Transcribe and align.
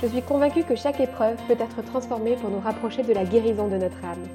Je 0.00 0.06
suis 0.06 0.22
convaincue 0.22 0.62
que 0.62 0.76
chaque 0.76 1.00
épreuve 1.00 1.36
peut 1.48 1.56
être 1.58 1.82
transformée 1.84 2.36
pour 2.36 2.50
nous 2.50 2.60
rapprocher 2.60 3.02
de 3.02 3.12
la 3.12 3.24
guérison 3.24 3.66
de 3.66 3.76
notre 3.76 4.04
âme. 4.04 4.28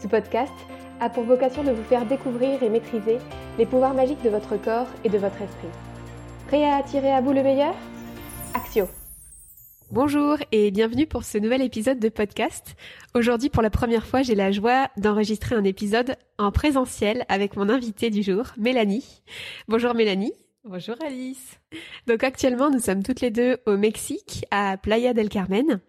Ce 0.00 0.08
podcast 0.08 0.52
a 1.00 1.10
pour 1.10 1.24
vocation 1.24 1.62
de 1.62 1.72
vous 1.72 1.82
faire 1.82 2.06
découvrir 2.06 2.62
et 2.62 2.70
maîtriser 2.70 3.18
les 3.58 3.66
pouvoirs 3.66 3.92
magiques 3.92 4.22
de 4.22 4.30
votre 4.30 4.56
corps 4.56 4.86
et 5.04 5.10
de 5.10 5.18
votre 5.18 5.42
esprit. 5.42 5.68
Prêt 6.46 6.64
à 6.64 6.76
attirer 6.76 7.12
à 7.12 7.20
vous 7.20 7.34
le 7.34 7.42
meilleur? 7.42 7.74
Axio 8.54 8.88
Bonjour 9.90 10.38
et 10.52 10.70
bienvenue 10.70 11.06
pour 11.06 11.24
ce 11.24 11.36
nouvel 11.36 11.60
épisode 11.60 11.98
de 11.98 12.08
podcast. 12.08 12.74
Aujourd'hui, 13.14 13.50
pour 13.50 13.62
la 13.62 13.70
première 13.70 14.06
fois, 14.06 14.22
j'ai 14.22 14.34
la 14.34 14.52
joie 14.52 14.88
d'enregistrer 14.96 15.54
un 15.54 15.64
épisode 15.64 16.16
en 16.38 16.50
présentiel 16.50 17.26
avec 17.28 17.56
mon 17.56 17.68
invitée 17.68 18.08
du 18.08 18.22
jour, 18.22 18.46
Mélanie. 18.56 19.22
Bonjour 19.68 19.94
Mélanie. 19.94 20.32
Bonjour 20.68 20.96
Alice. 21.04 21.58
Donc 22.06 22.22
actuellement, 22.24 22.68
nous 22.70 22.78
sommes 22.80 23.02
toutes 23.02 23.20
les 23.22 23.30
deux 23.30 23.56
au 23.66 23.76
Mexique, 23.76 24.44
à 24.50 24.76
Playa 24.76 25.14
del 25.14 25.28
Carmen. 25.30 25.80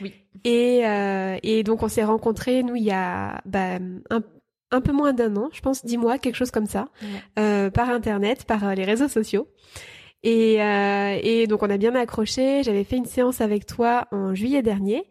Oui. 0.00 0.14
Et, 0.44 0.86
euh, 0.86 1.36
et 1.42 1.62
donc 1.64 1.82
on 1.82 1.88
s'est 1.88 2.04
rencontrés, 2.04 2.62
nous, 2.62 2.74
il 2.76 2.82
y 2.82 2.90
a 2.92 3.42
bah, 3.44 3.76
un, 4.10 4.22
un 4.70 4.80
peu 4.80 4.92
moins 4.92 5.12
d'un 5.12 5.36
an, 5.36 5.50
je 5.52 5.60
pense 5.60 5.84
dix 5.84 5.98
mois, 5.98 6.16
quelque 6.18 6.36
chose 6.36 6.50
comme 6.50 6.64
ça, 6.66 6.88
Ouais. 7.02 7.08
euh, 7.38 7.70
par 7.70 7.90
Internet, 7.90 8.44
par 8.44 8.66
euh, 8.68 8.74
les 8.74 8.84
réseaux 8.84 9.08
sociaux. 9.08 9.48
Et, 10.22 10.62
euh, 10.62 11.18
et 11.22 11.46
donc 11.46 11.62
on 11.62 11.68
a 11.70 11.76
bien 11.76 11.94
accroché. 11.94 12.62
J'avais 12.62 12.84
fait 12.84 12.96
une 12.96 13.06
séance 13.06 13.40
avec 13.40 13.66
toi 13.66 14.06
en 14.12 14.34
juillet 14.34 14.62
dernier. 14.62 15.04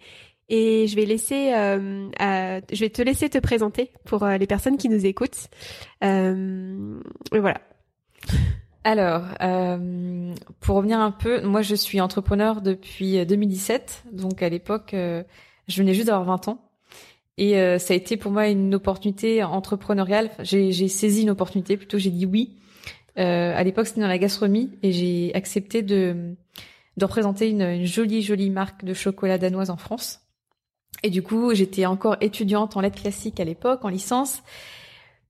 Et 0.50 0.88
je 0.88 0.96
vais 0.96 1.06
laisser, 1.06 1.54
euh, 1.54 2.10
je 2.20 2.80
vais 2.80 2.90
te 2.90 3.02
laisser 3.02 3.30
te 3.30 3.38
présenter 3.38 3.92
pour 4.06 4.24
euh, 4.24 4.38
les 4.38 4.48
personnes 4.48 4.78
qui 4.78 4.90
nous 4.90 5.06
écoutent. 5.06 5.48
Euh, 6.04 7.00
voilà. 7.32 7.62
Alors, 8.84 9.24
euh, 9.42 10.34
pour 10.60 10.78
revenir 10.78 11.00
un 11.00 11.12
peu, 11.12 11.42
moi 11.42 11.62
je 11.62 11.76
suis 11.76 12.02
entrepreneur 12.02 12.62
depuis 12.62 13.24
2017, 13.24 14.06
donc 14.12 14.42
à 14.42 14.50
l'époque, 14.50 14.96
euh, 14.96 15.24
je 15.68 15.78
venais 15.82 15.94
juste 15.94 16.08
d'avoir 16.08 16.26
20 16.26 16.48
ans. 16.48 16.72
Et 17.38 17.58
euh, 17.58 17.78
ça 17.78 17.94
a 17.94 17.98
été 17.98 18.18
pour 18.18 18.32
moi 18.32 18.48
une 18.48 18.76
opportunité 18.76 19.44
entrepreneuriale. 19.44 20.32
J'ai 20.40 20.88
saisi 20.88 21.24
une 21.24 21.30
opportunité, 21.30 21.78
plutôt 21.78 21.98
j'ai 21.98 22.10
dit 22.10 22.26
oui. 22.26 22.58
Euh, 23.18 23.54
à 23.56 23.64
l'époque, 23.64 23.88
c'était 23.88 24.02
dans 24.02 24.08
la 24.08 24.18
gastronomie 24.18 24.72
et 24.84 24.92
j'ai 24.92 25.32
accepté 25.36 25.82
de, 25.82 26.36
de 26.98 27.06
représenter 27.06 27.50
une, 27.50 27.62
une 27.62 27.86
jolie, 27.86 28.22
jolie 28.22 28.50
marque 28.50 28.84
de 28.84 28.94
chocolat 28.94 29.38
danoise 29.38 29.70
en 29.70 29.78
France. 29.78 30.22
Et 31.04 31.10
du 31.10 31.24
coup, 31.24 31.54
j'étais 31.54 31.86
encore 31.86 32.18
étudiante 32.22 32.78
en 32.78 32.82
lettres 32.82 33.02
classiques 33.02 33.40
à 33.40 33.44
l'époque, 33.44 33.86
en 33.86 33.90
licence. 33.90 34.44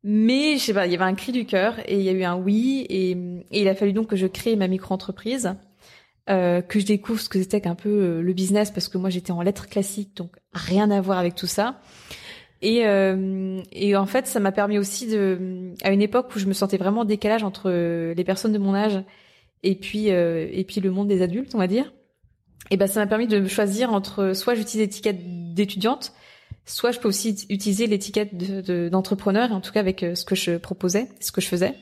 Mais 0.04 0.58
je 0.58 0.64
sais 0.64 0.74
pas, 0.74 0.88
il 0.88 0.92
y 0.92 0.96
avait 0.96 1.04
un 1.04 1.14
cri 1.14 1.32
du 1.32 1.46
cœur 1.46 1.76
et 1.86 1.96
il 1.96 2.02
y 2.02 2.10
a 2.10 2.12
eu 2.12 2.24
un 2.24 2.36
oui 2.36 2.86
et, 2.90 3.18
il 3.52 3.68
a 3.68 3.76
fallu 3.76 3.94
donc 3.94 4.08
que 4.08 4.16
je 4.16 4.26
crée 4.26 4.56
ma 4.56 4.68
micro-entreprise, 4.68 5.56
euh, 6.30 6.62
que 6.62 6.80
je 6.80 6.86
découvre 6.86 7.20
ce 7.20 7.30
que 7.30 7.40
c'était 7.40 7.62
qu'un 7.62 7.76
peu 7.76 7.90
euh, 7.90 8.22
le 8.22 8.34
business 8.34 8.72
parce 8.72 8.88
que 8.88 8.98
moi 8.98 9.10
j'étais 9.12 9.32
en 9.32 9.42
lettres 9.42 9.68
classiques 9.68 10.16
donc 10.16 10.32
rien 10.54 10.90
à 10.90 11.02
voir 11.02 11.20
avec 11.20 11.36
tout 11.36 11.48
ça. 11.48 11.80
Et, 12.62 12.86
euh, 12.86 13.62
et 13.72 13.96
en 13.96 14.06
fait 14.06 14.28
ça 14.28 14.40
m'a 14.40 14.52
permis 14.52 14.78
aussi 14.78 15.08
de, 15.08 15.74
à 15.84 15.92
une 15.92 16.02
époque 16.02 16.36
où 16.36 16.40
je 16.40 16.46
me 16.46 16.54
sentais 16.54 16.78
vraiment 16.78 17.02
en 17.02 17.06
décalage 17.06 17.44
entre 17.44 17.72
euh, 17.72 18.14
les 18.14 18.24
personnes 18.24 18.54
de 18.54 18.60
mon 18.60 18.76
âge 18.76 19.04
et 19.64 19.76
puis 19.76 20.12
euh, 20.12 20.48
et 20.52 20.64
puis 20.64 20.80
le 20.80 20.92
monde 20.92 21.08
des 21.08 21.24
adultes 21.24 21.56
on 21.56 21.58
va 21.58 21.68
dire. 21.68 21.92
Et 22.70 22.78
ben 22.78 22.86
ça 22.88 23.00
m'a 23.00 23.08
permis 23.08 23.28
de 23.28 23.48
choisir 23.48 23.92
entre 23.92 24.34
soit 24.34 24.54
j'utilise 24.54 24.86
l'étiquette 24.86 25.54
d'étudiante 25.54 26.14
soit 26.66 26.92
je 26.92 27.00
peux 27.00 27.08
aussi 27.08 27.46
utiliser 27.50 27.88
l'étiquette 27.88 28.36
de- 28.38 28.62
de- 28.62 28.90
d'entrepreneur, 28.90 29.50
et 29.52 29.54
en 29.54 29.62
tout 29.62 29.72
cas 29.72 29.80
avec 29.80 30.04
euh, 30.04 30.16
ce 30.16 30.26
que 30.26 30.36
je 30.36 30.58
proposais, 30.58 31.08
ce 31.20 31.32
que 31.32 31.42
je 31.42 31.48
faisais. 31.48 31.74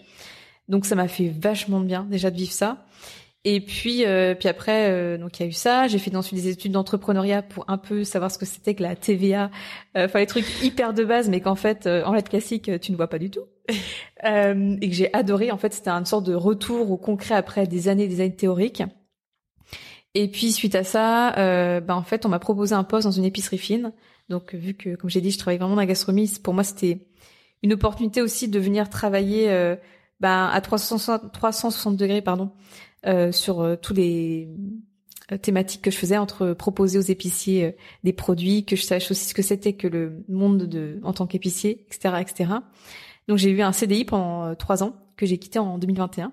Donc 0.68 0.86
ça 0.86 0.96
m'a 0.96 1.08
fait 1.08 1.30
vachement 1.30 1.80
de 1.80 1.86
bien 1.86 2.06
déjà 2.10 2.30
de 2.32 2.38
vivre 2.38 2.52
ça. 2.52 2.86
Et 3.46 3.62
puis, 3.62 4.06
euh, 4.06 4.36
puis 4.36 4.50
après, 4.50 4.90
euh, 4.92 5.18
donc 5.18 5.40
il 5.40 5.44
y 5.44 5.46
a 5.46 5.50
eu 5.50 5.54
ça. 5.54 5.88
J'ai 5.88 5.98
fait 5.98 6.14
ensuite 6.14 6.42
des 6.42 6.50
études 6.50 6.74
d'entrepreneuriat 6.74 7.42
pour 7.42 7.64
un 7.70 7.78
peu 7.78 8.04
savoir 8.04 8.30
ce 8.32 8.38
que 8.38 8.46
c'était 8.46 8.76
que 8.76 8.84
la 8.84 8.98
TVA, 8.98 9.50
euh, 9.96 10.06
enfin 10.06 10.20
les 10.20 10.26
trucs 10.28 10.46
hyper 10.62 10.94
de 10.94 11.06
base, 11.06 11.30
mais 11.30 11.40
qu'en 11.40 11.56
fait 11.56 11.88
euh, 11.88 12.04
en 12.04 12.12
lettres 12.14 12.30
classiques 12.30 12.68
euh, 12.68 12.78
tu 12.78 12.92
ne 12.92 12.98
vois 12.98 13.08
pas 13.08 13.18
du 13.18 13.32
tout. 13.32 13.46
Et 14.26 14.90
que 14.90 14.94
j'ai 14.96 15.14
adoré. 15.14 15.52
En 15.52 15.58
fait, 15.58 15.74
c'était 15.74 15.90
une 15.92 16.06
sorte 16.06 16.26
de 16.26 16.34
retour 16.36 16.92
au 16.92 16.98
concret 16.98 17.36
après 17.36 17.66
des 17.66 17.88
années, 17.88 18.08
des 18.08 18.20
années 18.20 18.36
théoriques. 18.36 18.84
Et 20.16 20.28
puis 20.28 20.52
suite 20.52 20.76
à 20.76 20.84
ça, 20.84 21.32
ben 21.80 21.94
en 21.96 22.04
fait, 22.04 22.26
on 22.26 22.30
m'a 22.30 22.40
proposé 22.40 22.76
un 22.76 22.84
poste 22.84 23.06
dans 23.06 23.12
une 23.12 23.26
épicerie 23.26 23.58
fine. 23.60 23.94
Donc 24.30 24.54
vu 24.54 24.74
que, 24.76 24.96
comme 24.96 25.10
j'ai 25.10 25.22
dit, 25.22 25.32
je 25.32 25.38
travaille 25.38 25.58
vraiment 25.58 25.76
dans 25.76 25.82
la 25.82 25.86
gastronomie, 25.86 26.32
pour 26.44 26.54
moi 26.54 26.64
c'était 26.64 27.08
une 27.64 27.74
opportunité 27.74 28.22
aussi 28.22 28.48
de 28.48 28.60
venir 28.60 28.90
travailler 28.90 29.50
euh, 29.50 29.76
ben, 30.20 30.48
à 30.48 30.62
360, 30.62 31.32
360 31.34 31.98
degrés 31.98 32.22
pardon, 32.22 32.52
euh, 33.06 33.32
sur 33.32 33.62
euh, 33.62 33.76
tous 33.76 33.94
les 33.94 34.50
euh, 35.32 35.38
thématiques 35.38 35.82
que 35.82 35.92
je 35.92 35.98
faisais 35.98 36.18
entre 36.18 36.54
proposer 36.54 36.98
aux 36.98 37.02
épiciers 37.02 37.66
euh, 37.66 37.72
des 38.04 38.14
produits, 38.14 38.66
que 38.66 38.76
je 38.76 38.84
sache 38.84 39.12
aussi 39.12 39.26
ce 39.26 39.34
que 39.34 39.42
c'était 39.42 39.74
que 39.74 39.88
le 39.88 40.24
monde 40.28 40.64
de 40.64 41.00
en 41.04 41.14
tant 41.14 41.28
qu'épicier, 41.28 41.86
etc., 41.88 42.16
etc. 42.22 42.52
Donc 43.28 43.38
j'ai 43.38 43.52
eu 43.52 43.62
un 43.62 43.72
CDI 43.72 44.06
pendant 44.06 44.56
trois 44.56 44.84
ans 44.84 44.96
que 45.16 45.26
j'ai 45.26 45.38
quitté 45.38 45.60
en 45.60 45.78
2021. 45.78 46.32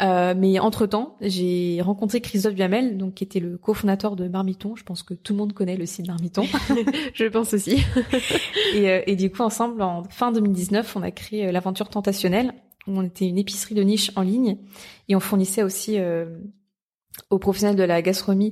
Euh, 0.00 0.34
mais 0.36 0.58
entre 0.58 0.86
temps, 0.86 1.16
j'ai 1.20 1.80
rencontré 1.80 2.20
Christophe 2.20 2.54
Duhamel, 2.54 2.98
donc 2.98 3.14
qui 3.14 3.24
était 3.24 3.38
le 3.38 3.56
cofondateur 3.56 4.16
de 4.16 4.26
Marmiton. 4.26 4.74
Je 4.74 4.82
pense 4.82 5.02
que 5.02 5.14
tout 5.14 5.32
le 5.34 5.38
monde 5.38 5.52
connaît 5.52 5.76
le 5.76 5.86
site 5.86 6.08
Marmiton. 6.08 6.44
Je 7.14 7.26
pense 7.26 7.54
aussi. 7.54 7.84
et, 8.74 8.90
euh, 8.90 9.02
et 9.06 9.14
du 9.14 9.30
coup, 9.30 9.42
ensemble, 9.42 9.80
en 9.82 10.02
fin 10.04 10.32
2019, 10.32 10.96
on 10.96 11.02
a 11.02 11.12
créé 11.12 11.46
euh, 11.46 11.52
l'aventure 11.52 11.88
tentationnelle, 11.88 12.52
où 12.88 12.98
on 12.98 13.02
était 13.02 13.28
une 13.28 13.38
épicerie 13.38 13.76
de 13.76 13.82
niche 13.82 14.10
en 14.16 14.22
ligne 14.22 14.58
et 15.08 15.14
on 15.14 15.20
fournissait 15.20 15.62
aussi 15.62 15.98
euh, 15.98 16.26
aux 17.30 17.38
professionnels 17.38 17.76
de 17.76 17.84
la 17.84 18.02
gastronomie 18.02 18.50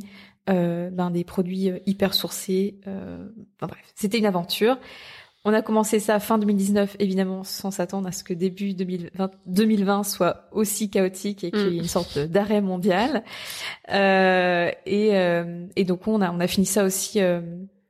euh, 0.48 0.90
ben, 0.90 1.10
des 1.10 1.24
produits 1.24 1.70
hyper 1.86 2.14
sourcés. 2.14 2.80
Enfin 2.86 3.66
bref, 3.66 3.92
c'était 3.94 4.18
une 4.18 4.26
aventure. 4.26 4.78
On 5.44 5.52
a 5.52 5.60
commencé 5.60 5.98
ça 5.98 6.20
fin 6.20 6.38
2019, 6.38 6.96
évidemment, 7.00 7.42
sans 7.42 7.72
s'attendre 7.72 8.06
à 8.06 8.12
ce 8.12 8.22
que 8.22 8.32
début 8.32 8.74
2020, 8.74 9.30
2020 9.46 10.04
soit 10.04 10.48
aussi 10.52 10.88
chaotique 10.88 11.42
et 11.42 11.50
qu'il 11.50 11.60
y 11.60 11.66
ait 11.66 11.70
Mm. 11.80 11.82
une 11.82 11.84
sorte 11.88 12.18
d'arrêt 12.18 12.60
mondial. 12.60 13.24
Euh, 13.90 14.70
et, 14.86 15.16
euh, 15.16 15.66
et 15.74 15.84
donc 15.84 16.06
on 16.06 16.20
a 16.20 16.30
on 16.30 16.38
a 16.40 16.46
fini 16.46 16.66
ça 16.66 16.84
aussi. 16.84 17.20
euh, 17.20 17.40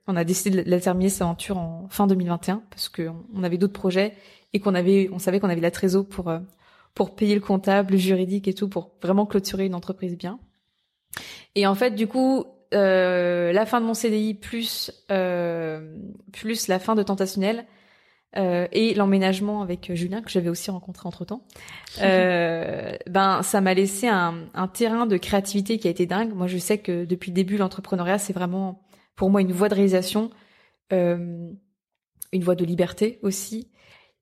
on 0.07 0.17
a 0.17 0.25
décidé 0.25 0.63
de 0.65 0.71
la 0.71 0.81
terminer 0.81 1.09
cette 1.11 1.23
aventure 1.23 1.59
en 1.59 1.87
fin 1.91 2.07
2021 2.07 2.63
parce 2.71 2.89
que 2.89 3.09
on- 3.09 3.23
on 3.35 3.45
avait 3.45 3.59
d'autres 3.59 3.73
projets 3.73 4.15
et 4.53 4.59
qu'on 4.59 4.75
avait, 4.75 5.09
on 5.13 5.19
savait 5.19 5.39
qu'on 5.39 5.49
avait 5.49 5.61
la 5.61 5.71
trésor 5.71 6.07
pour 6.07 6.29
euh, 6.29 6.39
pour 6.95 7.15
payer 7.15 7.35
le 7.35 7.41
comptable, 7.41 7.93
le 7.93 7.99
juridique 7.99 8.49
et 8.49 8.55
tout 8.55 8.69
pour 8.69 8.91
vraiment 9.03 9.27
clôturer 9.27 9.65
une 9.67 9.75
entreprise 9.75 10.17
bien. 10.17 10.39
Et 11.55 11.67
en 11.67 11.75
fait, 11.75 11.93
du 11.93 12.07
coup, 12.07 12.45
euh, 12.73 13.53
la 13.53 13.67
fin 13.67 13.81
de 13.81 13.87
mon 13.87 13.95
CDI 13.95 14.35
plus 14.35 14.91
euh, 15.11 15.97
plus 16.33 16.69
la 16.69 16.79
fin 16.79 16.95
de 16.95 17.03
Tentationnel 17.03 17.67
euh, 18.37 18.67
et 18.73 18.95
l'emménagement 18.95 19.63
avec 19.63 19.93
Julien 19.95 20.23
que 20.23 20.31
j'avais 20.31 20.49
aussi 20.49 20.71
rencontré 20.71 21.07
entre 21.07 21.25
temps, 21.25 21.47
ben 21.99 23.43
ça 23.43 23.61
m'a 23.61 23.75
laissé 23.75 24.09
un, 24.09 24.47
un 24.55 24.69
terrain 24.69 25.07
de 25.07 25.17
créativité 25.17 25.79
qui 25.79 25.89
a 25.89 25.91
été 25.91 26.07
dingue. 26.07 26.33
Moi, 26.35 26.47
je 26.47 26.59
sais 26.59 26.79
que 26.79 27.05
depuis 27.05 27.31
le 27.31 27.35
début, 27.35 27.57
l'entrepreneuriat 27.57 28.19
c'est 28.19 28.33
vraiment 28.33 28.83
pour 29.17 29.31
moi 29.31 29.43
une 29.43 29.53
voie 29.53 29.69
de 29.69 29.75
réalisation, 29.75 30.31
une 30.91 31.59
voie 32.33 32.55
de 32.55 32.65
liberté 32.65 33.19
aussi. 33.23 33.71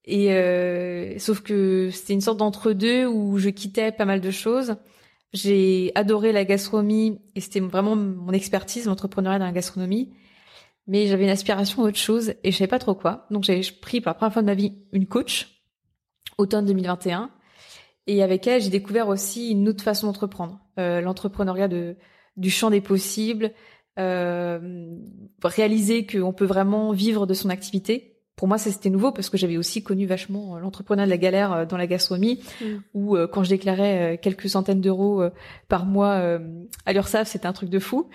Et 0.04 1.18
sauf 1.18 1.40
que 1.42 1.90
c'était 1.92 2.14
une 2.14 2.20
sorte 2.20 2.38
d'entre-deux 2.38 3.06
où 3.06 3.38
je 3.38 3.50
quittais 3.50 3.92
pas 3.92 4.06
mal 4.06 4.20
de 4.20 4.30
choses. 4.30 4.76
J'ai 5.32 5.92
adoré 5.94 6.32
la 6.32 6.44
gastronomie 6.44 7.20
et 7.34 7.40
c'était 7.40 7.60
vraiment 7.60 7.94
mon 7.94 8.32
expertise, 8.32 8.86
l'entrepreneuriat 8.86 9.38
dans 9.38 9.44
la 9.44 9.52
gastronomie. 9.52 10.12
Mais 10.86 11.06
j'avais 11.06 11.24
une 11.24 11.30
aspiration 11.30 11.84
à 11.84 11.88
autre 11.88 11.98
chose 11.98 12.34
et 12.42 12.50
je 12.50 12.56
savais 12.56 12.68
pas 12.68 12.78
trop 12.78 12.94
quoi. 12.94 13.26
Donc 13.30 13.44
j'ai 13.44 13.60
pris 13.80 14.00
pour 14.00 14.10
la 14.10 14.14
première 14.14 14.32
fois 14.32 14.42
de 14.42 14.46
ma 14.46 14.54
vie 14.54 14.74
une 14.92 15.06
coach, 15.06 15.62
automne 16.38 16.66
2021. 16.66 17.30
Et 18.06 18.22
avec 18.22 18.46
elle, 18.46 18.60
j'ai 18.60 18.70
découvert 18.70 19.08
aussi 19.08 19.50
une 19.50 19.68
autre 19.68 19.84
façon 19.84 20.08
d'entreprendre. 20.08 20.58
Euh, 20.78 21.00
L'entrepreneuriat 21.00 21.68
de, 21.68 21.96
du 22.36 22.50
champ 22.50 22.70
des 22.70 22.80
possibles, 22.80 23.52
euh, 23.98 24.96
réaliser 25.44 26.06
qu'on 26.06 26.32
peut 26.32 26.44
vraiment 26.44 26.92
vivre 26.92 27.26
de 27.26 27.34
son 27.34 27.50
activité 27.50 28.19
pour 28.40 28.48
moi, 28.48 28.56
c'était 28.56 28.88
nouveau 28.88 29.12
parce 29.12 29.28
que 29.28 29.36
j'avais 29.36 29.58
aussi 29.58 29.82
connu 29.82 30.06
vachement 30.06 30.58
l'entrepreneur 30.58 31.04
de 31.04 31.10
la 31.10 31.18
galère 31.18 31.66
dans 31.66 31.76
la 31.76 31.86
gastronomie, 31.86 32.40
mm. 32.62 32.64
où 32.94 33.14
quand 33.30 33.44
je 33.44 33.50
déclarais 33.50 34.18
quelques 34.22 34.48
centaines 34.48 34.80
d'euros 34.80 35.22
par 35.68 35.84
mois 35.84 36.38
à 36.86 36.92
l'URSSAF, 36.94 37.28
c'était 37.28 37.44
un 37.44 37.52
truc 37.52 37.68
de 37.68 37.78
fou. 37.78 38.08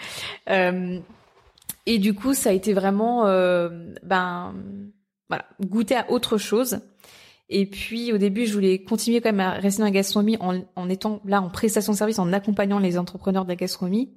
et 0.47 1.99
du 1.99 2.15
coup, 2.15 2.33
ça 2.33 2.49
a 2.49 2.53
été 2.53 2.73
vraiment, 2.73 3.25
ben, 4.01 4.55
voilà, 5.29 5.45
goûter 5.63 5.95
à 5.95 6.09
autre 6.09 6.39
chose. 6.39 6.79
Et 7.49 7.67
puis 7.67 8.11
au 8.11 8.17
début, 8.17 8.47
je 8.47 8.53
voulais 8.55 8.79
continuer 8.79 9.21
quand 9.21 9.29
même 9.29 9.41
à 9.41 9.51
rester 9.51 9.81
dans 9.81 9.85
la 9.85 9.91
gastronomie 9.91 10.37
en, 10.39 10.63
en 10.75 10.89
étant 10.89 11.21
là 11.23 11.39
en 11.39 11.51
prestation 11.51 11.93
de 11.93 11.97
service, 11.99 12.17
en 12.17 12.33
accompagnant 12.33 12.79
les 12.79 12.97
entrepreneurs 12.97 13.43
de 13.43 13.49
la 13.49 13.55
gastronomie. 13.55 14.09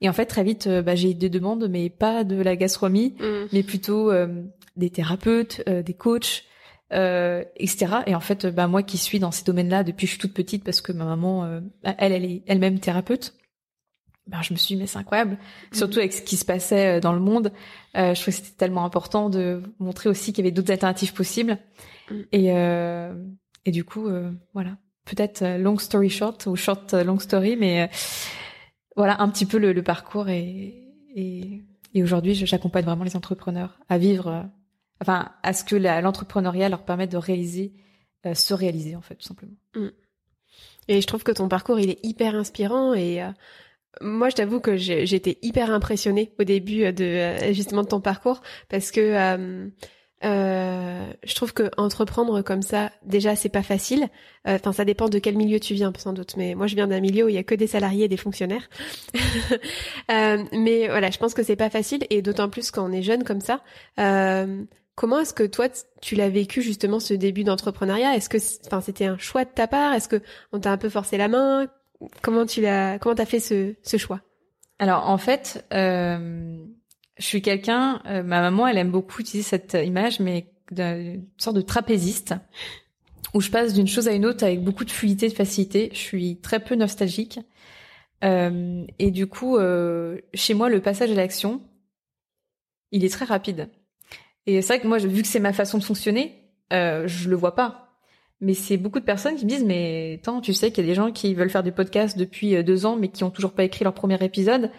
Et 0.00 0.08
en 0.08 0.12
fait, 0.12 0.26
très 0.26 0.44
vite, 0.44 0.66
euh, 0.66 0.82
bah, 0.82 0.94
j'ai 0.94 1.12
eu 1.12 1.14
des 1.14 1.30
demandes, 1.30 1.66
mais 1.70 1.88
pas 1.88 2.24
de 2.24 2.40
la 2.40 2.56
gastronomie, 2.56 3.14
mm. 3.18 3.48
mais 3.52 3.62
plutôt 3.62 4.10
euh, 4.10 4.42
des 4.76 4.90
thérapeutes, 4.90 5.62
euh, 5.68 5.82
des 5.82 5.94
coachs, 5.94 6.44
etc. 6.90 7.86
Et 8.06 8.14
en 8.14 8.20
fait, 8.20 8.46
bah, 8.46 8.68
moi 8.68 8.84
qui 8.84 8.98
suis 8.98 9.18
dans 9.18 9.32
ces 9.32 9.42
domaines-là 9.42 9.82
depuis 9.82 10.06
que 10.06 10.12
je 10.12 10.12
suis 10.12 10.20
toute 10.20 10.34
petite, 10.34 10.62
parce 10.62 10.80
que 10.80 10.92
ma 10.92 11.04
maman, 11.04 11.60
elle, 11.82 12.12
elle 12.12 12.24
est 12.24 12.42
elle-même 12.46 12.78
thérapeute, 12.78 13.34
bah, 14.28 14.38
je 14.42 14.52
me 14.52 14.58
suis 14.58 14.76
dit, 14.76 14.80
mais 14.80 14.86
c'est 14.86 14.98
incroyable, 14.98 15.32
mm. 15.72 15.76
surtout 15.76 15.98
avec 15.98 16.12
ce 16.12 16.22
qui 16.22 16.36
se 16.36 16.44
passait 16.44 17.00
dans 17.00 17.12
le 17.12 17.18
monde. 17.18 17.50
je 17.94 18.12
trouvais 18.14 18.14
que 18.14 18.30
c'était 18.30 18.56
tellement 18.56 18.84
important 18.84 19.28
de 19.28 19.62
montrer 19.80 20.08
aussi 20.08 20.32
qu'il 20.32 20.44
y 20.44 20.46
avait 20.46 20.54
d'autres 20.54 20.70
alternatives 20.70 21.14
possibles. 21.14 21.58
Mm. 22.10 22.20
Et, 22.30 22.48
et 23.64 23.70
du 23.72 23.82
coup, 23.82 24.08
voilà, 24.52 24.76
peut-être 25.04 25.44
long 25.58 25.78
story 25.78 26.10
short 26.10 26.46
ou 26.46 26.54
short 26.54 26.92
long 26.92 27.18
story, 27.18 27.56
mais 27.56 27.90
voilà 28.94 29.20
un 29.20 29.28
petit 29.30 29.46
peu 29.46 29.58
le, 29.58 29.82
parcours 29.82 30.28
et, 30.28 30.74
et, 31.16 31.64
et 31.94 32.02
aujourd'hui, 32.02 32.34
j'accompagne 32.34 32.84
vraiment 32.84 33.04
les 33.04 33.16
entrepreneurs 33.16 33.78
à 33.88 33.98
vivre, 33.98 34.28
euh, 34.28 34.42
enfin, 35.00 35.30
à 35.42 35.52
ce 35.52 35.64
que 35.64 35.76
l'entrepreneuriat 35.76 36.68
leur 36.68 36.84
permette 36.84 37.12
de 37.12 37.16
réaliser, 37.16 37.72
euh, 38.26 38.34
se 38.34 38.54
réaliser 38.54 38.96
en 38.96 39.00
fait, 39.00 39.16
tout 39.16 39.26
simplement. 39.26 39.56
Mm. 39.74 39.88
Et 40.88 41.00
je 41.00 41.06
trouve 41.06 41.22
que 41.22 41.32
ton 41.32 41.48
parcours, 41.48 41.80
il 41.80 41.90
est 41.90 42.04
hyper 42.04 42.34
inspirant 42.34 42.94
et 42.94 43.22
euh, 43.22 43.30
moi, 44.00 44.28
je 44.28 44.34
t'avoue 44.34 44.60
que 44.60 44.72
été 45.14 45.38
hyper 45.42 45.70
impressionnée 45.70 46.32
au 46.38 46.44
début 46.44 46.92
de 46.92 47.52
justement 47.52 47.82
de 47.82 47.88
ton 47.88 48.00
parcours 48.00 48.42
parce 48.68 48.90
que 48.90 49.70
euh, 50.24 51.12
je 51.22 51.34
trouve 51.34 51.52
que 51.52 51.70
entreprendre 51.76 52.40
comme 52.42 52.62
ça, 52.62 52.90
déjà, 53.04 53.36
c'est 53.36 53.50
pas 53.50 53.62
facile. 53.62 54.08
Euh, 54.46 54.56
enfin, 54.56 54.72
ça 54.72 54.84
dépend 54.84 55.08
de 55.08 55.18
quel 55.18 55.36
milieu 55.36 55.60
tu 55.60 55.74
viens, 55.74 55.92
sans 55.98 56.12
doute. 56.12 56.36
Mais 56.36 56.54
moi, 56.54 56.66
je 56.66 56.74
viens 56.76 56.86
d'un 56.86 57.00
milieu 57.00 57.26
où 57.26 57.28
il 57.28 57.34
y 57.34 57.38
a 57.38 57.42
que 57.42 57.54
des 57.54 57.66
salariés 57.66 58.04
et 58.04 58.08
des 58.08 58.16
fonctionnaires. 58.16 58.68
euh, 60.10 60.44
mais 60.52 60.88
voilà, 60.88 61.10
je 61.10 61.18
pense 61.18 61.34
que 61.34 61.42
c'est 61.42 61.56
pas 61.56 61.70
facile, 61.70 62.06
et 62.10 62.22
d'autant 62.22 62.48
plus 62.48 62.70
quand 62.70 62.88
on 62.88 62.92
est 62.92 63.02
jeune 63.02 63.24
comme 63.24 63.40
ça. 63.40 63.60
Comment 64.94 65.20
est-ce 65.20 65.34
que 65.34 65.44
toi, 65.44 65.68
tu 66.00 66.14
l'as 66.14 66.28
vécu 66.28 66.62
justement 66.62 67.00
ce 67.00 67.14
début 67.14 67.44
d'entrepreneuriat? 67.44 68.14
Est-ce 68.16 68.28
que, 68.28 68.38
enfin, 68.66 68.80
c'était 68.80 69.06
un 69.06 69.18
choix 69.18 69.44
de 69.44 69.50
ta 69.50 69.66
part? 69.66 69.92
Est-ce 69.92 70.08
que 70.08 70.22
on 70.52 70.60
t'a 70.60 70.70
un 70.70 70.76
peu 70.76 70.88
forcé 70.88 71.16
la 71.16 71.28
main? 71.28 71.66
Comment 72.22 72.46
tu 72.46 72.60
l'as 72.60 72.98
Comment 72.98 73.14
t'as 73.14 73.24
fait 73.24 73.40
ce, 73.40 73.74
ce 73.82 73.96
choix? 73.96 74.20
Alors, 74.78 75.08
en 75.08 75.18
fait. 75.18 75.64
Euh 75.72 76.64
je 77.16 77.24
suis 77.24 77.42
quelqu'un, 77.42 78.02
euh, 78.06 78.22
ma 78.22 78.40
maman, 78.40 78.66
elle 78.66 78.78
aime 78.78 78.90
beaucoup 78.90 79.20
utiliser 79.20 79.48
cette 79.48 79.74
image, 79.74 80.20
mais 80.20 80.46
d'une 80.70 81.26
sorte 81.38 81.56
de 81.56 81.60
trapéziste, 81.60 82.34
où 83.34 83.40
je 83.40 83.50
passe 83.50 83.74
d'une 83.74 83.86
chose 83.86 84.08
à 84.08 84.12
une 84.12 84.26
autre 84.26 84.44
avec 84.44 84.62
beaucoup 84.62 84.84
de 84.84 84.90
fluidité, 84.90 85.28
de 85.28 85.34
facilité. 85.34 85.90
Je 85.92 85.98
suis 85.98 86.40
très 86.40 86.60
peu 86.60 86.74
nostalgique. 86.74 87.40
Euh, 88.24 88.84
et 88.98 89.10
du 89.10 89.26
coup, 89.26 89.58
euh, 89.58 90.18
chez 90.32 90.54
moi, 90.54 90.68
le 90.68 90.80
passage 90.80 91.10
à 91.10 91.14
l'action, 91.14 91.60
il 92.90 93.04
est 93.04 93.12
très 93.12 93.24
rapide. 93.24 93.68
Et 94.46 94.60
c'est 94.62 94.74
vrai 94.74 94.80
que 94.82 94.88
moi, 94.88 94.98
vu 94.98 95.22
que 95.22 95.28
c'est 95.28 95.40
ma 95.40 95.52
façon 95.52 95.78
de 95.78 95.84
fonctionner, 95.84 96.34
euh, 96.72 97.06
je 97.06 97.28
le 97.28 97.36
vois 97.36 97.54
pas. 97.54 97.98
Mais 98.40 98.54
c'est 98.54 98.76
beaucoup 98.76 99.00
de 99.00 99.04
personnes 99.04 99.36
qui 99.36 99.44
me 99.44 99.50
disent, 99.50 99.64
mais 99.64 100.18
attends, 100.20 100.40
tu 100.40 100.52
sais 100.52 100.70
qu'il 100.70 100.84
y 100.84 100.86
a 100.86 100.90
des 100.90 100.94
gens 100.94 101.12
qui 101.12 101.34
veulent 101.34 101.50
faire 101.50 101.62
des 101.62 101.72
podcasts 101.72 102.18
depuis 102.18 102.62
deux 102.62 102.84
ans, 102.84 102.96
mais 102.96 103.08
qui 103.08 103.24
ont 103.24 103.30
toujours 103.30 103.52
pas 103.52 103.64
écrit 103.64 103.84
leur 103.84 103.94
premier 103.94 104.22
épisode. 104.22 104.70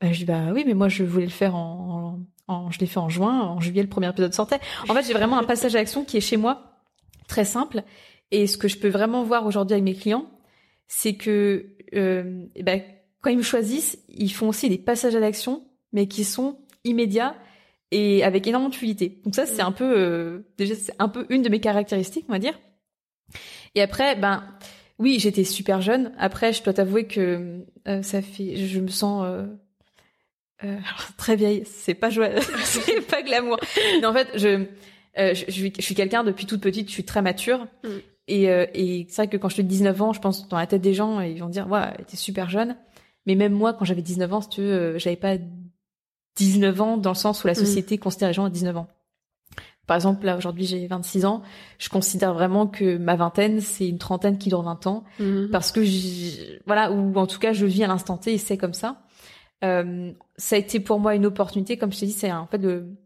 Bah, 0.00 0.12
je 0.12 0.18
dis 0.18 0.24
bah 0.24 0.48
oui, 0.52 0.64
mais 0.66 0.74
moi 0.74 0.88
je 0.88 1.04
voulais 1.04 1.26
le 1.26 1.30
faire 1.30 1.54
en, 1.54 2.18
en, 2.48 2.70
je 2.70 2.80
l'ai 2.80 2.86
fait 2.86 2.98
en 2.98 3.08
juin, 3.08 3.40
en 3.40 3.60
juillet 3.60 3.82
le 3.82 3.88
premier 3.88 4.08
épisode 4.08 4.34
sortait. 4.34 4.58
En 4.88 4.94
fait, 4.94 5.06
j'ai 5.06 5.12
vraiment 5.12 5.38
un 5.38 5.44
passage 5.44 5.74
à 5.76 5.78
l'action 5.78 6.04
qui 6.04 6.16
est 6.16 6.20
chez 6.20 6.36
moi 6.36 6.82
très 7.28 7.44
simple. 7.44 7.82
Et 8.32 8.46
ce 8.46 8.56
que 8.56 8.66
je 8.66 8.78
peux 8.78 8.88
vraiment 8.88 9.22
voir 9.22 9.46
aujourd'hui 9.46 9.74
avec 9.74 9.84
mes 9.84 9.94
clients, 9.94 10.26
c'est 10.88 11.14
que 11.14 11.76
euh, 11.94 12.46
eh 12.56 12.62
ben, 12.62 12.82
quand 13.20 13.30
ils 13.30 13.38
me 13.38 13.42
choisissent, 13.42 13.98
ils 14.08 14.32
font 14.32 14.48
aussi 14.48 14.68
des 14.68 14.78
passages 14.78 15.14
à 15.14 15.20
l'action, 15.20 15.64
mais 15.92 16.08
qui 16.08 16.24
sont 16.24 16.58
immédiats 16.84 17.36
et 17.92 18.24
avec 18.24 18.46
énormément 18.46 18.70
de 18.70 18.74
fluidité. 18.74 19.20
Donc 19.24 19.34
ça, 19.34 19.46
c'est 19.46 19.62
un 19.62 19.70
peu 19.70 19.94
euh, 19.96 20.40
déjà 20.58 20.74
c'est 20.74 20.94
un 20.98 21.08
peu 21.08 21.26
une 21.28 21.42
de 21.42 21.48
mes 21.48 21.60
caractéristiques, 21.60 22.24
on 22.28 22.32
va 22.32 22.38
dire. 22.38 22.58
Et 23.74 23.82
après, 23.82 24.16
ben 24.16 24.42
oui, 24.98 25.18
j'étais 25.20 25.44
super 25.44 25.80
jeune. 25.80 26.12
Après, 26.18 26.52
je 26.52 26.62
dois 26.62 26.72
t'avouer 26.72 27.06
que 27.06 27.64
euh, 27.86 28.02
ça 28.02 28.22
fait, 28.22 28.56
je 28.56 28.80
me 28.80 28.88
sens 28.88 29.24
euh, 29.24 29.46
euh, 30.64 30.78
très 31.16 31.36
vieille, 31.36 31.64
c'est 31.66 31.94
pas 31.94 32.10
joyeux, 32.10 32.40
c'est 32.64 33.06
pas 33.06 33.22
glamour. 33.22 33.58
Mais 34.00 34.06
en 34.06 34.12
fait, 34.12 34.28
je, 34.34 34.66
euh, 35.18 35.34
je, 35.34 35.44
je, 35.48 35.82
suis 35.82 35.94
quelqu'un 35.94 36.24
depuis 36.24 36.46
toute 36.46 36.60
petite, 36.60 36.88
je 36.88 36.92
suis 36.92 37.04
très 37.04 37.22
mature. 37.22 37.66
Mm. 37.84 37.88
Et, 38.28 38.50
euh, 38.50 38.66
et 38.74 39.06
c'est 39.08 39.22
vrai 39.22 39.28
que 39.28 39.36
quand 39.36 39.48
je 39.48 39.54
suis 39.54 39.64
19 39.64 40.00
ans, 40.00 40.12
je 40.12 40.20
pense 40.20 40.48
dans 40.48 40.58
la 40.58 40.66
tête 40.66 40.80
des 40.80 40.94
gens, 40.94 41.20
ils 41.20 41.40
vont 41.40 41.48
dire, 41.48 41.68
ouais, 41.68 41.92
t'es 42.06 42.16
super 42.16 42.48
jeune. 42.48 42.76
Mais 43.26 43.34
même 43.34 43.52
moi, 43.52 43.72
quand 43.72 43.84
j'avais 43.84 44.02
19 44.02 44.32
ans, 44.32 44.40
si 44.40 44.48
tu 44.48 44.60
veux, 44.62 44.98
j'avais 44.98 45.16
pas 45.16 45.36
19 46.36 46.80
ans 46.80 46.96
dans 46.96 47.10
le 47.10 47.16
sens 47.16 47.44
où 47.44 47.46
la 47.46 47.52
mm. 47.52 47.56
société 47.56 47.98
considère 47.98 48.28
les 48.28 48.34
gens 48.34 48.44
à 48.44 48.50
19 48.50 48.76
ans. 48.76 48.88
Par 49.86 49.96
exemple, 49.96 50.24
là, 50.24 50.36
aujourd'hui, 50.36 50.64
j'ai 50.64 50.86
26 50.86 51.24
ans. 51.24 51.42
Je 51.78 51.88
considère 51.88 52.34
vraiment 52.34 52.66
que 52.66 52.96
ma 52.98 53.16
vingtaine, 53.16 53.60
c'est 53.60 53.88
une 53.88 53.98
trentaine 53.98 54.38
qui 54.38 54.48
dure 54.48 54.62
20 54.62 54.86
ans. 54.86 55.04
Mm. 55.18 55.48
Parce 55.50 55.72
que, 55.72 55.80
voilà, 56.66 56.92
ou 56.92 57.14
en 57.16 57.26
tout 57.26 57.38
cas, 57.38 57.52
je 57.52 57.66
vis 57.66 57.84
à 57.84 57.88
l'instant 57.88 58.16
T 58.16 58.32
et 58.34 58.38
c'est 58.38 58.56
comme 58.56 58.74
ça. 58.74 59.02
Euh, 59.64 60.12
ça 60.36 60.56
a 60.56 60.58
été 60.58 60.80
pour 60.80 61.00
moi 61.00 61.14
une 61.14 61.26
opportunité, 61.26 61.76
comme 61.76 61.92
je 61.92 62.00
t'ai 62.00 62.06
dit, 62.06 62.12
c'est 62.12 62.32
en 62.32 62.46
fait 62.46 62.58
le, 62.58 62.96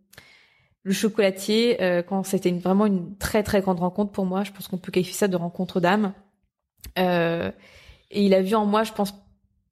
le 0.82 0.92
chocolatier, 0.92 1.82
euh, 1.82 2.02
quand 2.02 2.22
c'était 2.22 2.48
une, 2.48 2.60
vraiment 2.60 2.86
une 2.86 3.16
très 3.18 3.42
très 3.42 3.60
grande 3.60 3.80
rencontre 3.80 4.12
pour 4.12 4.24
moi, 4.24 4.44
je 4.44 4.52
pense 4.52 4.68
qu'on 4.68 4.78
peut 4.78 4.92
qualifier 4.92 5.14
ça 5.14 5.28
de 5.28 5.36
rencontre 5.36 5.80
d'âme. 5.80 6.14
Euh, 6.98 7.50
et 8.10 8.24
il 8.24 8.34
a 8.34 8.40
vu 8.40 8.54
en 8.54 8.66
moi, 8.66 8.84
je 8.84 8.92
pense, 8.92 9.12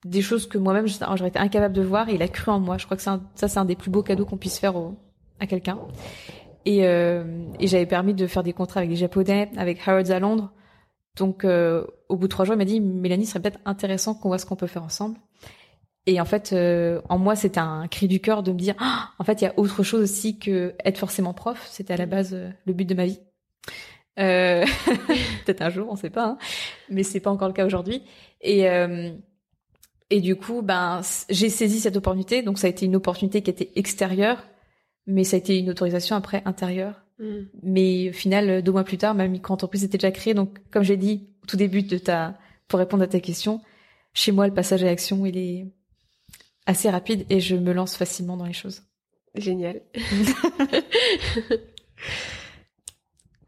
des 0.04 0.22
choses 0.22 0.46
que 0.46 0.58
moi-même 0.58 0.86
j'aurais 0.86 1.28
été 1.28 1.38
incapable 1.38 1.74
de 1.74 1.82
voir, 1.82 2.08
et 2.08 2.14
il 2.14 2.22
a 2.22 2.28
cru 2.28 2.50
en 2.50 2.60
moi. 2.60 2.78
Je 2.78 2.84
crois 2.84 2.96
que 2.96 3.02
ça, 3.02 3.20
c'est 3.34 3.58
un 3.58 3.64
des 3.64 3.76
plus 3.76 3.90
beaux 3.90 4.02
cadeaux 4.02 4.26
qu'on 4.26 4.36
puisse 4.36 4.58
faire 4.58 4.74
à 5.40 5.46
quelqu'un. 5.46 5.78
Et, 6.66 6.86
euh, 6.86 7.44
et 7.60 7.66
j'avais 7.66 7.86
permis 7.86 8.14
de 8.14 8.26
faire 8.26 8.42
des 8.42 8.52
contrats 8.52 8.80
avec 8.80 8.90
les 8.90 8.96
Japonais, 8.96 9.50
avec 9.56 9.86
Harrods 9.86 10.10
à 10.10 10.18
Londres. 10.18 10.52
Donc, 11.16 11.44
euh, 11.44 11.86
au 12.08 12.16
bout 12.16 12.26
de 12.26 12.30
trois 12.30 12.44
jours, 12.44 12.54
il 12.54 12.58
m'a 12.58 12.64
dit, 12.64 12.80
Mélanie, 12.80 13.26
ce 13.26 13.32
serait 13.32 13.42
peut-être 13.42 13.60
intéressant 13.64 14.14
qu'on 14.14 14.28
voit 14.28 14.38
ce 14.38 14.46
qu'on 14.46 14.56
peut 14.56 14.66
faire 14.66 14.82
ensemble. 14.82 15.18
Et 16.06 16.20
en 16.20 16.24
fait, 16.24 16.52
euh, 16.52 17.00
en 17.08 17.18
moi, 17.18 17.34
c'était 17.34 17.60
un 17.60 17.88
cri 17.88 18.08
du 18.08 18.20
cœur 18.20 18.42
de 18.42 18.52
me 18.52 18.58
dire, 18.58 18.74
ah, 18.78 19.10
en 19.18 19.24
fait, 19.24 19.40
il 19.40 19.44
y 19.44 19.46
a 19.46 19.54
autre 19.58 19.82
chose 19.82 20.02
aussi 20.02 20.38
que 20.38 20.74
être 20.84 20.98
forcément 20.98 21.32
prof. 21.32 21.66
C'était 21.70 21.94
à 21.94 21.96
la 21.96 22.06
base 22.06 22.34
euh, 22.34 22.50
le 22.66 22.72
but 22.74 22.84
de 22.84 22.94
ma 22.94 23.06
vie. 23.06 23.20
Euh... 24.18 24.64
Peut-être 25.46 25.62
un 25.62 25.70
jour, 25.70 25.88
on 25.90 25.96
sait 25.96 26.10
pas, 26.10 26.26
hein. 26.26 26.38
mais 26.90 27.02
c'est 27.02 27.20
pas 27.20 27.30
encore 27.30 27.48
le 27.48 27.54
cas 27.54 27.64
aujourd'hui. 27.64 28.02
Et 28.42 28.68
euh, 28.68 29.12
et 30.10 30.20
du 30.20 30.36
coup, 30.36 30.62
ben, 30.62 31.00
j'ai 31.30 31.48
saisi 31.48 31.80
cette 31.80 31.96
opportunité. 31.96 32.42
Donc, 32.42 32.58
ça 32.58 32.66
a 32.66 32.70
été 32.70 32.86
une 32.86 32.96
opportunité 32.96 33.42
qui 33.42 33.50
était 33.50 33.70
extérieure, 33.76 34.46
mais 35.06 35.24
ça 35.24 35.36
a 35.36 35.38
été 35.38 35.58
une 35.58 35.70
autorisation 35.70 36.16
après 36.16 36.42
intérieure. 36.44 37.02
Mm. 37.18 37.40
Mais 37.62 38.10
au 38.10 38.12
final, 38.12 38.62
deux 38.62 38.72
mois 38.72 38.84
plus 38.84 38.98
tard, 38.98 39.14
ma 39.14 39.26
micro-entreprise 39.28 39.84
était 39.84 39.98
déjà 39.98 40.12
créée. 40.12 40.34
Donc, 40.34 40.58
comme 40.70 40.82
j'ai 40.82 40.96
dit 40.96 41.28
au 41.42 41.46
tout 41.46 41.56
début 41.56 41.82
de 41.82 41.98
ta, 41.98 42.38
pour 42.68 42.78
répondre 42.78 43.02
à 43.02 43.08
ta 43.08 43.20
question, 43.20 43.60
chez 44.12 44.32
moi, 44.32 44.46
le 44.46 44.54
passage 44.54 44.82
à 44.82 44.86
l'action, 44.86 45.24
il 45.26 45.36
est 45.36 45.66
assez 46.66 46.90
rapide 46.90 47.26
et 47.30 47.40
je 47.40 47.56
me 47.56 47.72
lance 47.72 47.96
facilement 47.96 48.36
dans 48.36 48.46
les 48.46 48.52
choses. 48.52 48.82
Génial. 49.34 49.82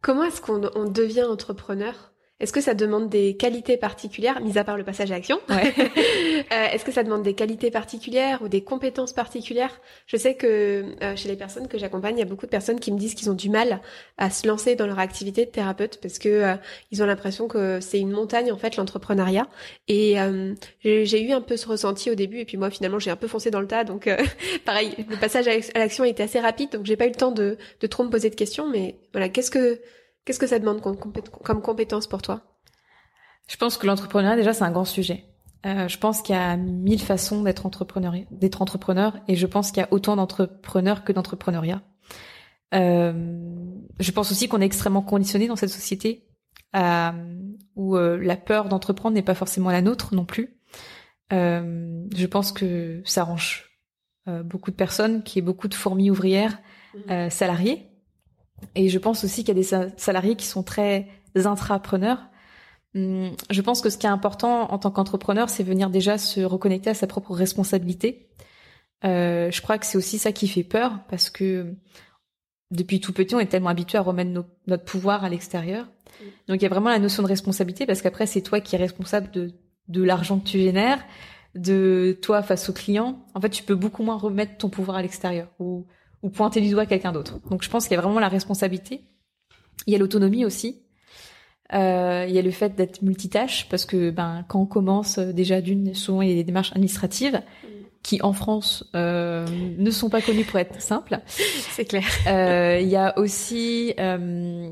Comment 0.00 0.24
est-ce 0.24 0.40
qu'on 0.40 0.58
devient 0.58 1.24
entrepreneur? 1.24 2.12
Est-ce 2.38 2.52
que 2.52 2.60
ça 2.60 2.74
demande 2.74 3.08
des 3.08 3.34
qualités 3.34 3.78
particulières, 3.78 4.42
mis 4.42 4.58
à 4.58 4.64
part 4.64 4.76
le 4.76 4.84
passage 4.84 5.10
à 5.10 5.14
l'action 5.14 5.40
ouais. 5.48 5.72
euh, 6.52 6.66
Est-ce 6.70 6.84
que 6.84 6.92
ça 6.92 7.02
demande 7.02 7.22
des 7.22 7.32
qualités 7.32 7.70
particulières 7.70 8.42
ou 8.42 8.48
des 8.48 8.62
compétences 8.62 9.14
particulières? 9.14 9.80
Je 10.06 10.18
sais 10.18 10.34
que 10.34 10.84
euh, 11.02 11.16
chez 11.16 11.30
les 11.30 11.36
personnes 11.36 11.66
que 11.66 11.78
j'accompagne, 11.78 12.16
il 12.16 12.18
y 12.18 12.22
a 12.22 12.26
beaucoup 12.26 12.44
de 12.44 12.50
personnes 12.50 12.78
qui 12.78 12.92
me 12.92 12.98
disent 12.98 13.14
qu'ils 13.14 13.30
ont 13.30 13.34
du 13.34 13.48
mal 13.48 13.80
à 14.18 14.28
se 14.28 14.46
lancer 14.46 14.76
dans 14.76 14.86
leur 14.86 14.98
activité 14.98 15.46
de 15.46 15.50
thérapeute 15.50 15.98
parce 16.02 16.18
que 16.18 16.28
euh, 16.28 16.54
ils 16.90 17.02
ont 17.02 17.06
l'impression 17.06 17.48
que 17.48 17.80
c'est 17.80 17.98
une 17.98 18.10
montagne 18.10 18.52
en 18.52 18.58
fait 18.58 18.76
l'entrepreneuriat. 18.76 19.48
Et 19.88 20.20
euh, 20.20 20.52
j'ai 20.84 21.22
eu 21.22 21.32
un 21.32 21.40
peu 21.40 21.56
ce 21.56 21.66
ressenti 21.66 22.10
au 22.10 22.14
début 22.14 22.40
et 22.40 22.44
puis 22.44 22.58
moi 22.58 22.68
finalement 22.68 22.98
j'ai 22.98 23.10
un 23.10 23.16
peu 23.16 23.28
foncé 23.28 23.50
dans 23.50 23.60
le 23.60 23.66
tas. 23.66 23.84
Donc 23.84 24.10
pareil, 24.66 24.92
le 25.08 25.16
passage 25.16 25.48
à 25.48 25.78
l'action 25.78 26.04
a 26.04 26.08
été 26.08 26.22
assez 26.22 26.40
rapide, 26.40 26.70
donc 26.70 26.84
j'ai 26.84 26.96
pas 26.96 27.06
eu 27.06 27.10
le 27.10 27.14
temps 27.14 27.32
de, 27.32 27.56
de 27.80 27.86
trop 27.86 28.04
me 28.04 28.10
poser 28.10 28.28
de 28.28 28.34
questions. 28.34 28.68
Mais 28.68 28.96
voilà, 29.12 29.30
qu'est-ce 29.30 29.50
que 29.50 29.80
Qu'est-ce 30.26 30.40
que 30.40 30.48
ça 30.48 30.58
demande 30.58 30.80
comme, 30.82 31.62
compétence 31.62 32.08
pour 32.08 32.20
toi? 32.20 32.42
Je 33.48 33.56
pense 33.56 33.78
que 33.78 33.86
l'entrepreneuriat, 33.86 34.34
déjà, 34.34 34.52
c'est 34.52 34.64
un 34.64 34.72
grand 34.72 34.84
sujet. 34.84 35.24
Euh, 35.64 35.86
je 35.86 35.98
pense 35.98 36.20
qu'il 36.20 36.34
y 36.34 36.38
a 36.38 36.56
mille 36.56 37.00
façons 37.00 37.44
d'être 37.44 37.64
entrepreneur, 37.64 38.12
d'être 38.32 38.60
entrepreneur, 38.60 39.16
et 39.28 39.36
je 39.36 39.46
pense 39.46 39.70
qu'il 39.70 39.80
y 39.80 39.84
a 39.84 39.88
autant 39.92 40.16
d'entrepreneurs 40.16 41.04
que 41.04 41.12
d'entrepreneuriat. 41.12 41.80
je 42.72 44.10
pense 44.12 44.32
aussi 44.32 44.48
qu'on 44.48 44.60
est 44.60 44.66
extrêmement 44.66 45.00
conditionné 45.00 45.46
dans 45.46 45.56
cette 45.56 45.70
société 45.70 46.26
où 47.76 47.96
la 47.96 48.36
peur 48.36 48.68
d'entreprendre 48.68 49.14
n'est 49.14 49.22
pas 49.22 49.36
forcément 49.36 49.70
la 49.70 49.80
nôtre 49.80 50.12
non 50.12 50.24
plus. 50.24 50.58
je 51.30 52.26
pense 52.26 52.50
que 52.50 53.00
ça 53.04 53.20
arrange 53.20 53.70
beaucoup 54.26 54.72
de 54.72 54.76
personnes, 54.76 55.22
qui 55.22 55.38
est 55.38 55.42
beaucoup 55.42 55.68
de 55.68 55.74
fourmis 55.74 56.10
ouvrières 56.10 56.58
mmh. 57.08 57.30
salariées. 57.30 57.95
Et 58.74 58.88
je 58.88 58.98
pense 58.98 59.24
aussi 59.24 59.44
qu'il 59.44 59.56
y 59.56 59.58
a 59.58 59.82
des 59.82 59.90
salariés 59.96 60.36
qui 60.36 60.46
sont 60.46 60.62
très 60.62 61.08
intrapreneurs. 61.34 62.28
Hum, 62.94 63.32
je 63.50 63.60
pense 63.60 63.80
que 63.80 63.90
ce 63.90 63.98
qui 63.98 64.06
est 64.06 64.10
important 64.10 64.72
en 64.72 64.78
tant 64.78 64.90
qu'entrepreneur, 64.90 65.50
c'est 65.50 65.62
venir 65.62 65.90
déjà 65.90 66.18
se 66.18 66.40
reconnecter 66.40 66.90
à 66.90 66.94
sa 66.94 67.06
propre 67.06 67.34
responsabilité. 67.34 68.30
Euh, 69.04 69.50
je 69.50 69.60
crois 69.60 69.78
que 69.78 69.84
c'est 69.84 69.98
aussi 69.98 70.18
ça 70.18 70.32
qui 70.32 70.48
fait 70.48 70.64
peur 70.64 71.00
parce 71.08 71.28
que 71.28 71.74
depuis 72.70 73.00
tout 73.00 73.12
petit, 73.12 73.34
on 73.34 73.40
est 73.40 73.46
tellement 73.46 73.68
habitué 73.68 73.98
à 73.98 74.00
remettre 74.00 74.30
notre 74.66 74.84
pouvoir 74.84 75.24
à 75.24 75.28
l'extérieur. 75.28 75.86
Donc 76.48 76.60
il 76.60 76.62
y 76.62 76.66
a 76.66 76.70
vraiment 76.70 76.88
la 76.88 76.98
notion 76.98 77.22
de 77.22 77.28
responsabilité 77.28 77.84
parce 77.84 78.00
qu'après 78.00 78.26
c'est 78.26 78.40
toi 78.40 78.60
qui 78.60 78.74
es 78.74 78.78
responsable 78.78 79.30
de, 79.30 79.52
de 79.88 80.02
l'argent 80.02 80.38
que 80.38 80.48
tu 80.48 80.58
génères, 80.58 81.04
de 81.54 82.18
toi 82.22 82.42
face 82.42 82.70
au 82.70 82.72
client. 82.72 83.26
En 83.34 83.40
fait, 83.40 83.50
tu 83.50 83.62
peux 83.62 83.74
beaucoup 83.74 84.02
moins 84.02 84.16
remettre 84.16 84.56
ton 84.56 84.70
pouvoir 84.70 84.96
à 84.96 85.02
l'extérieur 85.02 85.48
ou, 85.58 85.86
ou 86.22 86.30
pointer 86.30 86.60
du 86.60 86.70
doigt 86.70 86.86
quelqu'un 86.86 87.12
d'autre. 87.12 87.40
Donc 87.50 87.62
je 87.62 87.70
pense 87.70 87.86
qu'il 87.86 87.94
y 87.94 87.98
a 87.98 88.02
vraiment 88.02 88.20
la 88.20 88.28
responsabilité. 88.28 89.02
Il 89.86 89.92
y 89.92 89.96
a 89.96 89.98
l'autonomie 89.98 90.44
aussi. 90.44 90.82
Euh, 91.74 92.26
il 92.28 92.34
y 92.34 92.38
a 92.38 92.42
le 92.42 92.50
fait 92.52 92.76
d'être 92.76 93.02
multitâche 93.02 93.68
parce 93.68 93.84
que 93.84 94.10
ben 94.10 94.44
quand 94.48 94.60
on 94.60 94.66
commence 94.66 95.18
euh, 95.18 95.32
déjà 95.32 95.60
d'une 95.60 95.94
souvent 95.94 96.22
il 96.22 96.28
y 96.28 96.32
a 96.32 96.36
des 96.36 96.44
démarches 96.44 96.70
administratives 96.70 97.42
qui 98.06 98.22
en 98.22 98.32
France 98.32 98.88
euh, 98.94 99.44
ne 99.78 99.90
sont 99.90 100.08
pas 100.08 100.22
connues 100.22 100.44
pour 100.44 100.60
être 100.60 100.80
simples. 100.80 101.18
C'est 101.26 101.86
clair. 101.86 102.04
Euh, 102.28 102.78
il 102.80 102.86
y 102.86 102.94
a 102.94 103.18
aussi 103.18 103.94
euh, 103.98 104.70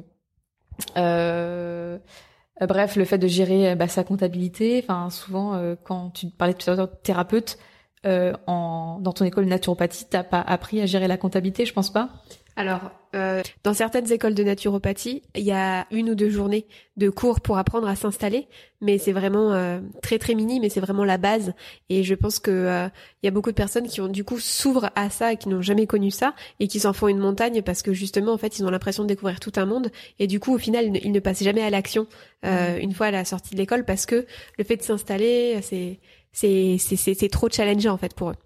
bref 2.60 2.94
le 2.94 3.04
fait 3.04 3.18
de 3.18 3.26
gérer 3.26 3.74
bah, 3.74 3.88
sa 3.88 4.04
comptabilité. 4.04 4.80
Enfin 4.84 5.10
souvent 5.10 5.60
quand 5.82 6.10
tu 6.10 6.28
parlais 6.28 6.54
tout 6.54 6.70
à 6.70 6.76
l'heure 6.76 6.86
de 6.86 6.94
thérapeute 7.02 7.58
en 8.04 8.98
dans 9.00 9.12
ton 9.12 9.24
école 9.24 9.44
de 9.44 9.50
naturopathie 9.50 10.06
t'as 10.08 10.24
pas 10.24 10.40
appris 10.40 10.80
à 10.80 10.86
gérer 10.86 11.08
la 11.08 11.16
comptabilité 11.16 11.66
je 11.66 11.72
pense 11.72 11.90
pas? 11.90 12.10
Alors, 12.56 12.92
euh, 13.16 13.42
dans 13.64 13.74
certaines 13.74 14.12
écoles 14.12 14.34
de 14.34 14.44
naturopathie, 14.44 15.22
il 15.34 15.42
y 15.42 15.50
a 15.50 15.86
une 15.90 16.10
ou 16.10 16.14
deux 16.14 16.30
journées 16.30 16.66
de 16.96 17.10
cours 17.10 17.40
pour 17.40 17.58
apprendre 17.58 17.88
à 17.88 17.96
s'installer, 17.96 18.46
mais 18.80 18.98
c'est 18.98 19.10
vraiment 19.10 19.52
euh, 19.52 19.80
très 20.02 20.18
très 20.18 20.36
mini, 20.36 20.60
mais 20.60 20.68
c'est 20.68 20.80
vraiment 20.80 21.04
la 21.04 21.18
base. 21.18 21.52
Et 21.88 22.04
je 22.04 22.14
pense 22.14 22.38
que 22.38 22.52
euh, 22.52 22.86
il 23.22 23.26
y 23.26 23.28
a 23.28 23.32
beaucoup 23.32 23.50
de 23.50 23.56
personnes 23.56 23.88
qui 23.88 24.00
ont 24.00 24.06
du 24.06 24.22
coup 24.22 24.38
s'ouvrent 24.38 24.90
à 24.94 25.10
ça 25.10 25.32
et 25.32 25.36
qui 25.36 25.48
n'ont 25.48 25.62
jamais 25.62 25.88
connu 25.88 26.12
ça 26.12 26.34
et 26.60 26.68
qui 26.68 26.78
s'en 26.78 26.92
font 26.92 27.08
une 27.08 27.18
montagne 27.18 27.60
parce 27.62 27.82
que 27.82 27.92
justement 27.92 28.32
en 28.32 28.38
fait 28.38 28.56
ils 28.58 28.64
ont 28.64 28.70
l'impression 28.70 29.02
de 29.02 29.08
découvrir 29.08 29.40
tout 29.40 29.52
un 29.56 29.66
monde 29.66 29.90
et 30.20 30.28
du 30.28 30.38
coup 30.38 30.54
au 30.54 30.58
final 30.58 30.96
ils 30.96 31.12
ne, 31.12 31.20
passent 31.20 31.42
jamais 31.42 31.62
à 31.62 31.70
l'action 31.70 32.06
mmh. 32.44 32.78
une 32.80 32.92
fois 32.92 33.06
à 33.06 33.10
la 33.10 33.24
sortie 33.24 33.54
de 33.54 33.56
l'école 33.56 33.84
parce 33.84 34.06
que 34.06 34.26
le 34.58 34.64
fait 34.64 34.76
de 34.76 34.82
s'installer 34.82 35.58
c'est 35.62 35.98
c'est 36.34 36.76
c'est 36.78 37.28
trop 37.30 37.48
challengeant 37.48 37.94
en 37.94 37.98
fait 37.98 38.14
pour 38.14 38.30
eux. 38.30 38.36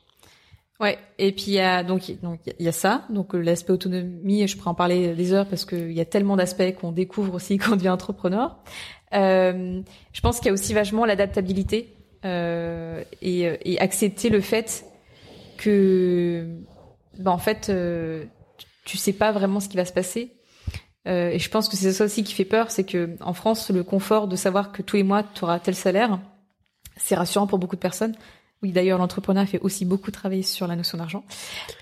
Ouais, 0.80 0.96
et 1.18 1.32
puis 1.32 1.46
il 1.48 1.54
y 1.54 1.58
a 1.58 1.82
donc 1.82 2.12
donc 2.22 2.38
il 2.46 2.64
y 2.64 2.68
a 2.68 2.72
ça, 2.72 3.04
donc 3.10 3.34
euh, 3.34 3.40
l'aspect 3.40 3.72
autonomie, 3.72 4.46
je 4.46 4.56
pourrais 4.56 4.70
en 4.70 4.74
parler 4.74 5.14
des 5.14 5.32
heures 5.32 5.48
parce 5.48 5.64
qu'il 5.64 5.90
y 5.90 6.00
a 6.00 6.04
tellement 6.04 6.36
d'aspects 6.36 6.72
qu'on 6.80 6.92
découvre 6.92 7.34
aussi 7.34 7.58
quand 7.58 7.72
on 7.72 7.76
devient 7.76 7.88
entrepreneur. 7.88 8.58
Euh, 9.14 9.80
je 10.12 10.20
pense 10.20 10.38
qu'il 10.38 10.46
y 10.46 10.50
a 10.50 10.52
aussi 10.52 10.74
vachement 10.74 11.04
l'adaptabilité 11.04 11.96
euh, 12.24 13.04
et, 13.22 13.78
accepter 13.80 14.28
le 14.28 14.40
fait 14.40 14.84
que 15.56 16.46
ben 17.16 17.30
en 17.30 17.38
fait 17.38 17.68
euh, 17.68 18.24
tu 18.84 18.96
sais 18.96 19.12
pas 19.12 19.30
vraiment 19.30 19.60
ce 19.60 19.68
qui 19.68 19.76
va 19.76 19.84
se 19.84 19.92
passer. 19.92 20.34
Euh, 21.06 21.30
et 21.30 21.38
je 21.38 21.48
pense 21.48 21.68
que 21.68 21.76
c'est 21.76 21.92
ça 21.92 22.04
aussi 22.04 22.24
qui 22.24 22.34
fait 22.34 22.44
peur, 22.44 22.70
c'est 22.70 22.84
que 22.84 23.16
en 23.20 23.34
France 23.34 23.70
le 23.70 23.84
confort 23.84 24.26
de 24.26 24.34
savoir 24.36 24.72
que 24.72 24.82
tous 24.82 24.96
les 24.96 25.04
mois 25.04 25.22
tu 25.22 25.44
auras 25.44 25.60
tel 25.60 25.74
salaire, 25.74 26.18
c'est 26.98 27.14
rassurant 27.14 27.46
pour 27.46 27.58
beaucoup 27.58 27.76
de 27.76 27.80
personnes. 27.80 28.14
Oui, 28.62 28.72
d'ailleurs, 28.72 28.98
l'entrepreneur 28.98 29.46
fait 29.46 29.60
aussi 29.60 29.84
beaucoup 29.84 30.10
travailler 30.10 30.42
sur 30.42 30.66
la 30.66 30.74
notion 30.74 30.98
d'argent. 30.98 31.24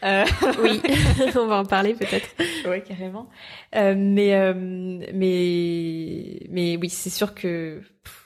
Euh... 0.04 0.25
Oui, 0.62 0.82
on 1.37 1.46
va 1.46 1.56
en 1.56 1.64
parler 1.64 1.94
peut-être. 1.94 2.28
Oui, 2.68 2.82
carrément. 2.82 3.28
Euh, 3.75 3.94
mais 3.96 4.35
euh, 4.35 4.52
mais 4.54 6.40
mais 6.50 6.76
oui, 6.76 6.90
c'est 6.90 7.11
sûr 7.11 7.35
que 7.35 7.80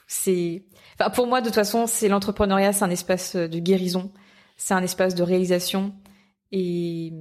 c'est. 0.05 0.63
Enfin, 0.99 1.09
pour 1.11 1.27
moi, 1.27 1.39
de 1.39 1.45
toute 1.45 1.55
façon, 1.55 1.87
c'est 1.87 2.09
l'entrepreneuriat, 2.09 2.73
c'est 2.73 2.83
un 2.83 2.89
espace 2.89 3.37
de 3.37 3.59
guérison, 3.59 4.11
c'est 4.57 4.73
un 4.73 4.83
espace 4.83 5.15
de 5.15 5.23
réalisation, 5.23 5.93
et 6.51 7.13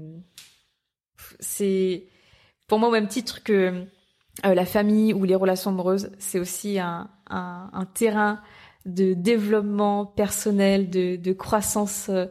c'est 1.39 2.09
pour 2.67 2.81
moi 2.81 2.89
au 2.89 2.93
même 2.93 3.09
titre 3.09 3.45
que 3.45 3.87
euh, 4.45 4.55
la 4.55 4.67
famille 4.67 5.13
ou 5.13 5.25
les 5.25 5.37
relations 5.37 5.71
amoureuses, 5.71 6.11
c'est 6.19 6.41
aussi 6.41 6.79
un, 6.81 7.09
un, 7.29 7.71
un 7.73 7.85
terrain 7.85 8.41
de 8.87 9.15
développement 9.15 10.07
personnel, 10.07 10.91
de, 10.91 11.17
de 11.17 11.33
croissance. 11.33 12.09
Euh, 12.09 12.27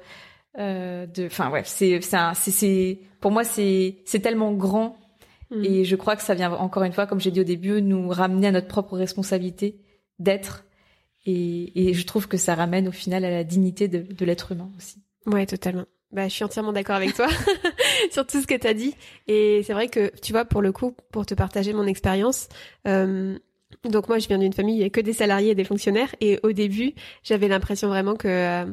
euh 0.57 1.05
de, 1.05 1.27
enfin 1.27 1.49
ouais, 1.51 1.63
c'est 1.65 2.01
c'est 2.01 2.51
c'est 2.51 2.99
pour 3.21 3.31
moi 3.31 3.43
c'est 3.43 3.97
c'est 4.05 4.19
tellement 4.19 4.53
grand 4.53 4.97
mm. 5.51 5.63
et 5.63 5.85
je 5.85 5.95
crois 5.95 6.15
que 6.15 6.23
ça 6.23 6.33
vient 6.33 6.51
encore 6.51 6.83
une 6.83 6.93
fois, 6.93 7.07
comme 7.07 7.19
j'ai 7.19 7.31
dit 7.31 7.41
au 7.41 7.45
début, 7.45 7.81
nous 7.81 8.09
ramener 8.09 8.47
à 8.47 8.51
notre 8.51 8.67
propre 8.67 8.97
responsabilité 8.97 9.79
d'être 10.17 10.65
et, 11.25 11.89
et 11.89 11.93
je 11.93 12.05
trouve 12.05 12.27
que 12.27 12.37
ça 12.37 12.55
ramène 12.55 12.87
au 12.87 12.91
final 12.91 13.25
à 13.25 13.29
la 13.29 13.43
dignité 13.43 13.87
de, 13.87 13.99
de 13.99 14.25
l'être 14.25 14.51
humain 14.51 14.69
aussi. 14.77 15.03
Ouais, 15.25 15.45
totalement. 15.45 15.85
Bah, 16.11 16.27
je 16.27 16.33
suis 16.33 16.43
entièrement 16.43 16.73
d'accord 16.73 16.95
avec 16.95 17.13
toi 17.13 17.27
sur 18.11 18.25
tout 18.25 18.41
ce 18.41 18.47
que 18.47 18.55
tu 18.55 18.65
as 18.65 18.73
dit. 18.73 18.95
Et 19.27 19.61
c'est 19.63 19.73
vrai 19.73 19.89
que, 19.89 20.11
tu 20.21 20.31
vois, 20.31 20.43
pour 20.43 20.61
le 20.61 20.71
coup, 20.71 20.95
pour 21.11 21.25
te 21.25 21.35
partager 21.35 21.71
mon 21.73 21.85
expérience, 21.85 22.49
euh, 22.87 23.37
donc 23.85 24.07
moi, 24.07 24.19
je 24.19 24.27
viens 24.27 24.37
d'une 24.37 24.53
famille 24.53 24.89
que 24.91 25.01
des 25.01 25.13
salariés 25.13 25.51
et 25.51 25.55
des 25.55 25.63
fonctionnaires. 25.63 26.13
Et 26.21 26.39
au 26.43 26.51
début, 26.51 26.93
j'avais 27.23 27.47
l'impression 27.47 27.87
vraiment 27.87 28.15
que, 28.15 28.27
euh, 28.27 28.65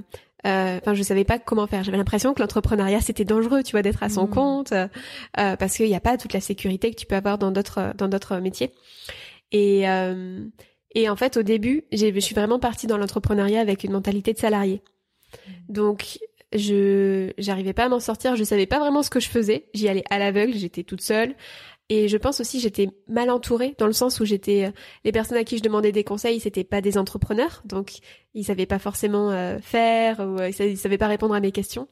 euh, 0.46 0.78
enfin, 0.78 0.94
je 0.94 1.02
savais 1.02 1.24
pas 1.24 1.38
comment 1.38 1.66
faire. 1.66 1.84
J'avais 1.84 1.98
l'impression 1.98 2.34
que 2.34 2.40
l'entrepreneuriat 2.40 3.00
c'était 3.00 3.24
dangereux, 3.24 3.62
tu 3.62 3.72
vois, 3.72 3.82
d'être 3.82 4.02
à 4.02 4.08
son 4.08 4.26
mmh. 4.26 4.30
compte, 4.30 4.72
euh, 4.72 4.86
parce 5.34 5.76
qu'il 5.76 5.86
n'y 5.86 5.94
a 5.94 6.00
pas 6.00 6.16
toute 6.16 6.32
la 6.32 6.40
sécurité 6.40 6.90
que 6.90 6.96
tu 6.96 7.06
peux 7.06 7.16
avoir 7.16 7.38
dans 7.38 7.50
d'autres 7.50 7.94
dans 7.96 8.08
d'autres 8.08 8.38
métiers. 8.38 8.72
Et 9.52 9.84
et 10.94 11.10
en 11.10 11.16
fait, 11.16 11.36
au 11.36 11.42
début, 11.42 11.84
je 11.92 12.18
suis 12.20 12.34
vraiment 12.34 12.58
partie 12.58 12.86
dans 12.86 12.96
l'entrepreneuriat 12.96 13.60
avec 13.60 13.84
une 13.84 13.92
mentalité 13.92 14.32
de 14.32 14.38
salarié. 14.38 14.80
Donc 15.68 16.18
je 16.54 17.32
j'arrivais 17.38 17.72
pas 17.72 17.84
à 17.84 17.88
m'en 17.88 18.00
sortir, 18.00 18.34
je 18.36 18.44
savais 18.44 18.66
pas 18.66 18.78
vraiment 18.78 19.02
ce 19.02 19.10
que 19.10 19.20
je 19.20 19.28
faisais. 19.28 19.66
J'y 19.74 19.88
allais 19.88 20.04
à 20.10 20.18
l'aveugle, 20.18 20.54
j'étais 20.54 20.84
toute 20.84 21.02
seule. 21.02 21.34
Et 21.88 22.08
je 22.08 22.16
pense 22.16 22.40
aussi 22.40 22.58
j'étais 22.58 22.88
mal 23.06 23.30
entourée 23.30 23.76
dans 23.78 23.86
le 23.86 23.92
sens 23.92 24.18
où 24.18 24.24
j'étais 24.24 24.66
euh, 24.66 24.70
les 25.04 25.12
personnes 25.12 25.38
à 25.38 25.44
qui 25.44 25.56
je 25.56 25.62
demandais 25.62 25.92
des 25.92 26.02
conseils 26.02 26.40
c'était 26.40 26.64
pas 26.64 26.80
des 26.80 26.98
entrepreneurs 26.98 27.62
donc 27.64 27.98
ils 28.34 28.44
savaient 28.44 28.66
pas 28.66 28.80
forcément 28.80 29.30
euh, 29.30 29.58
faire 29.60 30.18
ou 30.18 30.40
euh, 30.40 30.50
ils 30.50 30.76
savaient 30.76 30.98
pas 30.98 31.06
répondre 31.06 31.34
à 31.34 31.40
mes 31.40 31.52
questions. 31.52 31.88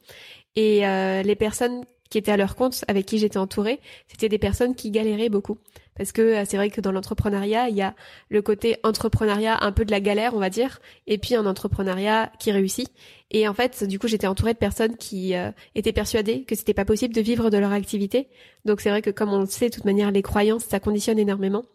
Et 0.57 0.81
les 0.81 1.35
personnes 1.35 1.83
qui 2.09 2.17
étaient 2.17 2.31
à 2.31 2.37
leur 2.37 2.55
compte 2.55 2.85
avec 2.87 3.05
qui 3.05 3.17
j'étais 3.17 3.37
entourée 3.37 3.81
c'était 4.07 4.29
des 4.29 4.37
personnes 4.37 4.73
qui 4.73 4.89
galéraient 4.89 5.27
beaucoup 5.27 5.57
parce 5.97 6.11
que 6.11 6.43
c'est 6.45 6.57
vrai 6.57 6.69
que 6.69 6.81
dans 6.81 6.91
l'entrepreneuriat 6.91 7.69
il 7.69 7.75
y 7.75 7.81
a 7.81 7.95
le 8.29 8.41
côté 8.41 8.77
entrepreneuriat 8.83 9.57
un 9.61 9.71
peu 9.71 9.85
de 9.85 9.91
la 9.91 9.99
galère 9.99 10.33
on 10.33 10.39
va 10.39 10.49
dire 10.49 10.79
et 11.07 11.17
puis 11.17 11.35
un 11.35 11.45
entrepreneuriat 11.45 12.31
qui 12.39 12.51
réussit 12.51 12.91
et 13.31 13.47
en 13.47 13.53
fait, 13.53 13.83
du 13.83 13.99
coup, 13.99 14.07
j'étais 14.07 14.27
entourée 14.27 14.53
de 14.53 14.59
personnes 14.59 14.97
qui 14.97 15.35
euh, 15.35 15.51
étaient 15.73 15.91
persuadées 15.91 16.43
que 16.43 16.55
c'était 16.55 16.73
pas 16.73 16.85
possible 16.85 17.13
de 17.13 17.21
vivre 17.21 17.49
de 17.49 17.57
leur 17.57 17.71
activité. 17.71 18.29
Donc 18.65 18.81
c'est 18.81 18.89
vrai 18.89 19.01
que 19.01 19.09
comme 19.09 19.33
on 19.33 19.39
le 19.39 19.45
sait, 19.45 19.69
de 19.69 19.73
toute 19.73 19.85
manière, 19.85 20.11
les 20.11 20.21
croyances, 20.21 20.63
ça 20.65 20.79
conditionne 20.79 21.19
énormément. 21.19 21.65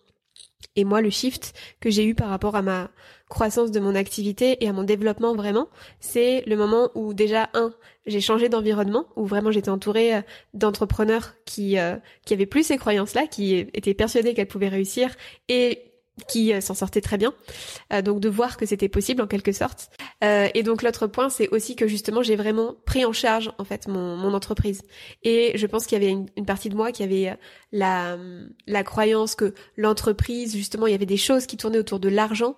Et 0.77 0.85
moi, 0.85 1.01
le 1.01 1.11
shift 1.11 1.53
que 1.81 1.91
j'ai 1.91 2.05
eu 2.05 2.15
par 2.15 2.29
rapport 2.29 2.55
à 2.55 2.63
ma 2.63 2.91
croissance 3.29 3.71
de 3.71 3.81
mon 3.81 3.95
activité 3.95 4.63
et 4.65 4.69
à 4.69 4.73
mon 4.73 4.83
développement 4.83 5.35
vraiment, 5.35 5.69
c'est 6.01 6.43
le 6.47 6.57
moment 6.57 6.91
où 6.95 7.15
déjà 7.15 7.51
un, 7.55 7.73
j'ai 8.07 8.21
changé 8.21 8.49
d'environnement, 8.49 9.07
où 9.17 9.25
vraiment 9.25 9.51
j'étais 9.51 9.69
entourée 9.69 10.17
euh, 10.17 10.23
d'entrepreneurs 10.55 11.35
qui 11.45 11.79
euh, 11.79 11.97
qui 12.25 12.35
avaient 12.35 12.47
plus 12.47 12.65
ces 12.65 12.77
croyances-là, 12.77 13.27
qui 13.27 13.57
étaient 13.57 13.95
persuadés 13.95 14.35
qu'elles 14.35 14.49
pouvaient 14.49 14.69
réussir 14.69 15.15
et 15.49 15.90
qui 16.27 16.53
euh, 16.53 16.61
s'en 16.61 16.75
sortait 16.75 17.01
très 17.01 17.19
bien. 17.19 17.33
Euh, 17.93 18.03
donc 18.03 18.21
de 18.21 18.29
voir 18.29 18.57
que 18.57 18.67
c'était 18.67 18.89
possible 18.89 19.23
en 19.23 19.27
quelque 19.27 19.53
sorte. 19.53 19.91
Euh, 20.23 20.49
et 20.55 20.63
donc 20.63 20.83
l'autre 20.83 21.07
point, 21.07 21.29
c'est 21.29 21.49
aussi 21.49 21.77
que 21.77 21.87
justement 21.87 22.23
j'ai 22.23 22.37
vraiment 22.37 22.75
pris 22.87 23.05
en 23.05 23.13
charge 23.13 23.53
en 23.59 23.65
fait 23.65 23.89
mon, 23.89 24.17
mon 24.17 24.35
entreprise. 24.35 24.83
Et 25.23 25.53
je 25.57 25.67
pense 25.67 25.87
qu'il 25.87 26.01
y 26.01 26.05
avait 26.05 26.13
une, 26.13 26.27
une, 26.37 26.47
partie 26.47 26.69
de 26.69 26.77
moi 26.77 26.93
qui 26.93 27.03
avait 27.03 27.37
la, 27.73 28.19
la 28.67 28.83
croyance 28.83 29.35
que 29.35 29.55
l'entreprise, 29.77 30.57
justement, 30.57 30.87
il 30.87 30.93
y 30.93 30.95
avait 30.95 31.07
des 31.07 31.17
choses 31.17 31.47
qui 31.47 31.57
tournaient 31.57 31.79
autour 31.79 32.01
de 32.01 32.09
l'argent 32.09 32.57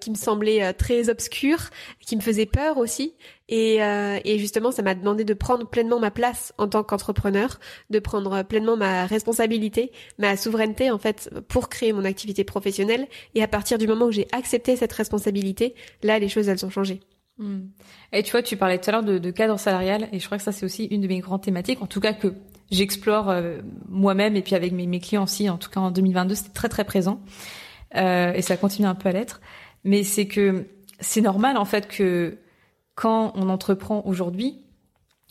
qui 0.00 0.10
me 0.10 0.16
semblaient 0.16 0.72
très 0.74 1.10
obscures, 1.10 1.70
qui 2.00 2.16
me 2.16 2.22
faisaient 2.22 2.46
peur 2.46 2.78
aussi. 2.78 3.14
Et, 3.48 3.82
euh, 3.82 4.18
et, 4.24 4.38
justement, 4.38 4.70
ça 4.70 4.82
m'a 4.82 4.94
demandé 4.94 5.24
de 5.24 5.34
prendre 5.34 5.66
pleinement 5.66 5.98
ma 5.98 6.10
place 6.10 6.52
en 6.58 6.68
tant 6.68 6.82
qu'entrepreneur, 6.84 7.58
de 7.88 7.98
prendre 7.98 8.42
pleinement 8.42 8.76
ma 8.76 9.06
responsabilité, 9.06 9.90
ma 10.18 10.36
souveraineté 10.36 10.90
en 10.90 10.98
fait 10.98 11.30
pour 11.48 11.70
créer 11.70 11.92
mon 11.92 12.04
activité 12.04 12.44
professionnelle. 12.44 13.06
Et 13.34 13.42
à 13.42 13.48
partir 13.48 13.78
du 13.78 13.86
moment 13.86 14.06
où 14.06 14.10
j'ai 14.10 14.28
accepté 14.32 14.76
cette 14.76 14.92
responsabilité, 14.92 15.74
là, 16.02 16.18
les 16.18 16.28
choses 16.28 16.48
elles 16.48 16.64
ont 16.66 16.70
changé. 16.70 17.00
Hmm. 17.38 17.68
Et 18.12 18.22
tu 18.22 18.32
vois, 18.32 18.42
tu 18.42 18.56
parlais 18.56 18.78
tout 18.78 18.90
à 18.90 18.92
l'heure 18.92 19.02
de, 19.02 19.30
cadre 19.30 19.58
salarial, 19.58 20.08
et 20.12 20.18
je 20.18 20.26
crois 20.26 20.38
que 20.38 20.44
ça 20.44 20.52
c'est 20.52 20.66
aussi 20.66 20.84
une 20.86 21.00
de 21.00 21.06
mes 21.06 21.20
grandes 21.20 21.42
thématiques, 21.42 21.80
en 21.80 21.86
tout 21.86 22.00
cas 22.00 22.12
que 22.12 22.34
j'explore 22.70 23.32
moi-même 23.88 24.36
et 24.36 24.42
puis 24.42 24.56
avec 24.56 24.72
mes, 24.72 24.86
mes, 24.86 25.00
clients 25.00 25.22
aussi. 25.22 25.48
En 25.48 25.56
tout 25.56 25.70
cas, 25.70 25.80
en 25.80 25.90
2022, 25.90 26.34
c'était 26.34 26.50
très 26.50 26.68
très 26.68 26.84
présent 26.84 27.20
et 27.94 28.42
ça 28.42 28.56
continue 28.58 28.88
un 28.88 28.94
peu 28.94 29.08
à 29.08 29.12
l'être. 29.12 29.40
Mais 29.84 30.02
c'est 30.02 30.26
que 30.26 30.66
c'est 31.00 31.20
normal 31.20 31.56
en 31.56 31.64
fait 31.64 31.86
que 31.86 32.38
quand 32.98 33.32
on 33.36 33.48
entreprend 33.48 34.02
aujourd'hui, 34.06 34.58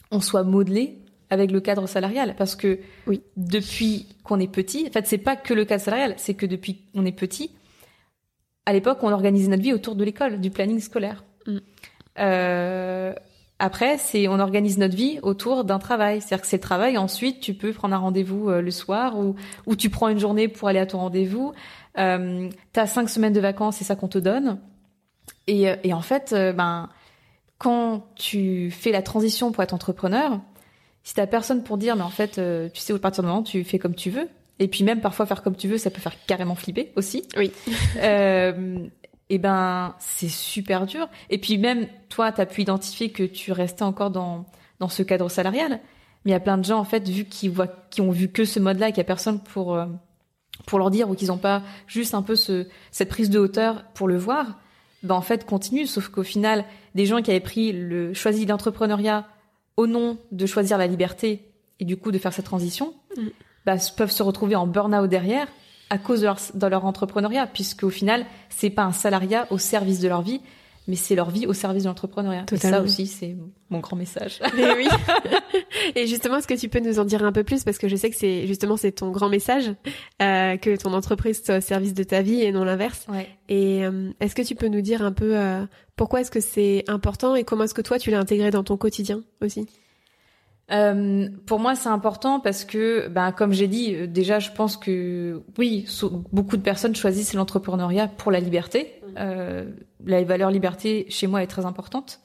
on 0.09 0.21
soit 0.21 0.43
modelé 0.43 0.99
avec 1.29 1.51
le 1.51 1.59
cadre 1.59 1.85
salarial 1.85 2.33
parce 2.37 2.55
que 2.55 2.79
oui. 3.07 3.21
depuis 3.35 4.07
qu'on 4.23 4.39
est 4.39 4.47
petit, 4.47 4.85
en 4.87 4.91
fait, 4.93 5.05
c'est 5.05 5.17
pas 5.17 5.35
que 5.35 5.53
le 5.53 5.65
cadre 5.65 5.83
salarial, 5.83 6.13
c'est 6.15 6.33
que 6.33 6.45
depuis 6.45 6.85
qu'on 6.93 7.05
est 7.05 7.11
petit, 7.11 7.51
à 8.65 8.71
l'époque, 8.71 8.99
on 9.01 9.11
organisait 9.11 9.49
notre 9.49 9.63
vie 9.63 9.73
autour 9.73 9.95
de 9.95 10.05
l'école, 10.05 10.39
du 10.39 10.49
planning 10.49 10.79
scolaire. 10.79 11.25
Mm. 11.45 11.57
Euh, 12.19 13.13
après, 13.59 13.97
c'est 13.97 14.29
on 14.29 14.39
organise 14.39 14.77
notre 14.77 14.95
vie 14.95 15.19
autour 15.21 15.65
d'un 15.65 15.79
travail. 15.79 16.21
C'est-à-dire 16.21 16.43
que 16.43 16.47
c'est 16.47 16.57
le 16.57 16.61
travail. 16.61 16.97
Ensuite, 16.97 17.41
tu 17.41 17.53
peux 17.53 17.73
prendre 17.73 17.95
un 17.95 17.99
rendez-vous 17.99 18.49
euh, 18.49 18.61
le 18.61 18.71
soir 18.71 19.19
ou 19.19 19.35
ou 19.65 19.75
tu 19.75 19.89
prends 19.89 20.07
une 20.07 20.19
journée 20.19 20.47
pour 20.47 20.69
aller 20.69 20.79
à 20.79 20.85
ton 20.85 20.99
rendez-vous. 20.99 21.51
Euh, 21.97 22.49
T'as 22.71 22.87
cinq 22.87 23.09
semaines 23.09 23.33
de 23.33 23.41
vacances, 23.41 23.75
c'est 23.75 23.83
ça 23.83 23.97
qu'on 23.97 24.07
te 24.07 24.19
donne. 24.19 24.57
Et, 25.47 25.65
et 25.83 25.93
en 25.93 26.01
fait, 26.01 26.31
euh, 26.31 26.53
ben 26.53 26.87
quand 27.57 28.07
tu 28.15 28.71
fais 28.71 28.91
la 28.91 29.01
transition 29.01 29.51
pour 29.51 29.63
être 29.63 29.73
entrepreneur, 29.73 30.39
si 31.03 31.13
t'as 31.13 31.27
personne 31.27 31.63
pour 31.63 31.77
dire, 31.77 31.95
mais 31.95 32.03
en 32.03 32.09
fait, 32.09 32.37
euh, 32.37 32.69
tu 32.73 32.81
sais, 32.81 32.93
au 32.93 32.99
partir 32.99 33.23
du 33.23 33.29
moment, 33.29 33.43
tu 33.43 33.63
fais 33.63 33.79
comme 33.79 33.95
tu 33.95 34.09
veux. 34.09 34.29
Et 34.59 34.67
puis 34.67 34.83
même 34.83 35.01
parfois 35.01 35.25
faire 35.25 35.43
comme 35.43 35.55
tu 35.55 35.67
veux, 35.67 35.77
ça 35.77 35.89
peut 35.89 36.01
faire 36.01 36.15
carrément 36.25 36.55
flipper 36.55 36.91
aussi. 36.95 37.23
Oui. 37.37 37.51
euh, 37.97 38.77
et 39.29 39.35
eh 39.35 39.37
ben, 39.39 39.95
c'est 39.99 40.29
super 40.29 40.85
dur. 40.85 41.09
Et 41.29 41.37
puis 41.37 41.57
même 41.57 41.87
toi, 42.09 42.31
t'as 42.31 42.45
pu 42.45 42.61
identifier 42.61 43.11
que 43.11 43.23
tu 43.23 43.51
restais 43.51 43.83
encore 43.83 44.09
dans 44.09 44.45
dans 44.79 44.89
ce 44.89 45.03
cadre 45.03 45.29
salarial. 45.29 45.81
Mais 46.23 46.31
il 46.31 46.33
y 46.33 46.35
a 46.35 46.39
plein 46.39 46.57
de 46.57 46.65
gens 46.65 46.79
en 46.79 46.83
fait, 46.83 47.07
vu 47.07 47.25
qui 47.25 47.47
voient, 47.49 47.67
qui 47.89 48.01
ont 48.01 48.11
vu 48.11 48.29
que 48.29 48.45
ce 48.45 48.59
mode-là, 48.59 48.89
qu'il 48.89 48.97
y 48.97 49.01
a 49.01 49.05
personne 49.05 49.41
pour 49.41 49.75
euh, 49.75 49.85
pour 50.65 50.79
leur 50.79 50.91
dire 50.91 51.09
ou 51.09 51.15
qu'ils 51.15 51.27
n'ont 51.27 51.37
pas 51.37 51.61
juste 51.87 52.13
un 52.13 52.21
peu 52.21 52.35
ce 52.35 52.67
cette 52.91 53.09
prise 53.09 53.29
de 53.29 53.39
hauteur 53.39 53.85
pour 53.93 54.07
le 54.07 54.17
voir. 54.17 54.59
Ben 55.03 55.15
en 55.15 55.21
fait, 55.21 55.45
continue. 55.45 55.85
Sauf 55.87 56.09
qu'au 56.09 56.23
final, 56.23 56.65
des 56.95 57.05
gens 57.05 57.21
qui 57.21 57.31
avaient 57.31 57.39
pris 57.39 57.71
le 57.71 58.13
choisi 58.13 58.45
l'entrepreneuriat 58.45 59.27
au 59.75 59.87
nom 59.87 60.17
de 60.31 60.45
choisir 60.45 60.77
la 60.77 60.87
liberté 60.87 61.45
et 61.79 61.85
du 61.85 61.97
coup 61.97 62.11
de 62.11 62.17
faire 62.17 62.33
cette 62.33 62.45
transition, 62.45 62.93
mm. 63.15 63.27
bah, 63.65 63.75
peuvent 63.95 64.11
se 64.11 64.23
retrouver 64.23 64.55
en 64.55 64.67
burn-out 64.67 65.09
derrière 65.09 65.47
à 65.89 65.97
cause 65.97 66.21
de 66.21 66.25
leur, 66.25 66.37
de 66.53 66.67
leur 66.67 66.85
entrepreneuriat, 66.85 67.47
puisque 67.47 67.83
au 67.83 67.89
final, 67.89 68.25
c'est 68.49 68.69
pas 68.69 68.83
un 68.83 68.91
salariat 68.91 69.47
au 69.51 69.57
service 69.57 69.99
de 69.99 70.07
leur 70.07 70.21
vie, 70.21 70.41
mais 70.87 70.95
c'est 70.95 71.15
leur 71.15 71.29
vie 71.29 71.45
au 71.45 71.53
service 71.53 71.83
de 71.83 71.89
l'entrepreneuriat. 71.89 72.45
Et 72.51 72.57
ça 72.57 72.81
aussi, 72.81 73.07
c'est 73.07 73.35
mon 73.69 73.79
grand 73.79 73.97
message. 73.97 74.39
Mais 74.55 74.73
oui. 74.75 74.87
et 75.95 76.07
justement, 76.07 76.37
est-ce 76.37 76.47
que 76.47 76.53
tu 76.53 76.69
peux 76.69 76.79
nous 76.79 76.99
en 76.99 77.05
dire 77.05 77.23
un 77.23 77.31
peu 77.31 77.43
plus? 77.43 77.63
Parce 77.63 77.77
que 77.77 77.87
je 77.87 77.95
sais 77.95 78.09
que 78.09 78.15
c'est 78.15 78.47
justement 78.47 78.77
c'est 78.77 78.93
ton 78.93 79.11
grand 79.11 79.29
message 79.29 79.73
euh, 80.21 80.55
que 80.57 80.75
ton 80.77 80.93
entreprise 80.93 81.43
soit 81.43 81.57
au 81.57 81.61
service 81.61 81.93
de 81.93 82.03
ta 82.03 82.21
vie 82.21 82.41
et 82.41 82.51
non 82.51 82.63
l'inverse. 82.63 83.05
Ouais. 83.09 83.27
Et 83.49 83.85
euh, 83.85 84.11
est-ce 84.19 84.35
que 84.35 84.41
tu 84.41 84.55
peux 84.55 84.67
nous 84.67 84.81
dire 84.81 85.01
un 85.01 85.11
peu 85.11 85.37
euh, 85.37 85.65
pourquoi 85.95 86.21
est-ce 86.21 86.31
que 86.31 86.39
c'est 86.39 86.85
important 86.87 87.35
et 87.35 87.43
comment 87.43 87.65
est-ce 87.65 87.73
que 87.73 87.81
toi 87.81 87.99
tu 87.99 88.11
l'as 88.11 88.19
intégré 88.19 88.49
dans 88.49 88.63
ton 88.63 88.77
quotidien 88.77 89.23
aussi? 89.41 89.67
Euh, 90.69 91.29
pour 91.45 91.59
moi, 91.59 91.75
c'est 91.75 91.89
important 91.89 92.39
parce 92.39 92.65
que, 92.65 93.07
ben, 93.07 93.31
comme 93.31 93.53
j'ai 93.53 93.67
dit, 93.67 93.95
euh, 93.95 94.07
déjà, 94.07 94.39
je 94.39 94.51
pense 94.51 94.75
que 94.75 95.41
oui, 95.57 95.85
beaucoup 96.33 96.57
de 96.57 96.61
personnes 96.61 96.95
choisissent 96.95 97.33
l'entrepreneuriat 97.33 98.07
pour 98.07 98.31
la 98.31 98.39
liberté. 98.39 99.01
Euh, 99.17 99.65
la 100.05 100.23
valeur 100.23 100.51
liberté 100.51 101.05
chez 101.09 101.27
moi 101.27 101.41
est 101.41 101.47
très 101.47 101.65
importante, 101.65 102.19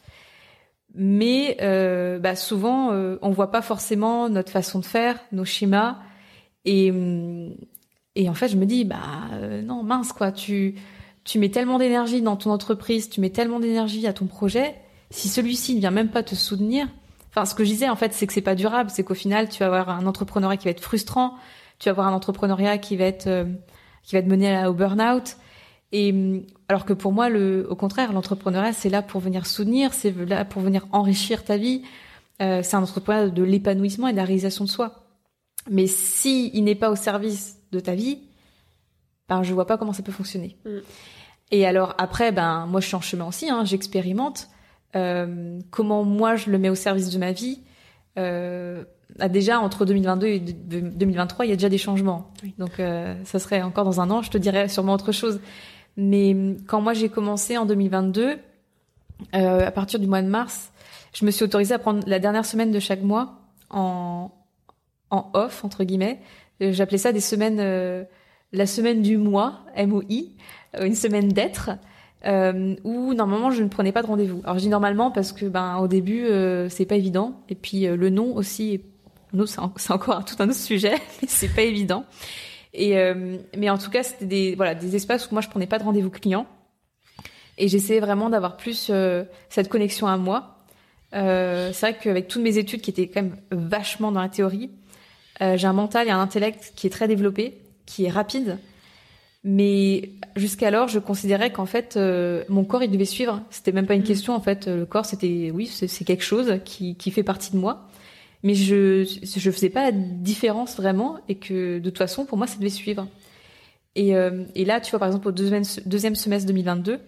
mais 0.94 1.56
euh, 1.62 2.18
bah, 2.18 2.34
souvent, 2.34 2.92
euh, 2.92 3.16
on 3.22 3.30
voit 3.30 3.50
pas 3.50 3.62
forcément 3.62 4.28
notre 4.28 4.50
façon 4.50 4.80
de 4.80 4.84
faire, 4.84 5.18
nos 5.30 5.44
schémas, 5.44 5.98
et 6.64 6.90
hum, 6.90 7.54
et 8.14 8.28
en 8.28 8.34
fait, 8.34 8.48
je 8.48 8.58
me 8.58 8.66
dis, 8.66 8.84
bah 8.84 8.98
non, 9.64 9.82
mince 9.82 10.12
quoi, 10.12 10.32
tu 10.32 10.74
tu 11.24 11.38
mets 11.38 11.48
tellement 11.48 11.78
d'énergie 11.78 12.20
dans 12.20 12.36
ton 12.36 12.50
entreprise, 12.50 13.08
tu 13.08 13.20
mets 13.20 13.30
tellement 13.30 13.58
d'énergie 13.58 14.06
à 14.06 14.12
ton 14.12 14.26
projet, 14.26 14.74
si 15.08 15.28
celui-ci 15.28 15.74
ne 15.76 15.80
vient 15.80 15.90
même 15.90 16.10
pas 16.10 16.22
te 16.22 16.34
soutenir 16.34 16.88
Enfin, 17.34 17.46
ce 17.46 17.54
que 17.54 17.64
je 17.64 17.70
disais, 17.70 17.88
en 17.88 17.96
fait, 17.96 18.12
c'est 18.12 18.26
que 18.26 18.32
c'est 18.32 18.42
pas 18.42 18.54
durable. 18.54 18.90
C'est 18.90 19.04
qu'au 19.04 19.14
final, 19.14 19.48
tu 19.48 19.60
vas 19.60 19.66
avoir 19.66 19.88
un 19.88 20.06
entrepreneuriat 20.06 20.58
qui 20.58 20.66
va 20.66 20.70
être 20.70 20.82
frustrant. 20.82 21.34
Tu 21.78 21.86
vas 21.86 21.92
avoir 21.92 22.06
un 22.06 22.12
entrepreneuriat 22.12 22.78
qui 22.78 22.96
va 22.96 23.04
être, 23.06 23.26
euh, 23.26 23.44
qui 24.02 24.14
va 24.14 24.22
te 24.22 24.28
mener 24.28 24.66
au 24.66 24.74
burn-out. 24.74 25.36
Et 25.92 26.12
mm, 26.12 26.46
alors 26.68 26.84
que 26.84 26.92
pour 26.92 27.12
moi, 27.12 27.30
le, 27.30 27.66
au 27.70 27.76
contraire, 27.76 28.12
l'entrepreneuriat, 28.12 28.74
c'est 28.74 28.90
là 28.90 29.00
pour 29.00 29.20
venir 29.20 29.46
soutenir, 29.46 29.94
c'est 29.94 30.12
là 30.26 30.44
pour 30.44 30.60
venir 30.60 30.86
enrichir 30.92 31.44
ta 31.44 31.56
vie. 31.56 31.82
Euh, 32.42 32.60
c'est 32.62 32.76
un 32.76 32.82
entrepreneuriat 32.82 33.30
de 33.30 33.42
l'épanouissement 33.42 34.08
et 34.08 34.12
de 34.12 34.16
la 34.16 34.24
réalisation 34.24 34.64
de 34.64 34.70
soi. 34.70 35.06
Mais 35.70 35.86
si 35.86 36.50
il 36.54 36.64
n'est 36.64 36.74
pas 36.74 36.90
au 36.90 36.96
service 36.96 37.56
de 37.72 37.80
ta 37.80 37.94
vie, 37.94 38.18
ben 39.28 39.42
je 39.42 39.54
vois 39.54 39.66
pas 39.66 39.78
comment 39.78 39.92
ça 39.92 40.02
peut 40.02 40.12
fonctionner. 40.12 40.56
Mm. 40.66 40.78
Et 41.52 41.66
alors 41.66 41.94
après, 41.98 42.32
ben 42.32 42.66
moi 42.66 42.80
je 42.80 42.86
suis 42.86 42.96
en 42.96 43.00
chemin 43.00 43.26
aussi, 43.26 43.48
hein, 43.48 43.64
j'expérimente. 43.64 44.48
Euh, 44.94 45.58
comment 45.70 46.04
moi 46.04 46.36
je 46.36 46.50
le 46.50 46.58
mets 46.58 46.68
au 46.68 46.74
service 46.74 47.10
de 47.10 47.18
ma 47.18 47.32
vie. 47.32 47.60
Euh, 48.18 48.84
ah, 49.18 49.28
déjà 49.28 49.60
entre 49.60 49.84
2022 49.84 50.26
et 50.26 50.40
2023, 50.40 51.44
il 51.44 51.48
y 51.50 51.52
a 51.52 51.56
déjà 51.56 51.68
des 51.68 51.78
changements. 51.78 52.30
Donc 52.58 52.80
euh, 52.80 53.14
ça 53.24 53.38
serait 53.38 53.62
encore 53.62 53.84
dans 53.84 54.00
un 54.00 54.10
an, 54.10 54.22
je 54.22 54.30
te 54.30 54.38
dirais 54.38 54.68
sûrement 54.68 54.94
autre 54.94 55.12
chose. 55.12 55.40
Mais 55.96 56.34
quand 56.66 56.80
moi 56.80 56.94
j'ai 56.94 57.08
commencé 57.08 57.58
en 57.58 57.66
2022, 57.66 58.38
euh, 59.34 59.66
à 59.66 59.70
partir 59.70 60.00
du 60.00 60.06
mois 60.06 60.22
de 60.22 60.28
mars, 60.28 60.72
je 61.14 61.26
me 61.26 61.30
suis 61.30 61.44
autorisée 61.44 61.74
à 61.74 61.78
prendre 61.78 62.02
la 62.06 62.18
dernière 62.18 62.46
semaine 62.46 62.70
de 62.70 62.80
chaque 62.80 63.02
mois 63.02 63.40
en 63.70 64.30
en 65.10 65.30
off 65.34 65.62
entre 65.64 65.84
guillemets. 65.84 66.20
J'appelais 66.60 66.98
ça 66.98 67.12
des 67.12 67.20
semaines, 67.20 67.60
euh, 67.60 68.04
la 68.52 68.66
semaine 68.66 69.02
du 69.02 69.18
mois, 69.18 69.60
M-O-I, 69.74 70.36
une 70.80 70.94
semaine 70.94 71.28
d'être 71.28 71.70
euh, 72.24 72.74
où 72.84 73.14
normalement 73.14 73.50
je 73.50 73.62
ne 73.62 73.68
prenais 73.68 73.92
pas 73.92 74.02
de 74.02 74.06
rendez-vous. 74.06 74.40
Alors 74.44 74.56
je 74.56 74.60
dis 74.60 74.68
normalement 74.68 75.10
parce 75.10 75.32
que 75.32 75.46
ben 75.46 75.78
au 75.78 75.88
début 75.88 76.24
euh, 76.24 76.68
c'est 76.68 76.86
pas 76.86 76.94
évident 76.94 77.40
et 77.48 77.54
puis 77.54 77.86
euh, 77.86 77.96
le 77.96 78.10
nom 78.10 78.34
aussi 78.34 78.82
non 79.32 79.46
c'est 79.76 79.92
encore 79.92 80.24
tout 80.24 80.36
un 80.38 80.48
autre 80.48 80.58
sujet 80.58 80.94
mais 81.22 81.28
c'est 81.28 81.48
pas 81.48 81.62
évident. 81.62 82.04
Et 82.74 82.98
euh, 82.98 83.36
mais 83.56 83.70
en 83.70 83.78
tout 83.78 83.90
cas 83.90 84.02
c'était 84.02 84.26
des 84.26 84.54
voilà 84.54 84.74
des 84.74 84.94
espaces 84.96 85.30
où 85.30 85.34
moi 85.34 85.42
je 85.42 85.48
prenais 85.48 85.66
pas 85.66 85.78
de 85.78 85.84
rendez-vous 85.84 86.10
client 86.10 86.46
et 87.58 87.68
j'essayais 87.68 88.00
vraiment 88.00 88.30
d'avoir 88.30 88.56
plus 88.56 88.90
cette 89.50 89.68
connexion 89.68 90.06
à 90.06 90.16
moi. 90.16 90.56
c'est 91.12 91.72
vrai 91.72 91.98
qu'avec 92.00 92.26
toutes 92.26 92.42
mes 92.42 92.56
études 92.56 92.80
qui 92.80 92.90
étaient 92.90 93.08
quand 93.08 93.20
même 93.20 93.36
vachement 93.50 94.10
dans 94.10 94.22
la 94.22 94.30
théorie, 94.30 94.70
j'ai 95.38 95.66
un 95.66 95.74
mental 95.74 96.08
et 96.08 96.10
un 96.10 96.18
intellect 96.18 96.72
qui 96.74 96.86
est 96.86 96.90
très 96.90 97.08
développé, 97.08 97.58
qui 97.84 98.06
est 98.06 98.10
rapide 98.10 98.58
mais 99.44 100.10
jusqu'alors, 100.36 100.88
je 100.88 101.00
considérais 101.00 101.50
qu'en 101.50 101.66
fait, 101.66 101.96
euh, 101.96 102.44
mon 102.48 102.64
corps, 102.64 102.82
il 102.82 102.90
devait 102.90 103.04
suivre. 103.04 103.42
C'était 103.50 103.72
même 103.72 103.86
pas 103.86 103.94
une 103.94 104.02
mm. 104.02 104.06
question, 104.06 104.34
en 104.34 104.40
fait. 104.40 104.68
Le 104.68 104.86
corps, 104.86 105.04
c'était, 105.04 105.50
oui, 105.52 105.66
c'est 105.66 106.04
quelque 106.04 106.22
chose 106.22 106.60
qui, 106.64 106.96
qui 106.96 107.10
fait 107.10 107.24
partie 107.24 107.52
de 107.52 107.56
moi. 107.56 107.88
Mais 108.44 108.54
je, 108.54 109.04
je 109.22 109.50
faisais 109.50 109.70
pas 109.70 109.82
la 109.82 109.92
différence 109.92 110.76
vraiment 110.76 111.18
et 111.28 111.36
que 111.36 111.78
de 111.78 111.90
toute 111.90 111.98
façon, 111.98 112.24
pour 112.24 112.38
moi, 112.38 112.46
ça 112.46 112.56
devait 112.56 112.70
suivre. 112.70 113.06
Et, 113.94 114.16
euh, 114.16 114.44
et 114.54 114.64
là, 114.64 114.80
tu 114.80 114.90
vois, 114.90 114.98
par 114.98 115.08
exemple, 115.08 115.28
au 115.28 115.32
deuxième, 115.32 115.62
deuxième 115.86 116.14
semestre 116.14 116.46
2022, 116.46 116.98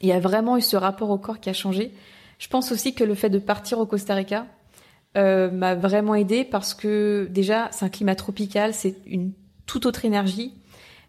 il 0.00 0.08
y 0.08 0.12
a 0.12 0.20
vraiment 0.20 0.56
eu 0.56 0.60
ce 0.60 0.76
rapport 0.76 1.10
au 1.10 1.18
corps 1.18 1.40
qui 1.40 1.50
a 1.50 1.52
changé. 1.52 1.92
Je 2.38 2.48
pense 2.48 2.72
aussi 2.72 2.94
que 2.94 3.04
le 3.04 3.14
fait 3.14 3.30
de 3.30 3.38
partir 3.38 3.78
au 3.78 3.86
Costa 3.86 4.14
Rica 4.14 4.46
euh, 5.16 5.50
m'a 5.50 5.74
vraiment 5.74 6.14
aidé 6.14 6.44
parce 6.44 6.74
que 6.74 7.28
déjà, 7.30 7.68
c'est 7.72 7.84
un 7.84 7.88
climat 7.88 8.14
tropical, 8.14 8.74
c'est 8.74 8.96
une 9.06 9.32
toute 9.66 9.86
autre 9.86 10.04
énergie 10.04 10.54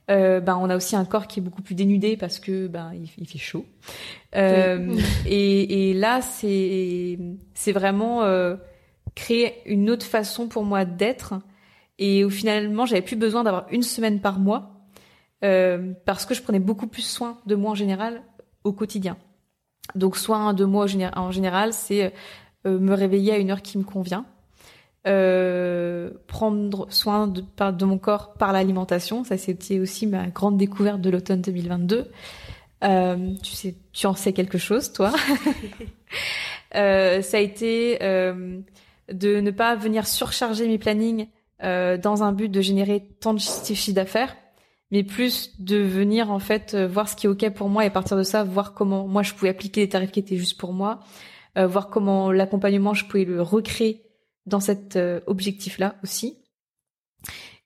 euh, 0.09 0.39
ben 0.39 0.57
on 0.57 0.69
a 0.69 0.75
aussi 0.75 0.95
un 0.95 1.05
corps 1.05 1.27
qui 1.27 1.39
est 1.39 1.43
beaucoup 1.43 1.61
plus 1.61 1.75
dénudé 1.75 2.17
parce 2.17 2.39
que 2.39 2.67
ben 2.67 2.91
il, 2.93 3.27
fait 3.27 3.37
chaud. 3.37 3.65
Euh, 4.35 4.95
et, 5.25 5.89
et, 5.89 5.93
là 5.93 6.21
c'est 6.21 7.19
c'est 7.53 7.71
vraiment 7.71 8.23
euh, 8.23 8.55
créer 9.13 9.61
une 9.65 9.89
autre 9.89 10.05
façon 10.05 10.47
pour 10.47 10.63
moi 10.63 10.85
d'être. 10.85 11.35
Et 11.99 12.23
où 12.23 12.29
finalement 12.29 12.85
j'avais 12.85 13.01
plus 13.01 13.17
besoin 13.17 13.43
d'avoir 13.43 13.67
une 13.71 13.83
semaine 13.83 14.21
par 14.21 14.39
mois 14.39 14.71
parce 15.41 16.25
que 16.25 16.33
je 16.33 16.41
prenais 16.41 16.59
beaucoup 16.59 16.87
plus 16.87 17.03
soin 17.03 17.37
de 17.45 17.55
moi 17.55 17.71
en 17.71 17.75
général 17.75 18.23
au 18.63 18.73
quotidien. 18.73 19.17
Donc 19.95 20.17
soin 20.17 20.53
de 20.53 20.65
moi 20.65 20.85
en 21.15 21.31
général, 21.31 21.73
c'est 21.73 22.13
me 22.65 22.93
réveiller 22.93 23.33
à 23.33 23.37
une 23.37 23.51
heure 23.51 23.61
qui 23.61 23.77
me 23.77 23.83
convient 23.83 24.25
euh, 25.07 26.11
prendre 26.27 26.91
soin 26.91 27.27
de, 27.27 27.41
de, 27.41 27.85
mon 27.85 27.97
corps 27.97 28.33
par 28.33 28.51
l'alimentation. 28.51 29.23
Ça, 29.23 29.37
c'était 29.37 29.79
aussi 29.79 30.07
ma 30.07 30.27
grande 30.27 30.57
découverte 30.57 31.01
de 31.01 31.09
l'automne 31.09 31.41
2022. 31.41 32.11
Euh, 32.83 33.33
tu 33.43 33.51
sais, 33.53 33.75
tu 33.91 34.07
en 34.07 34.13
sais 34.13 34.33
quelque 34.33 34.57
chose, 34.57 34.91
toi. 34.93 35.11
euh, 36.75 37.21
ça 37.21 37.37
a 37.37 37.39
été 37.39 37.99
euh, 38.01 38.59
de 39.11 39.39
ne 39.39 39.51
pas 39.51 39.75
venir 39.75 40.07
surcharger 40.07 40.67
mes 40.67 40.77
plannings 40.77 41.27
euh, 41.63 41.97
dans 41.97 42.23
un 42.23 42.31
but 42.31 42.49
de 42.49 42.61
générer 42.61 43.07
tant 43.19 43.33
de 43.33 43.39
chiffre 43.39 43.91
d'affaires, 43.91 44.35
mais 44.91 45.03
plus 45.03 45.59
de 45.59 45.77
venir 45.77 46.31
en 46.31 46.39
fait 46.39 46.75
voir 46.75 47.09
ce 47.09 47.15
qui 47.15 47.27
est 47.27 47.29
ok 47.29 47.49
pour 47.51 47.69
moi 47.69 47.83
et 47.83 47.87
à 47.87 47.91
partir 47.91 48.17
de 48.17 48.23
ça 48.23 48.43
voir 48.43 48.73
comment 48.73 49.07
moi 49.07 49.23
je 49.23 49.33
pouvais 49.33 49.49
appliquer 49.49 49.81
les 49.81 49.89
tarifs 49.89 50.11
qui 50.11 50.19
étaient 50.19 50.37
juste 50.37 50.59
pour 50.59 50.73
moi, 50.73 51.01
voir 51.55 51.89
comment 51.89 52.31
l'accompagnement 52.31 52.93
je 52.93 53.05
pouvais 53.05 53.25
le 53.25 53.41
recréer 53.41 54.08
dans 54.49 54.59
cet 54.59 54.97
objectif-là 55.27 55.95
aussi. 56.03 56.37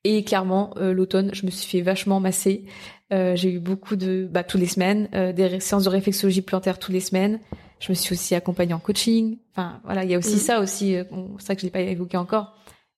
Et 0.04 0.24
clairement, 0.24 0.74
l'automne, 0.78 1.32
je 1.34 1.46
me 1.46 1.52
suis 1.52 1.70
fait 1.70 1.82
vachement 1.82 2.20
masser. 2.20 2.66
j'ai 3.12 3.52
eu 3.52 3.60
beaucoup 3.60 3.96
de, 3.96 4.28
bah, 4.30 4.44
tous 4.44 4.58
les 4.58 4.66
semaines, 4.66 5.08
des 5.34 5.60
séances 5.60 5.86
de 5.86 5.90
réflexologie 5.90 6.42
plantaire 6.42 6.78
tous 6.78 6.92
les 6.92 7.00
semaines. 7.00 7.40
Je 7.80 7.92
me 7.92 7.96
suis 7.96 8.14
aussi 8.14 8.36
accompagnée 8.36 8.74
en 8.74 8.80
coaching. 8.80 9.38
Enfin, 9.52 9.82
voilà, 9.84 10.04
il 10.04 10.12
y 10.12 10.16
a 10.16 10.18
aussi 10.18 10.36
mm. 10.36 10.40
ça 10.40 10.60
aussi. 10.60 10.96
c'est 11.40 11.46
ça 11.46 11.56
que 11.56 11.62
je 11.62 11.66
l'ai 11.66 11.72
pas 11.72 11.82
évoqué 11.82 12.18
encore. 12.18 12.56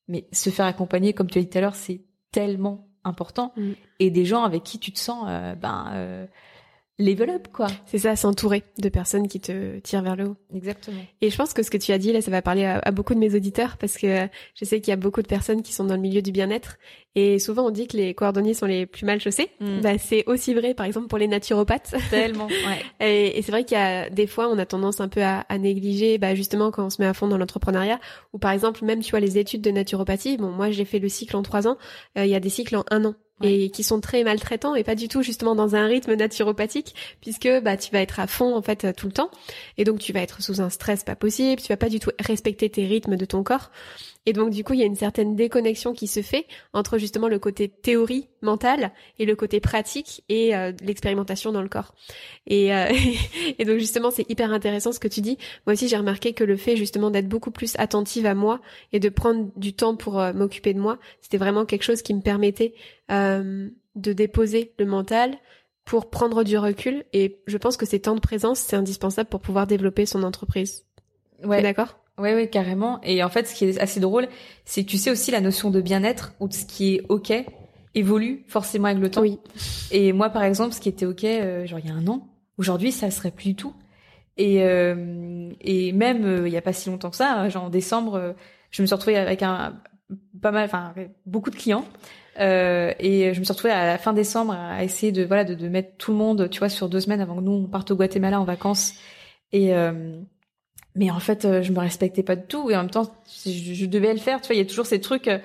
Mais 0.08 0.28
se 0.32 0.50
faire 0.50 0.66
accompagner, 0.66 1.14
comme 1.14 1.30
tu 1.30 1.40
as 1.40 1.42
dit 1.42 1.50
tout 1.50 1.58
à 1.58 1.62
l'heure, 1.62 1.76
c'est 1.76 2.02
tellement 2.32 2.88
important. 3.04 3.54
Mm. 3.56 3.72
Et 4.00 4.10
des 4.10 4.26
gens 4.26 4.44
avec 4.44 4.64
qui 4.64 4.80
tu 4.80 4.92
te 4.92 5.00
sens, 5.00 5.26
ben, 5.62 6.28
level 6.98 7.30
up 7.30 7.48
quoi. 7.52 7.68
C'est 7.86 7.98
ça, 7.98 8.16
s'entourer 8.16 8.64
de 8.80 8.90
personnes 8.90 9.28
qui 9.28 9.40
te 9.40 9.80
tirent 9.80 10.02
vers 10.02 10.16
le 10.16 10.30
haut. 10.30 10.38
Exactement. 10.54 11.02
Et 11.22 11.30
je 11.30 11.38
pense 11.38 11.54
que 11.54 11.64
ce 11.64 11.70
que 11.70 11.78
tu 11.78 11.92
as 11.92 11.98
dit 11.98 12.14
là, 12.14 12.22
ça 12.22 12.32
va 12.32 12.42
parler 12.42 12.66
à, 12.66 12.92
beaucoup 12.92 13.14
de 13.14 13.20
mes 13.20 13.36
auditeurs 13.36 13.78
parce 13.78 13.98
que 13.98 14.28
je 14.54 14.66
sais 14.66 14.80
qu'il 14.80 14.92
y 14.92 14.94
a 14.94 14.98
beaucoup 14.98 15.22
de 15.22 15.28
personnes 15.28 15.62
qui 15.62 15.74
sont 15.74 15.84
dans 15.84 15.96
le 15.96 16.02
milieu 16.02 16.22
du 16.22 16.32
bien-être 16.32 16.78
et 17.16 17.40
souvent 17.40 17.68
on 17.68 17.70
dit 17.70 17.88
que 17.88 17.98
les 17.98 18.14
coordonnées 18.14 18.54
sont 18.54 18.66
les 18.66 18.86
plus 18.86 19.06
mal 19.06 19.20
chaussés. 19.20 19.50
Mm. 19.60 19.82
Bah, 19.82 19.98
c'est 19.98 20.24
aussi 20.28 20.54
vrai 20.54 20.74
par 20.74 20.86
exemple 20.86 21.08
pour 21.08 21.18
les 21.18 21.28
naturopathes. 21.28 21.96
Tellement. 22.10 22.48
Ouais. 22.48 22.84
et, 23.06 23.38
et 23.38 23.42
c'est 23.42 23.52
vrai 23.52 23.66
qu'il 23.66 23.78
y 23.78 23.82
a 23.82 24.10
des 24.10 24.28
fois 24.28 24.50
on 24.50 24.58
a 24.58 24.66
tendance 24.66 25.02
un 25.02 25.10
peu 25.10 25.22
à, 25.22 25.40
à 25.50 25.58
négliger 25.58 26.18
bah, 26.18 26.34
justement 26.36 26.72
quand 26.72 26.86
on 26.86 26.90
se 26.90 27.02
met 27.02 27.08
à 27.08 27.14
fond 27.14 27.28
dans 27.28 27.38
l'entrepreneuriat 27.38 28.00
ou 28.34 28.38
par 28.38 28.52
exemple 28.52 28.86
même 28.86 29.02
tu 29.02 29.12
vois 29.12 29.20
les 29.20 29.38
études 29.38 29.62
de 29.62 29.72
naturopathie. 29.72 30.38
Bon 30.38 30.50
moi 30.50 30.72
j'ai 30.72 30.86
fait 30.86 31.00
le 31.00 31.10
cycle 31.10 31.36
en 31.36 31.44
trois 31.44 31.68
ans, 31.68 31.78
euh, 32.18 32.26
il 32.26 32.32
y 32.32 32.36
a 32.36 32.40
des 32.40 32.50
cycles 32.50 32.78
en 32.78 32.86
un 32.90 33.04
an 33.04 33.16
et 33.42 33.70
qui 33.70 33.84
sont 33.84 34.00
très 34.00 34.24
maltraitants 34.24 34.76
et 34.76 34.84
pas 34.84 34.96
du 34.96 35.08
tout 35.08 35.22
justement 35.22 35.56
dans 35.56 35.76
un 35.76 35.86
rythme 35.88 36.14
naturopathique 36.14 36.96
puisque 37.20 37.50
bah 37.64 37.76
tu 37.76 37.92
vas 37.92 38.02
être 38.02 38.20
à 38.20 38.28
fond 38.28 38.56
en 38.56 38.62
fait 38.62 38.96
tout 38.96 39.08
le 39.08 39.14
temps. 39.14 39.30
Et 39.78 39.84
donc 39.84 40.00
tu 40.00 40.14
vas 40.14 40.22
être 40.22 40.42
sous 40.42 40.62
un 40.62 40.70
stress 40.70 41.04
pas 41.04 41.16
possible, 41.16 41.62
tu 41.62 41.68
vas 41.68 41.78
pas 41.78 41.90
du 41.90 42.00
tout 42.00 42.12
respecter 42.20 42.70
tes 42.70 42.86
rythmes 42.86 43.18
de 43.18 43.26
ton 43.26 43.44
corps 43.44 43.72
et 44.26 44.34
donc 44.34 44.50
du 44.50 44.64
coup, 44.64 44.74
il 44.74 44.80
y 44.80 44.84
a 44.84 44.88
une 44.88 44.96
certaine 44.96 45.36
déconnexion 45.36 45.94
qui 45.94 46.08
se 46.08 46.22
fait 46.22 46.48
entre 46.74 46.98
justement 46.98 47.28
le 47.28 47.40
côté 47.40 47.70
théorie 47.70 48.28
mentale 48.42 48.92
et 49.20 49.26
le 49.26 49.36
côté 49.36 49.60
pratique 49.60 50.24
et 50.30 50.56
euh, 50.56 50.72
l'expérimentation 50.82 51.52
dans 51.52 51.62
le 51.62 51.70
corps. 51.70 51.94
Et, 52.48 52.74
euh, 52.74 52.92
et 53.60 53.66
donc 53.66 53.78
justement, 53.78 54.12
c'est 54.12 54.30
hyper 54.30 54.52
intéressant 54.52 54.92
ce 54.92 55.00
que 55.00 55.08
tu 55.08 55.22
dis. 55.22 55.38
Moi 55.66 55.74
aussi, 55.74 55.88
j'ai 55.88 55.98
remarqué 55.98 56.34
que 56.34 56.44
le 56.44 56.58
fait 56.58 56.76
justement 56.76 57.12
d'être 57.12 57.28
beaucoup 57.28 57.52
plus 57.52 57.76
attentive 57.78 58.26
à 58.26 58.34
moi 58.34 58.62
et 58.94 59.00
de 59.00 59.10
prendre 59.10 59.52
du 59.56 59.74
temps 59.74 59.96
pour 59.96 60.20
euh, 60.20 60.34
m'occuper 60.34 60.74
de 60.74 60.80
moi, 60.80 60.98
c'était 61.22 61.38
vraiment 61.38 61.66
quelque 61.66 61.84
chose 61.84 62.02
qui 62.02 62.14
me 62.14 62.22
permettait 62.22 62.74
de 63.10 64.14
déposer 64.14 64.74
le 64.80 64.86
mental, 64.86 65.38
pour 65.86 66.10
prendre 66.10 66.44
du 66.44 66.58
recul 66.58 67.06
et 67.14 67.40
je 67.46 67.58
pense 67.58 67.78
que 67.78 67.86
ces 67.86 68.00
temps 68.00 68.16
de 68.16 68.20
présence 68.20 68.60
c'est 68.60 68.76
indispensable 68.76 69.30
pour 69.30 69.40
pouvoir 69.40 69.68
développer 69.68 70.08
son 70.08 70.24
entreprise. 70.24 70.84
Ouais. 71.44 71.62
D'accord? 71.62 72.00
Ouais, 72.18 72.34
ouais, 72.34 72.48
carrément. 72.48 73.02
Et 73.04 73.24
en 73.24 73.30
fait, 73.30 73.48
ce 73.48 73.54
qui 73.54 73.66
est 73.66 73.80
assez 73.80 74.00
drôle, 74.00 74.28
c'est 74.64 74.84
que 74.84 74.90
tu 74.90 74.98
sais 74.98 75.12
aussi 75.12 75.32
la 75.32 75.42
notion 75.42 75.70
de 75.70 75.82
bien-être 75.82 76.34
ou 76.40 76.48
de 76.48 76.54
ce 76.54 76.66
qui 76.66 76.96
est 76.96 77.02
ok 77.10 77.34
évolue 77.94 78.44
forcément 78.48 78.88
avec 78.88 79.00
le 79.00 79.10
temps. 79.10 79.22
Oui. 79.22 79.40
Et 79.92 80.14
moi, 80.14 80.30
par 80.30 80.44
exemple, 80.44 80.74
ce 80.74 80.80
qui 80.80 80.90
était 80.90 81.06
ok, 81.06 81.24
euh, 81.24 81.66
genre 81.66 81.80
il 81.80 81.88
y 81.88 81.92
a 81.92 81.96
un 81.96 82.08
an, 82.08 82.28
aujourd'hui, 82.58 82.92
ça 82.92 83.12
serait 83.12 83.32
plus 83.32 83.50
du 83.50 83.56
tout. 83.56 83.74
Et 84.38 84.64
euh, 84.64 85.50
et 85.62 85.94
même 85.94 86.26
euh, 86.26 86.48
il 86.48 86.54
y 86.54 86.58
a 86.58 86.62
pas 86.62 86.74
si 86.74 86.90
longtemps 86.90 87.10
que 87.10 87.16
ça, 87.16 87.48
genre 87.50 87.66
en 87.66 87.70
décembre, 87.70 88.36
je 88.70 88.82
me 88.82 88.88
suis 88.88 88.94
retrouvée 88.94 89.18
avec 89.18 89.44
un 89.44 89.82
pas 90.42 90.52
mal, 90.52 90.66
enfin 90.66 90.94
beaucoup 91.26 91.50
de 91.50 91.56
clients. 91.56 91.86
et 92.38 93.32
je 93.34 93.40
me 93.40 93.46
suis 93.46 93.54
retrouvée 93.54 93.74
à 93.74 93.86
la 93.86 93.98
fin 93.98 94.12
décembre 94.12 94.54
à 94.54 94.84
essayer 94.84 95.14
de 95.14 95.24
voilà 95.24 95.46
de, 95.46 95.56
de 95.56 95.70
mettre 95.70 95.96
tout 95.98 96.12
le 96.12 96.18
monde, 96.18 96.50
tu 96.50 96.60
vois, 96.60 96.68
sur 96.68 96.90
deux 96.90 97.00
semaines 97.00 97.22
avant 97.22 97.38
que 97.38 97.42
nous 97.42 97.54
on 97.54 97.68
parte 97.68 97.92
au 97.92 97.96
Guatemala 97.96 98.42
en 98.42 98.46
vacances. 98.46 98.96
Et 99.54 99.74
mais 100.96 101.12
en 101.12 101.20
fait 101.20 101.46
euh, 101.46 101.62
je 101.62 101.72
me 101.72 101.80
respectais 101.80 102.24
pas 102.24 102.36
du 102.36 102.46
tout. 102.48 102.72
Et 102.72 102.76
en 102.76 102.80
même 102.80 102.90
temps 102.90 103.14
je, 103.46 103.52
je 103.52 103.86
devais 103.86 104.14
le 104.14 104.20
faire. 104.20 104.42
Tu 104.42 104.48
vois 104.48 104.56
il 104.56 104.60
y 104.60 104.62
a 104.62 104.66
toujours 104.66 104.86
ces 104.86 105.02
trucs 105.02 105.28
euh, 105.28 105.40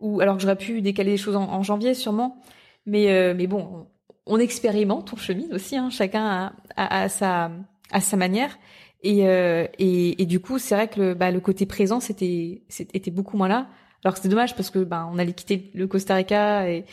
où 0.00 0.20
alors 0.20 0.36
que 0.36 0.42
j'aurais 0.42 0.56
pu 0.56 0.82
décaler 0.82 1.12
les 1.12 1.16
choses 1.16 1.36
en, 1.36 1.62
janvier 1.62 1.94
sûrement. 1.94 2.40
Mais 2.86 3.10
euh, 3.10 3.34
mais 3.36 3.46
bon 3.46 3.86
on, 4.26 4.38
expérimente 4.38 5.12
on 5.12 5.16
chemine 5.16 5.52
aussi 5.54 5.76
hein, 5.76 5.90
chacun 5.90 6.52
a, 6.76 7.02
a, 7.02 7.08
sa 7.08 7.50
à 7.90 8.00
sa 8.00 8.16
manière. 8.16 8.58
Et, 9.04 9.20
et, 9.20 10.22
et 10.22 10.26
du 10.26 10.40
coup 10.40 10.58
c'est 10.58 10.74
vrai 10.74 10.88
que 10.88 11.00
le, 11.00 11.14
bah, 11.14 11.30
le 11.30 11.38
côté 11.38 11.66
présent 11.66 12.00
c'était 12.00 12.62
était 12.92 13.12
beaucoup 13.12 13.36
moins 13.36 13.48
là. 13.48 13.68
Alors 14.04 14.14
que 14.14 14.18
c'était 14.18 14.28
dommage 14.28 14.56
parce 14.56 14.70
que 14.70 14.80
bah 14.80 15.08
on 15.12 15.18
allait 15.18 15.32
quitter 15.32 15.70
le 15.74 15.86
Costa 15.86 16.16
Rica 16.16 16.68
et 16.68 16.84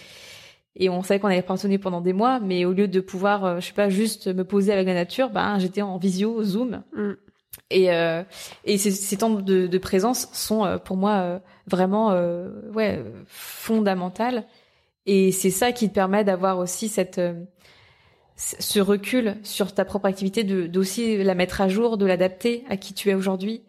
et 0.78 0.90
on 0.90 1.04
savait 1.04 1.22
qu'on 1.22 1.30
allait 1.30 1.42
partonner 1.42 1.78
pendant 1.78 2.02
des 2.02 2.14
mois. 2.14 2.40
Mais 2.40 2.66
au 2.66 2.74
lieu 2.74 2.88
de 2.88 3.00
pouvoir 3.00 3.60
je 3.60 3.68
sais 3.68 3.74
pas 3.74 3.90
juste 3.90 4.28
me 4.28 4.44
poser 4.44 4.72
avec 4.72 4.86
la 4.86 4.94
nature 4.94 5.32
bah 5.32 5.58
j'étais 5.58 5.82
en 5.82 5.98
visio 5.98 6.44
zoom. 6.44 6.84
Mm. 6.94 7.14
Et, 7.70 7.92
euh, 7.92 8.24
et 8.64 8.78
ces, 8.78 8.92
ces, 8.92 9.18
temps 9.18 9.30
de, 9.30 9.68
de, 9.68 9.78
présence 9.78 10.30
sont 10.34 10.66
euh, 10.66 10.78
pour 10.78 10.98
moi 10.98 11.14
euh, 11.18 11.40
vraiment 11.68 12.12
ouais 12.74 13.04
fondamentales. 13.28 14.46
Et 15.06 15.32
c'est 15.32 15.50
ça 15.50 15.72
qui 15.72 15.90
te 15.90 15.94
permet 15.94 16.24
d'avoir 16.24 16.58
aussi 16.58 16.90
cette 16.90 17.22
ce 18.38 18.80
recul 18.80 19.38
sur 19.44 19.74
ta 19.74 19.86
propre 19.86 20.08
activité, 20.08 20.44
d'aussi 20.44 21.24
la 21.24 21.36
mettre 21.36 21.62
à 21.62 21.70
jour, 21.70 21.98
de 21.98 22.06
l'adapter 22.06 22.66
à 22.70 22.76
qui 22.76 22.94
tu 22.94 23.10
es 23.10 23.14
aujourd'hui. 23.14 23.64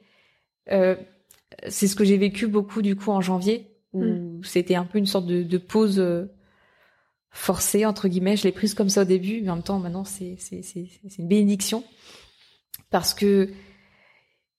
c'est 0.66 1.86
ce 1.86 1.94
que 1.94 2.04
j'ai 2.04 2.16
vécu 2.16 2.48
beaucoup 2.48 2.82
du 2.82 2.96
coup 2.96 3.12
en 3.12 3.20
janvier, 3.20 3.70
où 3.92 4.02
mm. 4.02 4.44
c'était 4.44 4.74
un 4.74 4.84
peu 4.84 4.98
une 4.98 5.06
sorte 5.06 5.26
de, 5.26 5.42
de 5.42 5.58
pause 5.58 6.02
forcée 7.30 7.86
entre 7.86 8.08
guillemets. 8.08 8.36
Je 8.36 8.44
l'ai 8.44 8.52
prise 8.52 8.74
comme 8.74 8.88
ça 8.88 9.02
au 9.02 9.04
début, 9.04 9.40
mais 9.42 9.50
en 9.50 9.56
même 9.56 9.62
temps 9.62 9.78
maintenant 9.78 10.04
c'est 10.04 10.36
c'est 10.38 10.62
c'est 10.62 10.88
une 11.18 11.28
bénédiction 11.28 11.84
parce 12.90 13.14
que 13.14 13.50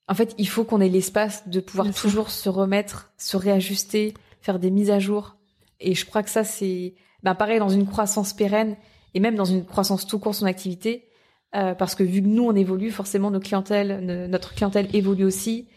en 0.07 0.15
fait, 0.15 0.33
il 0.37 0.47
faut 0.47 0.63
qu'on 0.63 0.79
ait 0.79 0.89
l'espace 0.89 1.47
de 1.47 1.59
pouvoir 1.59 1.93
toujours 1.93 2.29
se 2.29 2.47
remettre, 2.49 3.11
se 3.17 3.35
réajuster, 3.35 4.13
faire 4.41 4.59
des 4.59 4.71
mises 4.71 4.89
à 4.89 4.99
jour. 4.99 5.35
Et 5.79 5.95
je 5.95 6.05
crois 6.05 6.23
que 6.23 6.29
ça, 6.29 6.43
c'est 6.43 6.95
ben, 7.23 7.35
pareil 7.35 7.59
dans 7.59 7.69
une 7.69 7.85
croissance 7.85 8.33
pérenne 8.33 8.77
et 9.13 9.19
même 9.19 9.35
dans 9.35 9.45
une 9.45 9.65
croissance 9.65 10.07
tout 10.07 10.19
court 10.19 10.33
son 10.33 10.45
activité. 10.45 11.09
Euh, 11.55 11.73
parce 11.75 11.95
que 11.95 12.03
vu 12.03 12.21
que 12.21 12.27
nous, 12.27 12.43
on 12.43 12.55
évolue, 12.55 12.91
forcément, 12.91 13.31
nos 13.31 13.39
clientèles, 13.39 13.99
notre 14.29 14.53
clientèle 14.53 14.89
évolue 14.93 15.25
aussi. 15.25 15.67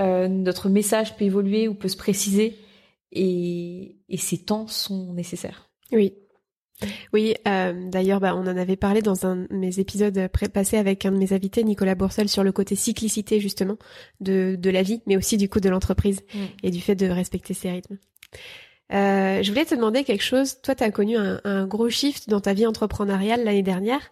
Euh, 0.00 0.28
notre 0.28 0.68
message 0.68 1.16
peut 1.16 1.24
évoluer 1.24 1.68
ou 1.68 1.74
peut 1.74 1.88
se 1.88 1.96
préciser. 1.96 2.58
Et, 3.12 3.96
et 4.08 4.18
ces 4.18 4.38
temps 4.38 4.66
sont 4.66 5.14
nécessaires. 5.14 5.70
Oui, 5.92 6.14
oui, 7.12 7.34
euh, 7.46 7.88
d'ailleurs, 7.88 8.20
bah, 8.20 8.34
on 8.36 8.42
en 8.42 8.56
avait 8.56 8.76
parlé 8.76 9.02
dans 9.02 9.26
un 9.26 9.36
de 9.36 9.46
mes 9.50 9.78
épisodes 9.78 10.28
passés 10.52 10.76
avec 10.76 11.04
un 11.06 11.12
de 11.12 11.18
mes 11.18 11.32
invités, 11.32 11.64
Nicolas 11.64 11.94
Boursel, 11.94 12.28
sur 12.28 12.44
le 12.44 12.52
côté 12.52 12.76
cyclicité 12.76 13.40
justement 13.40 13.76
de, 14.20 14.56
de 14.58 14.70
la 14.70 14.82
vie, 14.82 15.02
mais 15.06 15.16
aussi 15.16 15.36
du 15.36 15.48
coup 15.48 15.60
de 15.60 15.68
l'entreprise 15.68 16.20
mm. 16.34 16.38
et 16.62 16.70
du 16.70 16.80
fait 16.80 16.94
de 16.94 17.06
respecter 17.06 17.54
ses 17.54 17.70
rythmes. 17.70 17.98
Euh, 18.92 19.42
je 19.42 19.48
voulais 19.50 19.66
te 19.66 19.74
demander 19.74 20.04
quelque 20.04 20.24
chose. 20.24 20.60
Toi, 20.62 20.74
tu 20.74 20.84
as 20.84 20.90
connu 20.90 21.16
un, 21.16 21.40
un, 21.44 21.66
gros 21.66 21.90
shift 21.90 22.28
dans 22.28 22.40
ta 22.40 22.54
vie 22.54 22.66
entrepreneuriale 22.66 23.44
l'année 23.44 23.62
dernière. 23.62 24.08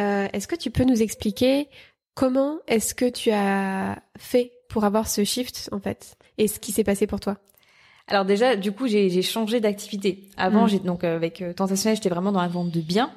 Euh, 0.00 0.28
est-ce 0.32 0.46
que 0.46 0.56
tu 0.56 0.70
peux 0.70 0.84
nous 0.84 1.02
expliquer 1.02 1.68
comment 2.14 2.58
est-ce 2.68 2.94
que 2.94 3.08
tu 3.08 3.30
as 3.30 4.00
fait 4.18 4.52
pour 4.68 4.84
avoir 4.84 5.08
ce 5.08 5.24
shift 5.24 5.68
en 5.72 5.80
fait 5.80 6.14
et 6.38 6.46
ce 6.46 6.60
qui 6.60 6.70
s'est 6.70 6.84
passé 6.84 7.06
pour 7.06 7.18
toi? 7.18 7.38
Alors 8.10 8.24
déjà, 8.24 8.56
du 8.56 8.72
coup, 8.72 8.88
j'ai 8.88 9.22
changé 9.22 9.60
d'activité. 9.60 10.28
Avant, 10.36 10.64
mm. 10.64 10.68
j'ai 10.68 10.78
donc 10.80 11.04
euh, 11.04 11.14
avec 11.14 11.40
euh, 11.40 11.52
Tentationnel, 11.52 11.96
j'étais 11.96 12.08
vraiment 12.08 12.32
dans 12.32 12.42
la 12.42 12.48
vente 12.48 12.70
de 12.70 12.80
biens. 12.80 13.12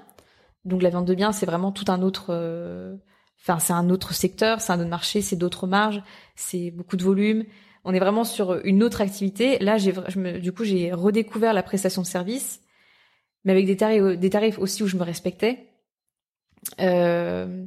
Donc 0.65 0.83
la 0.83 0.91
vente 0.91 1.05
de 1.05 1.15
biens, 1.15 1.31
c'est 1.31 1.47
vraiment 1.47 1.71
tout 1.71 1.85
un 1.91 2.03
autre. 2.03 2.27
Euh, 2.29 2.95
enfin, 3.41 3.57
c'est 3.57 3.73
un 3.73 3.89
autre 3.89 4.13
secteur, 4.13 4.61
c'est 4.61 4.71
un 4.71 4.79
autre 4.79 4.89
marché, 4.89 5.21
c'est 5.21 5.35
d'autres 5.35 5.65
marges, 5.65 6.03
c'est 6.35 6.69
beaucoup 6.69 6.95
de 6.95 7.03
volume. 7.03 7.43
On 7.85 7.93
est 7.93 7.99
vraiment 7.99 8.23
sur 8.23 8.63
une 8.63 8.83
autre 8.83 9.01
activité. 9.01 9.57
Là, 9.59 9.77
j'ai, 9.77 9.93
du 10.39 10.53
coup, 10.53 10.63
j'ai 10.63 10.93
redécouvert 10.93 11.53
la 11.53 11.63
prestation 11.63 12.03
de 12.03 12.07
service, 12.07 12.61
mais 13.43 13.51
avec 13.51 13.65
des 13.65 13.75
tarifs, 13.75 14.17
des 14.17 14.29
tarifs 14.29 14.59
aussi 14.59 14.83
où 14.83 14.87
je 14.87 14.95
me 14.95 15.03
respectais. 15.03 15.67
Euh, 16.79 17.65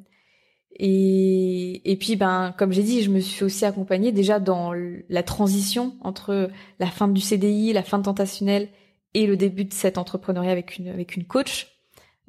et, 0.78 1.90
et 1.90 1.96
puis, 1.96 2.16
ben, 2.16 2.54
comme 2.58 2.72
j'ai 2.72 2.82
dit, 2.82 3.02
je 3.02 3.10
me 3.10 3.20
suis 3.20 3.44
aussi 3.44 3.64
accompagnée 3.64 4.12
déjà 4.12 4.38
dans 4.40 4.72
la 5.08 5.22
transition 5.22 5.96
entre 6.02 6.50
la 6.78 6.86
fin 6.86 7.08
du 7.08 7.20
CDI, 7.20 7.72
la 7.72 7.82
fin 7.82 7.98
de 7.98 8.04
Tentationnel 8.04 8.68
et 9.14 9.26
le 9.26 9.36
début 9.38 9.64
de 9.64 9.72
cet 9.72 9.96
entrepreneuriat 9.96 10.50
avec 10.50 10.76
une, 10.76 10.88
avec 10.88 11.16
une 11.16 11.24
coach. 11.24 11.68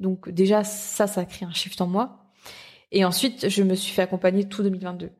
Donc 0.00 0.30
déjà, 0.30 0.64
ça, 0.64 1.06
ça 1.06 1.20
a 1.20 1.24
créé 1.26 1.46
un 1.46 1.52
shift 1.52 1.80
en 1.82 1.86
moi. 1.86 2.24
Et 2.90 3.04
ensuite, 3.04 3.50
je 3.50 3.62
me 3.62 3.74
suis 3.74 3.92
fait 3.92 4.02
accompagner 4.02 4.48
tout 4.48 4.62
2022. 4.62 5.10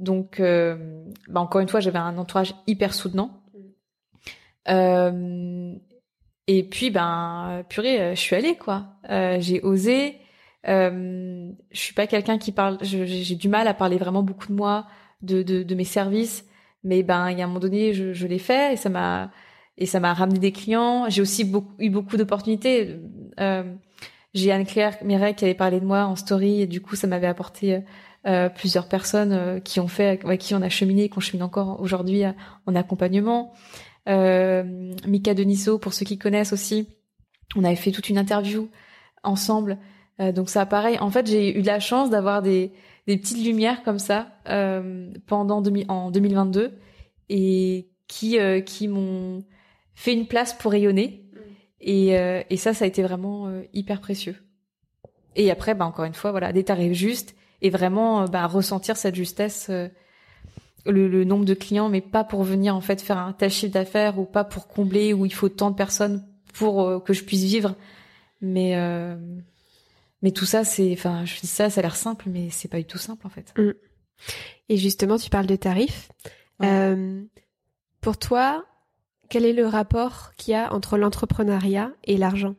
Donc, 0.00 0.40
euh, 0.40 1.04
ben, 1.28 1.40
encore 1.40 1.60
une 1.60 1.68
fois, 1.68 1.78
j'avais 1.78 2.00
un 2.00 2.18
entourage 2.18 2.54
hyper 2.66 2.94
soutenant. 2.94 3.44
Euh, 4.68 5.72
et 6.48 6.64
puis, 6.64 6.90
ben, 6.90 7.64
purée, 7.68 8.16
je 8.16 8.20
suis 8.20 8.34
allée, 8.34 8.56
quoi. 8.56 8.86
Euh, 9.08 9.36
j'ai 9.38 9.60
osé. 9.60 10.16
Euh, 10.68 11.50
je 11.70 11.78
suis 11.78 11.94
pas 11.94 12.06
quelqu'un 12.06 12.38
qui 12.38 12.52
parle. 12.52 12.78
J'ai 12.82 13.34
du 13.34 13.48
mal 13.48 13.68
à 13.68 13.74
parler 13.74 13.96
vraiment 13.96 14.22
beaucoup 14.22 14.48
de 14.48 14.54
moi, 14.54 14.86
de, 15.22 15.42
de, 15.42 15.62
de 15.62 15.74
mes 15.74 15.84
services. 15.84 16.44
Mais 16.84 17.02
ben, 17.02 17.30
il 17.30 17.38
y 17.38 17.42
a 17.42 17.44
un 17.44 17.48
moment 17.48 17.60
donné, 17.60 17.94
je, 17.94 18.12
je 18.12 18.26
l'ai 18.26 18.38
fait 18.38 18.74
et 18.74 18.76
ça 18.76 18.88
m'a 18.88 19.30
et 19.78 19.86
ça 19.86 20.00
m'a 20.00 20.12
ramené 20.12 20.38
des 20.38 20.52
clients. 20.52 21.08
J'ai 21.08 21.22
aussi 21.22 21.44
beaucoup, 21.44 21.74
eu 21.78 21.90
beaucoup 21.90 22.16
d'opportunités. 22.16 22.98
Euh, 23.40 23.74
j'ai 24.34 24.52
Anne-Claire 24.52 24.98
Mireille 25.02 25.34
qui 25.34 25.44
avait 25.44 25.54
parlé 25.54 25.80
de 25.80 25.86
moi 25.86 26.04
en 26.04 26.16
story 26.16 26.60
et 26.62 26.66
du 26.66 26.80
coup, 26.80 26.96
ça 26.96 27.06
m'avait 27.06 27.26
apporté 27.26 27.80
plusieurs 28.54 28.88
personnes 28.88 29.60
qui 29.62 29.80
ont 29.80 29.88
fait, 29.88 30.24
avec 30.24 30.40
qui 30.40 30.54
on 30.54 30.62
a 30.62 30.68
cheminé, 30.68 31.08
qu'on 31.08 31.20
chemine 31.20 31.42
encore 31.42 31.80
aujourd'hui 31.80 32.22
en 32.66 32.74
accompagnement. 32.76 33.52
Mika 34.06 35.34
Deniso, 35.34 35.78
pour 35.78 35.92
ceux 35.92 36.06
qui 36.06 36.18
connaissent 36.18 36.52
aussi, 36.52 36.88
on 37.56 37.64
avait 37.64 37.76
fait 37.76 37.90
toute 37.90 38.08
une 38.08 38.18
interview 38.18 38.68
ensemble. 39.22 39.78
Donc 40.18 40.48
ça, 40.48 40.66
pareil. 40.66 40.98
En 41.00 41.10
fait, 41.10 41.26
j'ai 41.26 41.58
eu 41.58 41.62
de 41.62 41.66
la 41.66 41.80
chance 41.80 42.10
d'avoir 42.10 42.42
des, 42.42 42.72
des 43.06 43.16
petites 43.16 43.44
lumières 43.44 43.82
comme 43.82 43.98
ça 43.98 44.28
pendant 45.26 45.62
en 45.88 46.10
2022 46.10 46.72
et 47.28 47.88
qui 48.06 48.38
qui 48.64 48.88
m'ont 48.88 49.42
fait 49.94 50.12
une 50.12 50.26
place 50.26 50.52
pour 50.54 50.72
rayonner. 50.72 51.24
Mm. 51.32 51.38
Et, 51.80 52.18
euh, 52.18 52.42
et 52.50 52.56
ça, 52.56 52.74
ça 52.74 52.84
a 52.84 52.88
été 52.88 53.02
vraiment 53.02 53.48
euh, 53.48 53.62
hyper 53.72 54.00
précieux. 54.00 54.36
Et 55.36 55.50
après, 55.50 55.74
bah, 55.74 55.86
encore 55.86 56.04
une 56.04 56.14
fois, 56.14 56.30
voilà, 56.30 56.52
des 56.52 56.64
tarifs 56.64 56.92
justes 56.92 57.34
et 57.60 57.70
vraiment 57.70 58.22
euh, 58.22 58.26
bah, 58.26 58.46
ressentir 58.46 58.96
cette 58.96 59.14
justesse, 59.14 59.70
le, 59.70 61.08
le, 61.08 61.24
nombre 61.24 61.44
de 61.44 61.54
clients, 61.54 61.88
mais 61.88 62.00
pas 62.00 62.24
pour 62.24 62.42
venir 62.42 62.74
en 62.74 62.80
fait 62.80 63.00
faire 63.00 63.18
un 63.18 63.32
tel 63.32 63.50
chiffre 63.50 63.72
d'affaires 63.72 64.18
ou 64.18 64.24
pas 64.24 64.44
pour 64.44 64.68
combler 64.68 65.12
où 65.12 65.24
il 65.24 65.32
faut 65.32 65.48
tant 65.48 65.70
de 65.70 65.76
personnes 65.76 66.26
pour 66.52 67.02
que 67.04 67.12
je 67.12 67.24
puisse 67.24 67.44
vivre. 67.44 67.76
Mais 68.40 68.74
mais 70.22 70.30
tout 70.30 70.44
ça, 70.44 70.64
c'est, 70.64 70.92
enfin, 70.92 71.24
je 71.24 71.40
dis 71.40 71.46
ça, 71.46 71.70
ça 71.70 71.80
a 71.80 71.82
l'air 71.82 71.96
simple, 71.96 72.26
mais 72.28 72.50
c'est 72.50 72.68
pas 72.68 72.78
du 72.78 72.84
tout 72.84 72.98
simple 72.98 73.26
en 73.26 73.30
fait. 73.30 73.52
Mm. 73.58 73.72
Et 74.68 74.76
justement, 74.76 75.18
tu 75.18 75.30
parles 75.30 75.46
de 75.46 75.56
tarifs. 75.56 76.10
pour 78.00 78.18
toi, 78.18 78.64
quel 79.28 79.44
est 79.44 79.52
le 79.52 79.66
rapport 79.66 80.32
qu'il 80.36 80.52
y 80.52 80.54
a 80.54 80.72
entre 80.72 80.98
l'entrepreneuriat 80.98 81.92
et 82.04 82.16
l'argent? 82.16 82.54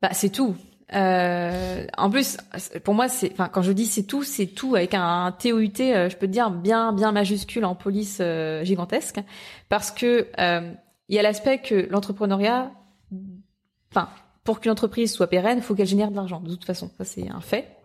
Bah 0.00 0.10
c'est 0.12 0.30
tout. 0.30 0.56
Euh, 0.94 1.86
en 1.96 2.10
plus, 2.10 2.36
pour 2.84 2.94
moi, 2.94 3.08
c'est, 3.08 3.32
enfin, 3.32 3.48
quand 3.48 3.62
je 3.62 3.72
dis 3.72 3.86
c'est 3.86 4.02
tout, 4.02 4.22
c'est 4.22 4.46
tout 4.46 4.74
avec 4.74 4.94
un, 4.94 5.32
TOUT, 5.32 5.80
euh, 5.80 6.08
je 6.08 6.16
peux 6.16 6.26
te 6.26 6.32
dire 6.32 6.50
bien, 6.50 6.92
bien 6.92 7.12
majuscule 7.12 7.64
en 7.64 7.74
police 7.74 8.18
euh, 8.20 8.62
gigantesque, 8.64 9.20
parce 9.68 9.90
que 9.90 10.28
il 11.08 11.16
y 11.16 11.18
a 11.18 11.22
l'aspect 11.22 11.58
que 11.58 11.88
l'entrepreneuriat, 11.90 12.70
enfin, 13.90 14.08
pour 14.44 14.60
qu'une 14.60 14.72
entreprise 14.72 15.12
soit 15.12 15.28
pérenne, 15.28 15.58
il 15.58 15.62
faut 15.62 15.74
qu'elle 15.74 15.86
génère 15.86 16.10
de 16.10 16.16
l'argent. 16.16 16.40
De 16.40 16.50
toute 16.50 16.64
façon, 16.64 16.90
ça 16.98 17.04
c'est 17.04 17.28
un 17.28 17.40
fait. 17.40 17.76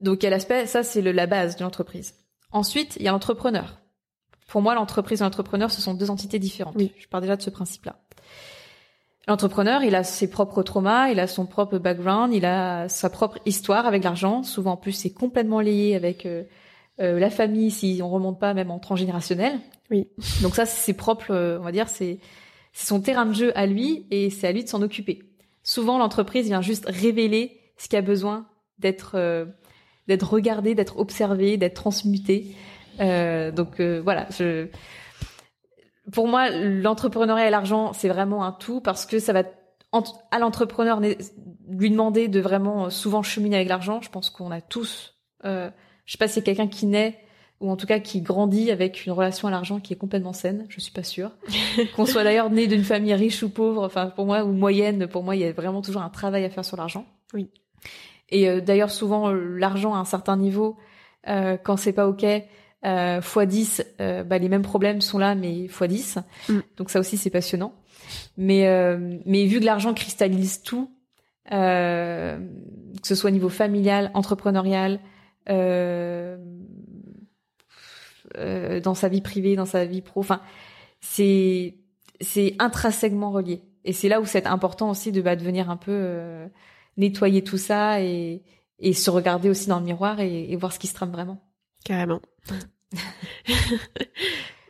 Donc 0.00 0.22
il 0.22 0.24
y 0.24 0.26
a 0.26 0.30
l'aspect, 0.30 0.66
ça 0.66 0.82
c'est 0.82 1.02
la 1.02 1.26
base 1.26 1.56
de 1.56 1.64
l'entreprise. 1.64 2.14
Ensuite, 2.52 2.96
il 2.96 3.02
y 3.02 3.08
a 3.08 3.12
l'entrepreneur. 3.12 3.78
Pour 4.48 4.62
moi, 4.62 4.74
l'entreprise 4.74 5.20
et 5.20 5.24
l'entrepreneur, 5.24 5.70
ce 5.70 5.80
sont 5.80 5.94
deux 5.94 6.10
entités 6.10 6.38
différentes. 6.38 6.76
Oui. 6.76 6.92
Je 6.98 7.08
pars 7.08 7.20
déjà 7.20 7.36
de 7.36 7.42
ce 7.42 7.50
principe-là. 7.50 7.96
L'entrepreneur, 9.28 9.82
il 9.82 9.96
a 9.96 10.04
ses 10.04 10.30
propres 10.30 10.62
traumas, 10.62 11.08
il 11.08 11.18
a 11.18 11.26
son 11.26 11.46
propre 11.46 11.78
background, 11.78 12.32
il 12.32 12.44
a 12.44 12.88
sa 12.88 13.10
propre 13.10 13.38
histoire 13.44 13.84
avec 13.84 14.04
l'argent. 14.04 14.44
Souvent, 14.44 14.72
en 14.72 14.76
plus, 14.76 14.92
c'est 14.92 15.12
complètement 15.12 15.60
lié 15.60 15.96
avec 15.96 16.26
euh, 16.26 16.44
euh, 17.00 17.18
la 17.18 17.28
famille, 17.28 17.72
si 17.72 18.00
on 18.04 18.08
remonte 18.08 18.38
pas 18.38 18.54
même 18.54 18.70
en 18.70 18.78
transgénérationnel. 18.78 19.58
Oui. 19.90 20.08
Donc 20.42 20.54
ça, 20.54 20.64
c'est 20.64 20.94
propre, 20.94 21.32
euh, 21.32 21.58
on 21.58 21.64
va 21.64 21.72
dire, 21.72 21.88
c'est 21.88 22.20
son 22.84 23.00
terrain 23.00 23.26
de 23.26 23.34
jeu 23.34 23.52
à 23.58 23.66
lui 23.66 24.06
et 24.10 24.30
c'est 24.30 24.46
à 24.46 24.52
lui 24.52 24.64
de 24.64 24.68
s'en 24.68 24.82
occuper. 24.82 25.22
Souvent, 25.62 25.98
l'entreprise 25.98 26.46
vient 26.46 26.62
juste 26.62 26.84
révéler 26.86 27.60
ce 27.76 27.88
qui 27.88 27.96
a 27.96 28.02
besoin 28.02 28.46
d'être 28.78 29.16
d'être 30.08 30.32
regardé, 30.32 30.74
d'être 30.74 30.98
observé, 30.98 31.56
d'être 31.56 31.74
transmuté. 31.74 32.54
Euh, 33.00 33.50
donc 33.50 33.80
euh, 33.80 34.00
voilà, 34.02 34.26
je, 34.30 34.68
pour 36.12 36.28
moi, 36.28 36.50
l'entrepreneuriat 36.50 37.48
et 37.48 37.50
l'argent, 37.50 37.92
c'est 37.92 38.08
vraiment 38.08 38.44
un 38.44 38.52
tout 38.52 38.80
parce 38.80 39.06
que 39.06 39.18
ça 39.18 39.32
va 39.32 39.42
à 40.30 40.38
l'entrepreneur 40.38 41.00
lui 41.00 41.90
demander 41.90 42.28
de 42.28 42.38
vraiment 42.40 42.90
souvent 42.90 43.22
cheminer 43.22 43.56
avec 43.56 43.68
l'argent. 43.68 44.00
Je 44.02 44.10
pense 44.10 44.28
qu'on 44.28 44.50
a 44.50 44.60
tous, 44.60 45.14
euh, 45.44 45.70
je 46.04 46.12
sais 46.12 46.18
pas 46.18 46.28
c'est 46.28 46.42
quelqu'un 46.42 46.68
qui 46.68 46.86
naît 46.86 47.18
ou 47.60 47.70
en 47.70 47.76
tout 47.76 47.86
cas 47.86 47.98
qui 47.98 48.20
grandit 48.20 48.70
avec 48.70 49.06
une 49.06 49.12
relation 49.12 49.48
à 49.48 49.50
l'argent 49.50 49.80
qui 49.80 49.92
est 49.92 49.96
complètement 49.96 50.32
saine. 50.32 50.66
Je 50.68 50.80
suis 50.80 50.92
pas 50.92 51.02
sûre. 51.02 51.30
Qu'on 51.96 52.06
soit 52.06 52.24
d'ailleurs 52.24 52.50
né 52.50 52.66
d'une 52.66 52.84
famille 52.84 53.14
riche 53.14 53.42
ou 53.42 53.48
pauvre, 53.48 53.84
enfin 53.84 54.06
pour 54.06 54.26
moi 54.26 54.44
ou 54.44 54.52
moyenne, 54.52 55.06
pour 55.06 55.22
moi 55.22 55.36
il 55.36 55.42
y 55.42 55.44
a 55.44 55.52
vraiment 55.52 55.82
toujours 55.82 56.02
un 56.02 56.10
travail 56.10 56.44
à 56.44 56.50
faire 56.50 56.64
sur 56.64 56.76
l'argent. 56.76 57.06
Oui. 57.32 57.48
Et 58.28 58.48
euh, 58.48 58.60
d'ailleurs 58.60 58.90
souvent 58.90 59.30
l'argent 59.32 59.94
à 59.94 59.98
un 59.98 60.04
certain 60.04 60.36
niveau, 60.36 60.76
euh, 61.28 61.56
quand 61.56 61.76
c'est 61.76 61.92
pas 61.92 62.08
ok, 62.08 62.24
euh, 62.84 63.20
x10, 63.20 63.84
euh, 64.00 64.22
bah, 64.22 64.38
les 64.38 64.48
mêmes 64.48 64.62
problèmes 64.62 65.00
sont 65.00 65.18
là, 65.18 65.34
mais 65.34 65.66
x10. 65.66 66.22
Mm. 66.48 66.58
Donc 66.76 66.90
ça 66.90 67.00
aussi, 67.00 67.16
c'est 67.16 67.30
passionnant. 67.30 67.74
Mais, 68.36 68.68
euh, 68.68 69.18
mais 69.24 69.46
vu 69.46 69.60
que 69.60 69.64
l'argent 69.64 69.94
cristallise 69.94 70.62
tout, 70.62 70.90
euh, 71.52 72.38
que 73.00 73.06
ce 73.06 73.14
soit 73.14 73.30
au 73.30 73.32
niveau 73.32 73.48
familial, 73.48 74.10
entrepreneurial, 74.14 75.00
euh, 75.48 76.36
dans 78.82 78.94
sa 78.94 79.08
vie 79.08 79.20
privée, 79.20 79.56
dans 79.56 79.66
sa 79.66 79.84
vie 79.84 80.02
pro, 80.02 80.20
enfin, 80.20 80.40
c'est 81.00 81.76
c'est 82.20 82.54
intrinsèquement 82.58 83.30
relié. 83.30 83.62
Et 83.84 83.92
c'est 83.92 84.08
là 84.08 84.20
où 84.20 84.26
c'est 84.26 84.46
important 84.46 84.90
aussi 84.90 85.12
de, 85.12 85.20
bah, 85.20 85.36
de 85.36 85.44
venir 85.44 85.70
un 85.70 85.76
peu 85.76 86.48
nettoyer 86.96 87.44
tout 87.44 87.58
ça 87.58 88.00
et, 88.00 88.42
et 88.78 88.92
se 88.92 89.10
regarder 89.10 89.48
aussi 89.48 89.68
dans 89.68 89.78
le 89.78 89.84
miroir 89.84 90.20
et, 90.20 90.50
et 90.50 90.56
voir 90.56 90.72
ce 90.72 90.78
qui 90.78 90.86
se 90.86 90.94
trame 90.94 91.12
vraiment. 91.12 91.40
Carrément. 91.84 92.20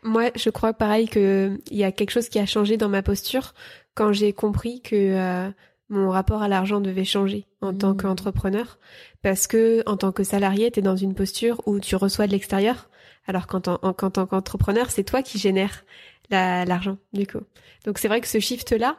Moi, 0.02 0.30
je 0.36 0.50
crois 0.50 0.72
pareil 0.72 1.08
que 1.08 1.58
il 1.70 1.76
y 1.76 1.84
a 1.84 1.92
quelque 1.92 2.10
chose 2.10 2.28
qui 2.28 2.38
a 2.38 2.46
changé 2.46 2.76
dans 2.76 2.88
ma 2.88 3.02
posture 3.02 3.54
quand 3.94 4.12
j'ai 4.12 4.32
compris 4.32 4.80
que 4.82 4.94
euh, 4.94 5.50
mon 5.88 6.10
rapport 6.10 6.42
à 6.42 6.48
l'argent 6.48 6.80
devait 6.80 7.04
changer 7.04 7.46
en 7.60 7.72
tant 7.72 7.92
mmh. 7.92 7.96
qu'entrepreneur 7.98 8.78
parce 9.22 9.46
que 9.46 9.82
en 9.86 9.96
tant 9.96 10.12
que 10.12 10.24
salarié, 10.24 10.70
tu 10.70 10.80
es 10.80 10.82
dans 10.82 10.96
une 10.96 11.14
posture 11.14 11.62
où 11.66 11.78
tu 11.78 11.96
reçois 11.96 12.26
de 12.26 12.32
l'extérieur 12.32 12.88
alors 13.26 13.46
qu'en 13.46 13.60
tant 13.60 13.78
qu'entrepreneur, 14.26 14.90
c'est 14.90 15.04
toi 15.04 15.22
qui 15.22 15.38
génères 15.38 15.84
l'argent 16.30 16.98
du 17.12 17.26
coup. 17.26 17.40
Donc 17.84 17.98
c'est 17.98 18.08
vrai 18.08 18.20
que 18.20 18.28
ce 18.28 18.40
shift 18.40 18.72
là, 18.72 18.96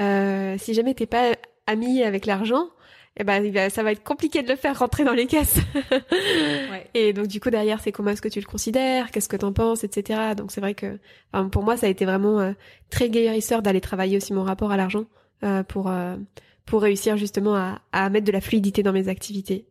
euh, 0.00 0.56
si 0.58 0.74
jamais 0.74 0.94
t'es 0.94 1.06
pas 1.06 1.32
ami 1.66 2.02
avec 2.02 2.26
l'argent, 2.26 2.68
eh 3.18 3.24
ben, 3.24 3.70
ça 3.70 3.82
va 3.82 3.92
être 3.92 4.04
compliqué 4.04 4.42
de 4.42 4.48
le 4.48 4.56
faire 4.56 4.78
rentrer 4.78 5.04
dans 5.04 5.14
les 5.14 5.26
caisses. 5.26 5.56
ouais. 5.90 6.86
Et 6.92 7.14
donc, 7.14 7.28
du 7.28 7.40
coup, 7.40 7.48
derrière, 7.48 7.80
c'est 7.80 7.90
comment 7.90 8.10
est-ce 8.10 8.20
que 8.20 8.28
tu 8.28 8.40
le 8.40 8.46
considères, 8.46 9.10
qu'est-ce 9.10 9.28
que 9.28 9.36
t'en 9.36 9.54
penses, 9.54 9.84
etc. 9.84 10.34
Donc, 10.36 10.52
c'est 10.52 10.60
vrai 10.60 10.74
que, 10.74 10.98
enfin, 11.32 11.48
pour 11.48 11.62
moi, 11.62 11.78
ça 11.78 11.86
a 11.86 11.88
été 11.88 12.04
vraiment 12.04 12.40
euh, 12.40 12.52
très 12.90 13.08
guérisseur 13.08 13.62
d'aller 13.62 13.80
travailler 13.80 14.18
aussi 14.18 14.34
mon 14.34 14.42
rapport 14.42 14.70
à 14.70 14.76
l'argent 14.76 15.06
pour 15.68 15.88
euh, 15.88 16.16
pour 16.64 16.82
réussir 16.82 17.16
justement 17.16 17.54
à, 17.54 17.80
à 17.92 18.10
mettre 18.10 18.26
de 18.26 18.32
la 18.32 18.40
fluidité 18.40 18.82
dans 18.82 18.92
mes 18.92 19.08
activités. 19.08 19.66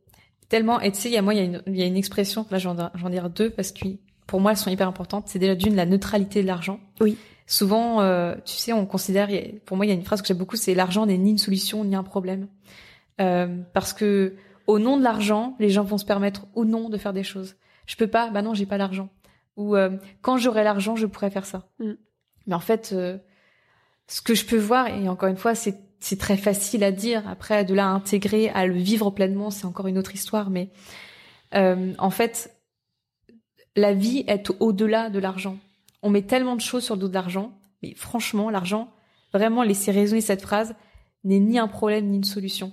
Tellement. 0.50 0.80
Et 0.80 0.92
tu 0.92 1.00
sais, 1.00 1.10
il 1.10 1.14
y 1.14 1.18
a 1.18 1.22
moi, 1.22 1.34
il 1.34 1.38
y 1.38 1.42
a 1.42 1.44
une, 1.44 1.62
il 1.68 1.76
y 1.76 1.84
a 1.84 1.86
une 1.86 1.98
expression. 1.98 2.46
Là, 2.52 2.58
j'en 2.58 2.76
j'en 2.96 3.10
dire 3.10 3.30
deux 3.30 3.50
parce 3.50 3.72
que 3.72 3.86
pour 4.28 4.40
moi, 4.40 4.52
elles 4.52 4.58
sont 4.58 4.70
hyper 4.70 4.88
importantes. 4.88 5.28
C'est 5.28 5.40
déjà 5.40 5.56
d'une 5.56 5.76
la 5.76 5.86
neutralité 5.86 6.42
de 6.42 6.48
l'argent. 6.48 6.80
Oui. 7.02 7.18
Souvent, 7.48 8.00
tu 8.46 8.54
sais, 8.54 8.74
on 8.74 8.86
considère. 8.86 9.30
Pour 9.66 9.78
moi, 9.78 9.86
il 9.86 9.90
y 9.90 9.92
a 9.92 9.96
une 9.96 10.04
phrase 10.04 10.22
que 10.22 10.28
j'aime 10.28 10.38
beaucoup. 10.38 10.56
C'est 10.56 10.74
l'argent 10.74 11.06
n'est 11.06 11.18
ni 11.18 11.32
une 11.32 11.38
solution 11.38 11.84
ni 11.84 11.96
un 11.96 12.04
problème. 12.04 12.48
Euh, 13.22 13.62
parce 13.74 13.94
que 13.94 14.36
au 14.68 14.80
nom 14.80 14.98
de 14.98 15.04
l'argent, 15.04 15.56
les 15.60 15.70
gens 15.70 15.84
vont 15.84 15.98
se 15.98 16.06
permettre 16.06 16.48
ou 16.56 16.66
non 16.66 16.90
de 16.90 16.98
faire 16.98 17.14
des 17.14 17.24
choses. 17.24 17.56
Je 17.86 17.96
peux 17.96 18.08
pas, 18.08 18.30
bah 18.30 18.42
non, 18.42 18.54
j'ai 18.54 18.66
pas 18.66 18.78
l'argent. 18.78 19.10
Ou 19.58 19.76
euh, 19.76 19.92
quand 20.22 20.38
j'aurai 20.38 20.64
l'argent, 20.64 20.96
je 20.96 21.06
pourrais 21.06 21.30
faire 21.30 21.46
ça. 21.46 21.68
Mm. 21.80 21.94
Mais 22.48 22.56
en 22.56 22.60
fait, 22.60 22.92
euh, 22.94 23.18
ce 24.08 24.22
que 24.22 24.36
je 24.36 24.46
peux 24.46 24.58
voir, 24.58 24.88
et 24.88 25.10
encore 25.10 25.30
une 25.30 25.38
fois, 25.38 25.56
c'est 25.56 25.78
c'est 26.00 26.20
très 26.20 26.38
facile 26.38 26.84
à 26.84 26.92
dire. 26.92 27.28
Après, 27.28 27.66
de 27.66 27.74
là 27.74 27.88
à 27.88 27.90
intégrer, 27.90 28.50
à 28.50 28.68
le 28.68 28.76
vivre 28.76 29.10
pleinement, 29.10 29.50
c'est 29.50 29.66
encore 29.66 29.88
une 29.88 29.98
autre 29.98 30.14
histoire. 30.14 30.52
Mais 30.52 30.70
en 31.52 32.10
fait, 32.12 32.56
la 33.76 33.94
vie 33.94 34.24
est 34.28 34.52
au-delà 34.60 35.10
de 35.10 35.20
l'argent. 35.20 35.58
On 36.02 36.10
met 36.10 36.22
tellement 36.22 36.56
de 36.56 36.62
choses 36.62 36.84
sur 36.84 36.96
le 36.96 37.02
dos 37.02 37.08
de 37.08 37.14
l'argent, 37.14 37.58
mais 37.82 37.96
franchement, 37.96 38.50
l'argent, 38.50 38.92
vraiment 39.34 39.64
laisser 39.64 39.92
résonner 39.92 40.22
cette 40.22 40.42
phrase, 40.42 40.76
n'est 41.24 41.40
ni 41.40 41.58
un 41.58 41.68
problème 41.68 42.08
ni 42.08 42.18
une 42.18 42.24
solution. 42.24 42.72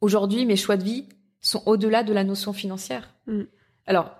Aujourd'hui, 0.00 0.46
mes 0.46 0.56
choix 0.56 0.76
de 0.76 0.84
vie 0.84 1.06
sont 1.40 1.62
au-delà 1.66 2.02
de 2.02 2.12
la 2.12 2.24
notion 2.24 2.52
financière. 2.52 3.14
Mm. 3.26 3.42
Alors, 3.86 4.10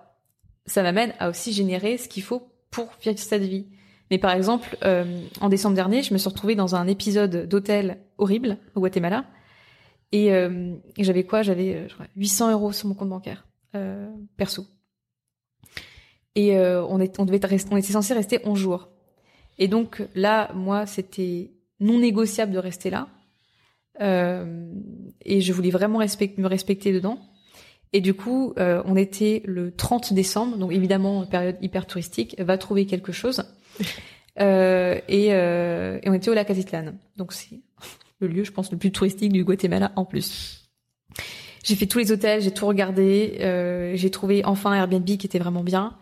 ça 0.66 0.82
m'amène 0.82 1.14
à 1.18 1.30
aussi 1.30 1.52
générer 1.52 1.96
ce 1.96 2.08
qu'il 2.08 2.22
faut 2.22 2.46
pour 2.70 2.90
vivre 3.02 3.18
cette 3.18 3.42
vie. 3.42 3.66
Mais 4.10 4.18
par 4.18 4.32
exemple, 4.32 4.76
euh, 4.84 5.22
en 5.40 5.48
décembre 5.48 5.74
dernier, 5.74 6.02
je 6.02 6.12
me 6.12 6.18
suis 6.18 6.28
retrouvée 6.28 6.54
dans 6.54 6.74
un 6.74 6.86
épisode 6.86 7.48
d'hôtel 7.48 7.98
horrible 8.18 8.58
au 8.74 8.80
Guatemala. 8.80 9.24
Et, 10.12 10.32
euh, 10.32 10.74
j'avais 10.98 11.24
quoi? 11.24 11.42
J'avais 11.42 11.88
800 12.16 12.52
euros 12.52 12.72
sur 12.72 12.88
mon 12.88 12.94
compte 12.94 13.08
bancaire, 13.08 13.46
euh, 13.74 14.10
perso. 14.36 14.66
Et 16.36 16.58
on, 16.58 16.98
était 16.98 17.92
censé 17.92 18.12
rester 18.12 18.40
11 18.44 18.58
jours. 18.58 18.88
Et 19.58 19.68
donc 19.68 20.02
là, 20.14 20.50
moi, 20.54 20.84
c'était 20.84 21.52
non 21.78 21.98
négociable 21.98 22.52
de 22.52 22.58
rester 22.58 22.90
là. 22.90 23.08
Euh, 24.00 24.72
et 25.24 25.40
je 25.40 25.52
voulais 25.52 25.70
vraiment 25.70 25.98
me 25.98 26.46
respecter 26.46 26.92
dedans. 26.92 27.18
Et 27.94 28.00
du 28.00 28.12
coup, 28.12 28.52
euh, 28.58 28.82
on 28.86 28.96
était 28.96 29.40
le 29.46 29.70
30 29.70 30.12
décembre, 30.12 30.56
donc 30.58 30.72
évidemment 30.72 31.24
période 31.24 31.56
hyper 31.62 31.86
touristique, 31.86 32.34
va 32.40 32.58
trouver 32.58 32.84
quelque 32.86 33.12
chose. 33.12 33.44
Euh, 34.40 34.98
et, 35.06 35.28
euh, 35.30 36.00
et, 36.02 36.10
on 36.10 36.12
était 36.12 36.28
au 36.28 36.34
lac 36.34 36.50
Azitlan, 36.50 36.94
donc 37.16 37.32
c'est 37.32 37.60
le 38.18 38.26
lieu, 38.26 38.42
je 38.42 38.50
pense, 38.50 38.72
le 38.72 38.76
plus 38.76 38.90
touristique 38.90 39.32
du 39.32 39.44
Guatemala 39.44 39.92
en 39.94 40.04
plus. 40.04 40.68
J'ai 41.62 41.76
fait 41.76 41.86
tous 41.86 41.98
les 41.98 42.10
hôtels, 42.10 42.42
j'ai 42.42 42.50
tout 42.50 42.66
regardé. 42.66 43.38
Euh, 43.42 43.92
j'ai 43.94 44.10
trouvé 44.10 44.44
enfin 44.44 44.72
un 44.72 44.74
Airbnb 44.74 45.04
qui 45.04 45.24
était 45.24 45.38
vraiment 45.38 45.62
bien. 45.62 45.94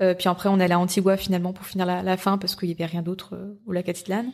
Euh, 0.00 0.14
puis 0.14 0.28
après, 0.30 0.48
on 0.48 0.58
est 0.60 0.64
allé 0.64 0.72
à 0.72 0.78
Antigua 0.78 1.18
finalement 1.18 1.52
pour 1.52 1.66
finir 1.66 1.84
la, 1.84 2.02
la 2.02 2.16
fin 2.16 2.38
parce 2.38 2.56
qu'il 2.56 2.70
y 2.70 2.72
avait 2.72 2.86
rien 2.86 3.02
d'autre 3.02 3.34
euh, 3.34 3.60
au 3.66 3.72
lac 3.72 3.88
Atitlan. 3.88 4.24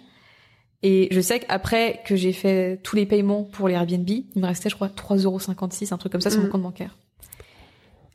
Et 0.83 1.09
je 1.11 1.20
sais 1.20 1.40
qu'après 1.40 2.01
que 2.07 2.16
j'ai 2.16 2.33
fait 2.33 2.81
tous 2.83 2.96
les 2.96 3.05
paiements 3.05 3.44
pour 3.44 3.68
les 3.68 3.75
Airbnb, 3.75 4.09
il 4.09 4.25
me 4.37 4.46
restait, 4.46 4.70
je 4.70 4.75
crois, 4.75 4.88
3,56€, 4.88 5.92
un 5.92 5.99
truc 5.99 6.12
comme 6.12 6.23
ça 6.23 6.31
sur 6.31 6.40
mon 6.40 6.46
Mm. 6.46 6.51
compte 6.51 6.62
bancaire. 6.62 6.96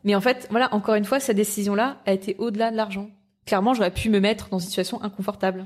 Mais 0.06 0.16
en 0.16 0.22
fait, 0.22 0.48
voilà, 0.52 0.74
encore 0.74 0.96
une 0.96 1.04
fois, 1.04 1.20
cette 1.20 1.36
décision-là 1.36 1.98
a 2.06 2.14
été 2.14 2.36
au-delà 2.38 2.72
de 2.72 2.78
l'argent. 2.78 3.10
Clairement, 3.46 3.74
j'aurais 3.74 3.92
pu 3.92 4.10
me 4.10 4.20
mettre 4.20 4.50
dans 4.50 4.60
une 4.60 4.68
situation 4.68 5.02
inconfortable. 5.04 5.66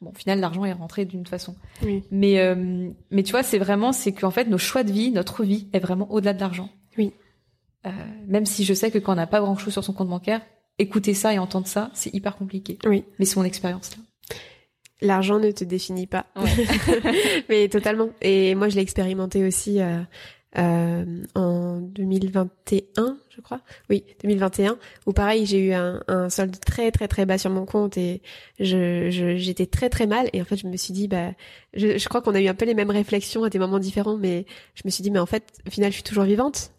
Bon, 0.00 0.10
au 0.10 0.14
final, 0.14 0.40
l'argent 0.40 0.64
est 0.64 0.72
rentré 0.72 1.04
d'une 1.04 1.24
façon. 1.24 1.54
Oui. 1.82 2.02
Mais, 2.10 2.40
euh, 2.40 2.90
mais 3.10 3.22
tu 3.22 3.30
vois, 3.30 3.44
c'est 3.44 3.58
vraiment, 3.58 3.92
c'est 3.92 4.12
qu'en 4.12 4.32
fait, 4.32 4.44
nos 4.44 4.58
choix 4.58 4.82
de 4.82 4.92
vie, 4.92 5.12
notre 5.12 5.44
vie 5.44 5.68
est 5.72 5.78
vraiment 5.78 6.10
au-delà 6.12 6.34
de 6.34 6.40
l'argent. 6.40 6.68
Oui. 6.98 7.12
Euh, 7.86 7.90
même 8.26 8.44
si 8.44 8.64
je 8.64 8.74
sais 8.74 8.90
que 8.90 8.98
quand 8.98 9.12
on 9.12 9.16
n'a 9.16 9.28
pas 9.28 9.40
grand-chose 9.40 9.72
sur 9.72 9.84
son 9.84 9.92
compte 9.92 10.08
bancaire, 10.08 10.42
écouter 10.78 11.14
ça 11.14 11.32
et 11.32 11.38
entendre 11.38 11.68
ça, 11.68 11.90
c'est 11.94 12.12
hyper 12.12 12.36
compliqué. 12.36 12.78
Oui. 12.84 13.04
Mais 13.18 13.24
c'est 13.24 13.36
mon 13.36 13.44
expérience 13.44 13.96
là. 13.96 14.02
L'argent 15.02 15.38
ne 15.38 15.50
te 15.50 15.62
définit 15.62 16.06
pas. 16.06 16.24
Ouais. 16.36 16.50
Mais 17.50 17.68
totalement. 17.68 18.08
Et 18.22 18.54
moi, 18.54 18.70
je 18.70 18.76
l'ai 18.76 18.80
expérimenté 18.80 19.46
aussi 19.46 19.80
euh, 19.80 20.00
euh, 20.58 21.04
en 21.34 21.80
2021, 21.80 23.18
je 23.28 23.40
crois. 23.40 23.60
Oui, 23.90 24.04
2021, 24.22 24.78
où 25.06 25.12
pareil, 25.12 25.46
j'ai 25.46 25.58
eu 25.58 25.72
un, 25.72 26.02
un 26.08 26.28
solde 26.30 26.56
très 26.64 26.90
très 26.90 27.08
très 27.08 27.26
bas 27.26 27.38
sur 27.38 27.50
mon 27.50 27.66
compte 27.66 27.96
et 27.98 28.22
je 28.58 29.10
je- 29.10 29.36
j'étais 29.36 29.66
très 29.66 29.88
très 29.90 30.06
mal. 30.06 30.28
Et 30.32 30.40
en 30.40 30.44
fait, 30.44 30.56
je 30.56 30.66
me 30.66 30.76
suis 30.76 30.92
dit, 30.92 31.08
bah, 31.08 31.32
je, 31.74 31.98
je 31.98 32.08
crois 32.08 32.22
qu'on 32.22 32.34
a 32.34 32.40
eu 32.40 32.48
un 32.48 32.54
peu 32.54 32.64
les 32.64 32.74
mêmes 32.74 32.90
réflexions 32.90 33.44
à 33.44 33.50
des 33.50 33.58
moments 33.58 33.78
différents, 33.78 34.16
mais 34.16 34.46
je 34.74 34.82
me 34.84 34.90
suis 34.90 35.02
dit, 35.02 35.10
mais 35.10 35.18
en 35.18 35.26
fait, 35.26 35.44
au 35.66 35.70
final, 35.70 35.90
je 35.90 35.94
suis 35.96 36.04
toujours 36.04 36.24
vivante 36.24 36.72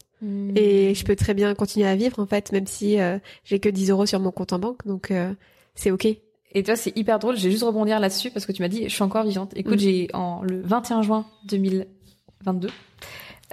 et 0.56 0.96
je 0.96 1.06
peux 1.06 1.16
très 1.16 1.36
bien 1.36 1.54
continuer 1.54 1.86
à 1.88 1.96
vivre 1.96 2.18
en 2.18 2.26
fait, 2.26 2.52
même 2.52 2.66
si 2.66 3.00
euh, 3.00 3.20
j'ai 3.44 3.60
que 3.60 3.70
10 3.70 3.92
euros 3.92 4.08
sur 4.08 4.20
mon 4.20 4.32
compte 4.32 4.52
en 4.52 4.58
banque. 4.58 4.84
Donc 4.88 5.12
euh, 5.12 5.32
c'est 5.76 5.92
ok. 5.92 6.08
Et 6.54 6.64
toi, 6.64 6.76
c'est 6.76 6.98
hyper 6.98 7.20
drôle. 7.20 7.38
J'ai 7.38 7.52
juste 7.52 7.62
rebondir 7.62 8.00
là-dessus 8.00 8.32
parce 8.32 8.48
que 8.48 8.52
tu 8.52 8.64
m'as 8.64 8.68
dit, 8.68 8.86
je 8.86 8.94
suis 8.96 9.04
encore 9.04 9.24
vivante. 9.26 9.52
Écoute, 9.56 9.76
Mm. 9.76 9.80
j'ai 9.80 10.08
en 10.16 10.42
le 10.42 10.60
21 10.64 11.04
juin 11.04 11.28
2022, 11.46 12.70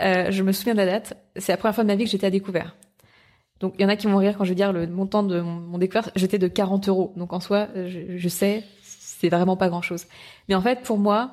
euh, 0.01 0.31
je 0.31 0.43
me 0.43 0.53
souviens 0.53 0.75
de 0.75 0.79
la 0.79 0.87
date. 0.87 1.17
C'est 1.37 1.53
la 1.53 1.57
première 1.57 1.75
fois 1.75 1.85
de 1.85 1.89
ma 1.89 1.97
vie 1.97 2.05
que 2.05 2.11
j'étais 2.11 2.27
à 2.27 2.31
découvert. 2.31 2.77
Donc, 3.61 3.75
il 3.79 3.83
y 3.83 3.85
en 3.85 3.89
a 3.89 3.97
qui 3.97 4.07
vont 4.07 4.17
rire 4.17 4.37
quand 4.37 4.45
je 4.45 4.51
vais 4.51 4.55
dire 4.55 4.73
le 4.73 4.87
montant 4.87 5.23
de 5.23 5.41
mon, 5.41 5.79
découvert. 5.79 6.11
J'étais 6.17 6.39
de 6.39 6.49
40 6.49 6.89
euros. 6.89 7.13
Donc, 7.17 7.33
en 7.33 7.41
soi, 7.41 7.69
je, 7.75 8.17
je 8.17 8.29
sais, 8.29 8.65
c'est 8.83 9.29
vraiment 9.29 9.57
pas 9.57 9.69
grand-chose. 9.69 10.07
Mais 10.49 10.55
en 10.55 10.61
fait, 10.61 10.83
pour 10.83 10.99
moi, 10.99 11.33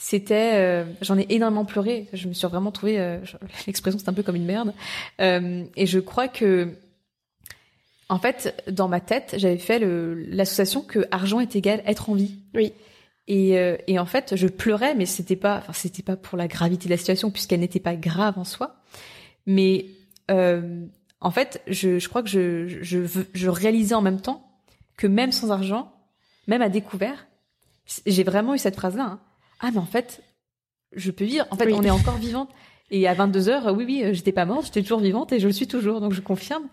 c'était, 0.00 0.52
euh, 0.54 0.84
j'en 1.02 1.18
ai 1.18 1.26
énormément 1.28 1.64
pleuré. 1.64 2.06
Je 2.12 2.28
me 2.28 2.32
suis 2.32 2.46
vraiment 2.46 2.70
trouvée, 2.70 3.00
euh, 3.00 3.18
l'expression 3.66 3.98
c'est 3.98 4.08
un 4.08 4.14
peu 4.14 4.22
comme 4.22 4.36
une 4.36 4.46
merde. 4.46 4.72
Euh, 5.20 5.64
et 5.76 5.86
je 5.86 5.98
crois 5.98 6.28
que 6.28 6.74
en 8.08 8.18
fait, 8.18 8.64
dans 8.70 8.88
ma 8.88 9.00
tête, 9.00 9.34
j'avais 9.36 9.58
fait 9.58 9.80
l'association 9.80 10.80
que 10.80 11.00
argent 11.10 11.40
est 11.40 11.56
égal 11.56 11.82
être 11.84 12.08
en 12.08 12.14
vie. 12.14 12.36
Oui. 12.54 12.72
Et, 13.30 13.58
euh, 13.58 13.76
et 13.86 13.98
en 13.98 14.06
fait, 14.06 14.34
je 14.36 14.48
pleurais, 14.48 14.94
mais 14.94 15.04
c'était 15.06 15.36
pas, 15.36 15.58
enfin, 15.58 15.72
c'était 15.74 16.02
pas 16.02 16.16
pour 16.16 16.36
la 16.38 16.48
gravité 16.48 16.86
de 16.86 16.90
la 16.90 16.96
situation, 16.96 17.30
puisqu'elle 17.30 17.60
n'était 17.60 17.78
pas 17.78 17.94
grave 17.94 18.38
en 18.38 18.44
soi. 18.44 18.76
Mais 19.46 19.86
euh, 20.30 20.84
en 21.20 21.30
fait, 21.30 21.62
je, 21.66 21.98
je 21.98 22.08
crois 22.08 22.22
que 22.22 22.28
je, 22.30 22.66
je, 22.82 23.00
je, 23.34 23.48
réalisais 23.48 23.94
en 23.94 24.00
même 24.02 24.20
temps 24.20 24.50
que 24.96 25.06
même 25.06 25.30
sans 25.32 25.50
argent, 25.50 25.92
même 26.46 26.62
à 26.62 26.70
découvert, 26.70 27.26
j'ai 28.06 28.24
vraiment 28.24 28.54
eu 28.54 28.58
cette 28.58 28.76
phrase-là. 28.76 29.04
hein. 29.04 29.20
Ah, 29.60 29.70
mais 29.72 29.78
en 29.78 29.86
fait, 29.86 30.22
je 30.96 31.10
peux 31.10 31.24
vivre. 31.24 31.44
En 31.50 31.56
fait, 31.56 31.66
Oui. 31.66 31.74
on 31.74 31.82
est 31.82 31.90
encore 32.00 32.16
vivante. 32.16 32.48
Et 32.90 33.06
à 33.06 33.12
22 33.12 33.50
heures, 33.50 33.74
oui, 33.76 33.84
oui, 33.86 34.14
j'étais 34.14 34.32
pas 34.32 34.46
morte, 34.46 34.64
j'étais 34.66 34.80
toujours 34.80 35.00
vivante 35.00 35.30
et 35.34 35.40
je 35.40 35.46
le 35.46 35.52
suis 35.52 35.66
toujours, 35.66 36.00
donc 36.00 36.14
je 36.14 36.22
confirme. 36.22 36.64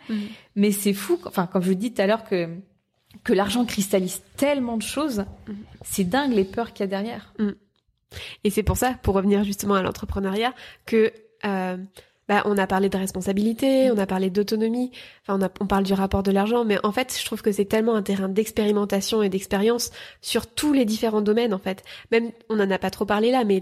Mais 0.56 0.72
c'est 0.72 0.94
fou, 0.94 1.20
enfin, 1.26 1.46
comme 1.48 1.62
je 1.62 1.68
vous 1.68 1.76
dis 1.76 1.94
tout 1.94 2.02
à 2.02 2.08
l'heure 2.08 2.24
que, 2.24 2.48
que 3.24 3.34
l'argent 3.34 3.66
cristallise 3.66 4.22
tellement 4.38 4.78
de 4.78 4.84
choses, 4.84 5.26
c'est 5.84 6.04
dingue 6.04 6.34
les 6.34 6.44
peurs 6.44 6.74
qu'il 6.74 6.84
y 6.84 6.84
a 6.84 6.88
derrière. 6.88 7.34
Et 8.44 8.50
c'est 8.50 8.64
pour 8.64 8.78
ça, 8.78 8.96
pour 9.02 9.16
revenir 9.16 9.44
justement 9.44 9.76
à 9.76 9.82
l'entrepreneuriat, 9.82 10.54
que 10.86 11.12
euh, 11.46 11.78
bah, 12.28 12.42
on 12.46 12.58
a 12.58 12.66
parlé 12.66 12.90
de 12.90 12.98
responsabilité, 12.98 13.92
on 13.92 13.98
a 13.98 14.06
parlé 14.08 14.30
d'autonomie, 14.30 14.92
enfin 15.22 15.40
on, 15.40 15.46
a, 15.46 15.50
on 15.60 15.68
parle 15.68 15.84
du 15.84 15.94
rapport 15.94 16.24
de 16.24 16.32
l'argent, 16.32 16.66
mais 16.66 16.78
en 16.84 16.92
fait, 16.92 17.16
je 17.20 17.26
trouve 17.26 17.42
que 17.42 17.52
c'est 17.52 17.66
tellement 17.66 17.94
un 17.94 18.02
terrain 18.02 18.30
d'expérimentation 18.30 19.22
et 19.22 19.30
d'expérience 19.30 19.92
sur 20.22 20.48
tous 20.48 20.74
les 20.74 20.86
différents 20.86 21.22
domaines 21.22 21.54
en 21.54 21.60
fait. 21.60 21.84
Même, 22.12 22.32
on 22.50 22.60
en 22.60 22.72
a 22.72 22.78
pas 22.80 22.90
trop 22.90 23.06
parlé 23.06 23.30
là, 23.32 23.44
mais 23.44 23.60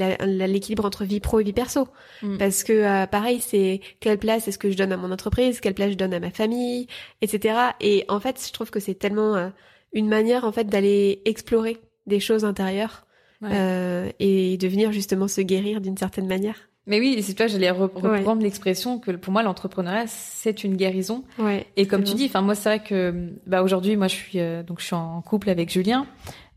l'équilibre 0.47 0.86
entre 0.86 1.04
vie 1.04 1.19
pro 1.19 1.41
et 1.41 1.43
vie 1.43 1.54
perso. 1.54 1.88
Mm. 2.21 2.38
Parce 2.38 2.63
que 2.63 2.73
euh, 2.73 3.06
pareil, 3.06 3.41
c'est 3.41 3.82
quelle 3.99 4.17
place 4.17 4.47
est-ce 4.47 4.58
que 4.58 4.71
je 4.71 4.78
donne 4.78 4.93
à 4.93 4.97
mon 4.97 5.12
entreprise, 5.12 5.60
quelle 5.60 5.73
place 5.73 5.91
je 5.91 5.97
donne 5.97 6.13
à 6.13 6.19
ma 6.19 6.32
famille, 6.32 6.88
etc. 7.21 7.56
Et 7.82 8.06
en 8.08 8.19
fait, 8.19 8.41
je 8.47 8.54
trouve 8.54 8.71
que 8.71 8.80
c'est 8.80 8.95
tellement 8.95 9.36
euh, 9.36 9.49
une 9.91 10.08
manière 10.08 10.45
en 10.45 10.52
fait 10.52 10.65
d'aller 10.65 11.21
explorer 11.26 11.82
des 12.08 12.19
choses 12.19 12.45
intérieures 12.45 13.06
Ouais. 13.41 13.49
euh, 13.52 14.10
et 14.19 14.56
de 14.56 14.67
venir 14.69 14.93
justement 14.93 15.28
se 15.28 15.41
guérir 15.41 15.82
d'une 15.82 15.97
certaine 15.97 16.28
manière. 16.28 16.69
Mais 16.86 17.00
oui, 17.00 17.22
c'est 17.24 17.34
toi, 17.34 17.48
j'allais 17.48 17.72
Ouais. 17.72 17.78
reprendre 17.78 18.41
l'expression 18.41 19.00
que 19.00 19.12
pour 19.12 19.32
moi, 19.32 19.41
l'entrepreneuriat, 19.43 20.06
c'est 20.08 20.63
une 20.65 20.76
guérison. 20.76 21.24
Ouais. 21.39 21.65
Et 21.78 21.88
comme 21.88 22.04
tu 22.04 22.13
dis, 22.13 22.26
enfin 22.26 22.41
moi 22.41 22.56
c'est 22.56 22.67
vrai 22.69 22.80
que 22.84 23.30
bah 23.48 23.63
aujourd'hui 23.63 23.96
moi 23.96 24.08
je 24.10 24.15
suis 24.15 24.39
euh, 24.39 24.63
donc 24.63 24.80
je 24.82 24.86
suis 24.88 24.96
en 24.96 25.22
couple 25.22 25.50
avec 25.50 25.69
Julien 25.72 26.06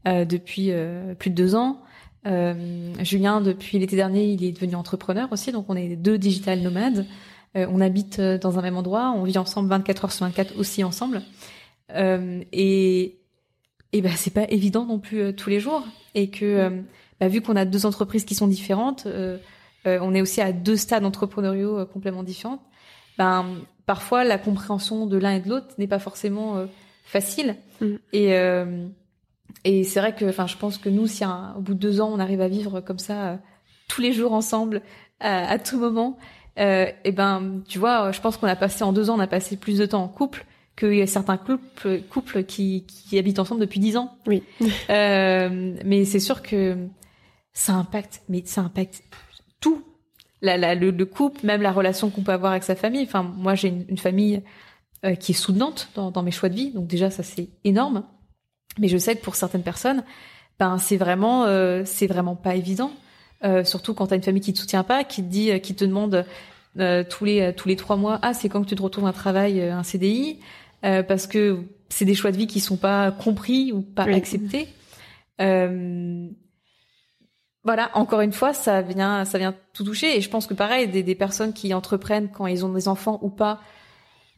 euh, 0.09 0.25
depuis 0.25 0.73
euh, 0.73 1.15
plus 1.15 1.31
de 1.31 1.35
deux 1.37 1.55
ans. 1.55 1.81
Euh, 2.27 2.93
Julien 3.05 3.41
depuis 3.41 3.79
l'été 3.79 3.95
dernier 3.95 4.25
il 4.27 4.43
est 4.43 4.51
devenu 4.51 4.75
entrepreneur 4.75 5.29
aussi 5.31 5.53
donc 5.53 5.67
on 5.69 5.77
est 5.77 5.95
deux 5.95 6.19
digital 6.19 6.61
nomades. 6.61 7.07
Euh, 7.57 7.67
on 7.71 7.81
habite 7.81 8.19
euh, 8.19 8.37
dans 8.37 8.59
un 8.59 8.63
même 8.63 8.77
endroit, 8.77 9.15
on 9.17 9.23
vit 9.23 9.39
ensemble 9.39 9.69
24 9.69 10.05
heures 10.07 10.13
sur 10.13 10.27
24 10.27 10.59
aussi 10.59 10.83
ensemble. 10.83 11.23
Euh, 11.95 12.43
et 12.53 13.19
et 13.93 14.03
bah 14.03 14.11
c'est 14.17 14.35
pas 14.35 14.45
évident 14.51 14.85
non 14.87 14.99
plus 14.99 15.33
tous 15.37 15.51
les 15.51 15.61
jours 15.61 15.85
et 16.17 16.31
que 16.31 16.83
bah, 17.21 17.29
vu 17.29 17.41
qu'on 17.43 17.55
a 17.55 17.65
deux 17.65 17.87
entreprises 17.87 18.25
qui 18.25 18.35
sont 18.35 18.49
différentes, 18.49 19.07
euh, 19.87 19.99
on 20.03 20.15
est 20.15 20.21
aussi 20.21 20.41
à 20.41 20.53
deux 20.53 20.77
stades 20.77 21.05
entrepreneuriaux 21.05 21.79
euh, 21.79 21.85
complètement 21.85 22.23
différents. 22.23 22.63
Ben 23.19 23.47
parfois 23.87 24.25
la 24.25 24.39
compréhension 24.39 25.07
de 25.07 25.17
l'un 25.17 25.33
et 25.33 25.41
de 25.41 25.49
l'autre 25.49 25.69
n'est 25.79 25.87
pas 25.87 25.99
forcément 25.99 26.57
euh, 26.57 26.67
facile. 27.05 27.57
Mm. 27.81 27.95
Et 28.13 28.35
et 29.65 29.85
c'est 29.85 30.01
vrai 30.01 30.15
que, 30.15 30.25
enfin, 30.29 30.47
je 30.47 30.57
pense 30.57 30.77
que 30.79 30.89
nous, 30.89 31.07
si 31.07 31.25
un- 31.25 31.55
au 31.57 31.61
bout 31.61 31.75
de 31.75 31.79
deux 31.79 32.01
ans, 32.01 32.11
on 32.13 32.19
arrive 32.19 32.41
à 32.41 32.49
vivre 32.49 32.81
comme 32.81 32.99
ça 32.99 33.39
tous 33.89 34.01
les 34.01 34.13
jours 34.13 34.33
ensemble, 34.33 34.83
à, 35.19 35.49
à 35.49 35.59
tout 35.59 35.79
moment, 35.79 36.19
et 36.57 37.13
ben, 37.13 37.63
tu 37.69 37.79
vois, 37.79 38.13
je 38.13 38.21
pense 38.21 38.37
qu'on 38.37 38.47
a 38.49 38.57
passé 38.57 38.85
en 38.85 38.93
deux 38.93 39.09
ans, 39.11 39.17
on 39.17 39.21
a 39.21 39.27
passé 39.27 39.57
plus 39.57 39.79
de 39.79 39.87
temps 39.87 40.03
en 40.03 40.09
couple 40.09 40.45
a 40.83 41.07
certains 41.07 41.37
couples, 41.39 42.03
couples 42.11 42.45
qui, 42.45 42.85
qui 42.87 43.19
habitent 43.19 43.39
ensemble 43.39 43.61
depuis 43.61 43.81
dix 43.81 43.97
ans. 43.97 44.17
Oui. 44.27 44.43
Mais 44.89 46.05
c'est 46.05 46.21
sûr 46.21 46.43
que 46.43 46.77
ça 47.53 47.73
impacte, 47.73 48.23
mais 48.29 48.43
ça 48.45 48.61
impacte 48.61 49.03
tout. 49.67 49.83
La, 50.43 50.57
la- 50.57 50.75
le, 50.75 50.91
le 50.91 51.07
couple, 51.07 51.45
même 51.47 51.63
la 51.63 51.73
relation 51.73 52.11
qu'on 52.11 52.23
peut 52.23 52.33
avoir 52.33 52.53
avec 52.53 52.63
sa 52.65 52.77
famille. 52.77 53.03
Enfin, 53.05 53.23
moi, 53.23 53.55
j'ai 53.55 53.69
une, 53.69 53.85
une 53.89 53.99
famille 53.99 54.43
euh, 55.05 55.15
qui 55.15 55.33
est 55.33 55.35
soutenante 55.35 55.89
dans, 55.95 56.11
dans 56.11 56.23
mes 56.23 56.31
choix 56.31 56.49
de 56.49 56.55
vie, 56.55 56.71
donc 56.73 56.87
déjà 56.87 57.11
ça 57.11 57.23
c'est 57.23 57.49
énorme. 57.65 58.05
Mais 58.79 58.89
je 58.89 58.99
sais 58.99 59.17
que 59.17 59.23
pour 59.23 59.35
certaines 59.35 59.63
personnes, 59.63 60.05
ben 60.59 60.79
c'est 60.79 60.97
vraiment, 60.99 61.45
euh, 61.47 61.83
c'est 61.85 62.07
vraiment 62.07 62.37
pas 62.37 62.55
évident. 62.55 62.91
Euh, 63.45 63.65
surtout 63.65 63.95
quand 63.95 64.07
t'as 64.09 64.17
une 64.17 64.23
famille 64.23 64.43
qui 64.43 64.53
te 64.53 64.59
soutient 64.59 64.85
pas, 64.85 65.05
qui 65.05 65.23
te 65.23 65.29
dit, 65.29 65.61
qui 65.61 65.75
te 65.75 65.85
demande 65.85 66.25
tous 67.09 67.25
les 67.25 67.55
tous 67.55 67.69
les 67.69 67.77
trois 67.77 67.97
mois, 67.97 68.19
ah 68.23 68.35
c'est 68.35 68.49
quand 68.51 68.63
que 68.63 68.69
tu 68.69 68.75
te 68.75 68.83
retrouves 68.83 69.07
un 69.07 69.13
travail, 69.13 69.63
un 69.63 69.83
CDI, 69.83 70.41
parce 70.83 71.27
que 71.27 71.63
c'est 71.89 72.05
des 72.05 72.15
choix 72.15 72.33
de 72.33 72.37
vie 72.37 72.47
qui 72.47 72.61
sont 72.61 72.77
pas 72.77 73.11
compris 73.13 73.73
ou 73.73 73.81
pas 73.81 74.05
Oui. 74.05 74.13
acceptés. 74.15 74.69
Euh, 75.41 76.29
voilà, 77.67 77.91
encore 77.95 78.21
une 78.21 78.33
fois, 78.33 78.55
ça 78.55 78.81
vient, 78.81 79.25
ça 79.25 79.39
vient 79.39 79.53
tout 79.73 79.83
toucher. 79.83 80.17
Et 80.17 80.21
je 80.21 80.31
pense 80.31 80.47
que 80.47 80.55
pareil, 80.55 80.87
des, 80.87 81.03
des 81.03 81.15
personnes 81.17 81.53
qui 81.53 81.75
entreprennent 81.75 82.31
quand 82.31 82.47
ils 82.47 82.65
ont 82.65 82.73
des 82.73 82.87
enfants 82.87 83.19
ou 83.23 83.29
pas, 83.29 83.61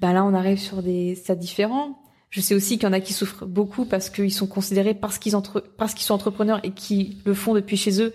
ben 0.00 0.14
là, 0.14 0.24
on 0.24 0.32
arrive 0.32 0.58
sur 0.58 0.82
des 0.82 1.14
stades 1.14 1.38
différents. 1.38 1.98
Je 2.30 2.40
sais 2.40 2.54
aussi 2.54 2.78
qu'il 2.78 2.84
y 2.84 2.90
en 2.90 2.94
a 2.94 3.00
qui 3.00 3.12
souffrent 3.12 3.44
beaucoup 3.44 3.84
parce 3.84 4.08
qu'ils 4.08 4.32
sont 4.32 4.46
considérés 4.46 4.94
parce 4.94 5.18
qu'ils 5.18 5.36
entre, 5.36 5.60
parce 5.60 5.92
qu'ils 5.92 6.04
sont 6.04 6.14
entrepreneurs 6.14 6.60
et 6.62 6.70
qui 6.70 7.18
le 7.26 7.34
font 7.34 7.52
depuis 7.52 7.76
chez 7.76 8.02
eux. 8.02 8.14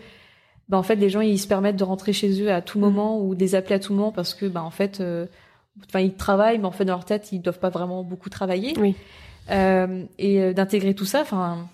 Ben 0.70 0.80
en 0.80 0.84
fait, 0.84 0.96
les 0.96 1.10
gens 1.10 1.22
ils 1.22 1.40
se 1.40 1.48
permettent 1.48 1.76
de 1.76 1.84
rentrer 1.84 2.14
chez 2.14 2.42
eux 2.42 2.52
à 2.52 2.62
tout 2.62 2.80
moment 2.80 3.22
ou 3.22 3.36
de 3.36 3.40
les 3.40 3.54
appeler 3.54 3.76
à 3.76 3.80
tout 3.80 3.94
moment 3.94 4.12
parce 4.12 4.34
que 4.34 4.48
ben 4.48 4.62
en 4.62 4.72
fait, 4.72 5.00
euh, 5.00 5.28
enfin 5.88 6.00
ils 6.00 6.16
travaillent, 6.16 6.58
mais 6.58 6.66
en 6.66 6.72
fait 6.72 6.86
dans 6.86 6.94
leur 6.94 7.06
tête 7.06 7.32
ils 7.32 7.40
doivent 7.40 7.60
pas 7.60 7.70
vraiment 7.70 8.04
beaucoup 8.04 8.30
travailler. 8.30 8.74
Oui. 8.80 8.96
Euh, 9.52 10.06
et 10.18 10.42
euh, 10.42 10.54
d'intégrer 10.54 10.96
tout 10.96 11.06
ça, 11.06 11.22
enfin. 11.22 11.68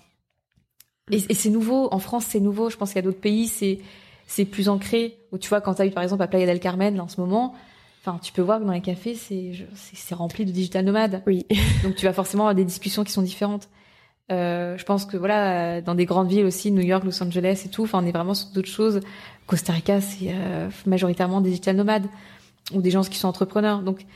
Et, 1.12 1.22
et 1.28 1.34
c'est 1.34 1.50
nouveau. 1.50 1.88
En 1.92 1.98
France, 1.98 2.26
c'est 2.28 2.40
nouveau. 2.40 2.70
Je 2.70 2.76
pense 2.76 2.90
qu'il 2.90 2.96
y 2.96 3.00
a 3.00 3.02
d'autres 3.02 3.20
pays, 3.20 3.48
c'est 3.48 3.78
c'est 4.26 4.44
plus 4.44 4.68
ancré. 4.68 5.18
Où 5.32 5.38
tu 5.38 5.48
vois, 5.48 5.60
quand 5.60 5.74
tu 5.74 5.82
as 5.82 5.86
eu 5.86 5.90
par 5.90 6.02
exemple 6.02 6.22
à 6.22 6.28
Playa 6.28 6.46
del 6.46 6.60
Carmen 6.60 6.96
là, 6.96 7.02
en 7.02 7.08
ce 7.08 7.20
moment, 7.20 7.54
enfin, 8.00 8.18
tu 8.22 8.32
peux 8.32 8.42
voir 8.42 8.60
que 8.60 8.64
dans 8.64 8.72
les 8.72 8.80
cafés, 8.80 9.14
c'est 9.14 9.52
c'est 9.74 10.14
rempli 10.14 10.44
de 10.44 10.52
digital 10.52 10.84
nomades. 10.84 11.22
Oui. 11.26 11.46
Donc 11.82 11.96
tu 11.96 12.06
vas 12.06 12.12
forcément 12.12 12.44
avoir 12.44 12.54
des 12.54 12.64
discussions 12.64 13.04
qui 13.04 13.12
sont 13.12 13.22
différentes. 13.22 13.68
Euh, 14.30 14.78
je 14.78 14.84
pense 14.84 15.04
que 15.06 15.16
voilà, 15.16 15.80
dans 15.80 15.96
des 15.96 16.04
grandes 16.04 16.28
villes 16.28 16.44
aussi, 16.44 16.70
New 16.70 16.82
York, 16.82 17.02
Los 17.04 17.20
Angeles 17.22 17.62
et 17.66 17.68
tout, 17.68 17.82
enfin, 17.82 18.00
on 18.02 18.06
est 18.06 18.12
vraiment 18.12 18.34
sur 18.34 18.48
d'autres 18.50 18.68
choses. 18.68 19.00
Costa 19.46 19.72
Rica, 19.72 20.00
c'est 20.00 20.28
euh, 20.28 20.70
majoritairement 20.86 21.40
des 21.40 21.50
digital 21.50 21.74
nomades. 21.74 22.06
ou 22.72 22.80
des 22.80 22.92
gens 22.92 23.02
qui 23.02 23.18
sont 23.18 23.26
entrepreneurs. 23.26 23.82
Donc, 23.82 24.06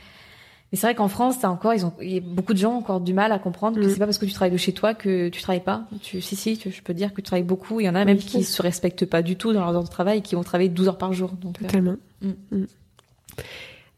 mais 0.71 0.77
c'est 0.77 0.87
vrai 0.87 0.95
qu'en 0.95 1.07
France, 1.07 1.39
t'as 1.39 1.47
encore, 1.49 1.73
ils 1.73 1.85
ont, 1.85 1.93
il 2.01 2.11
y 2.13 2.17
a 2.17 2.21
beaucoup 2.21 2.53
de 2.53 2.57
gens 2.57 2.73
ont 2.73 2.77
encore 2.79 2.99
du 2.99 3.13
mal 3.13 3.31
à 3.31 3.39
comprendre 3.39 3.79
que 3.79 3.85
Mm. 3.85 3.89
c'est 3.89 3.99
pas 3.99 4.05
parce 4.05 4.17
que 4.17 4.25
tu 4.25 4.33
travailles 4.33 4.51
de 4.51 4.57
chez 4.57 4.73
toi 4.73 4.93
que 4.93 5.29
tu 5.29 5.41
travailles 5.41 5.63
pas. 5.63 5.85
Tu, 6.01 6.21
si, 6.21 6.35
si, 6.35 6.57
tu- 6.57 6.71
je 6.71 6.81
peux 6.81 6.93
te 6.93 6.97
dire 6.97 7.11
que 7.11 7.17
tu 7.17 7.23
travailles 7.23 7.43
beaucoup. 7.43 7.79
Il 7.79 7.85
y 7.85 7.89
en 7.89 7.95
a 7.95 8.03
même 8.03 8.17
Oui. 8.17 8.23
qui 8.25 8.43
se 8.43 8.61
respectent 8.61 9.05
pas 9.05 9.21
du 9.21 9.35
tout 9.37 9.53
dans 9.53 9.61
leurs 9.61 9.75
heures 9.75 9.83
de 9.83 9.89
travail 9.89 10.17
et 10.17 10.21
qui 10.21 10.35
vont 10.35 10.43
travailler 10.43 10.69
12 10.69 10.87
heures 10.87 10.97
par 10.97 11.13
jour. 11.13 11.31
Donc, 11.33 11.57
euh, 11.61 11.65
Totalement. 11.65 11.95
Mm. 12.21 12.29
Mm. 12.51 12.65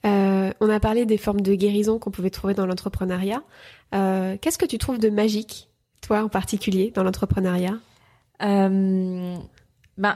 Euh, 0.06 0.52
on 0.62 0.70
a 0.70 0.80
parlé 0.80 1.06
des 1.06 1.18
formes 1.18 1.42
de 1.42 1.54
guérison 1.56 2.00
qu'on 2.00 2.12
pouvait 2.12 2.30
trouver 2.30 2.54
dans 2.54 2.66
l'entrepreneuriat. 2.66 3.42
Euh, 3.96 4.38
Qu'est-ce 4.40 4.58
que 4.58 4.66
tu 4.66 4.78
trouves 4.78 5.00
de 5.00 5.10
magique, 5.10 5.70
toi 6.02 6.22
en 6.24 6.30
particulier, 6.30 6.92
dans 6.94 7.04
l'entrepreneuriat? 7.04 7.78
Ben, 8.40 10.16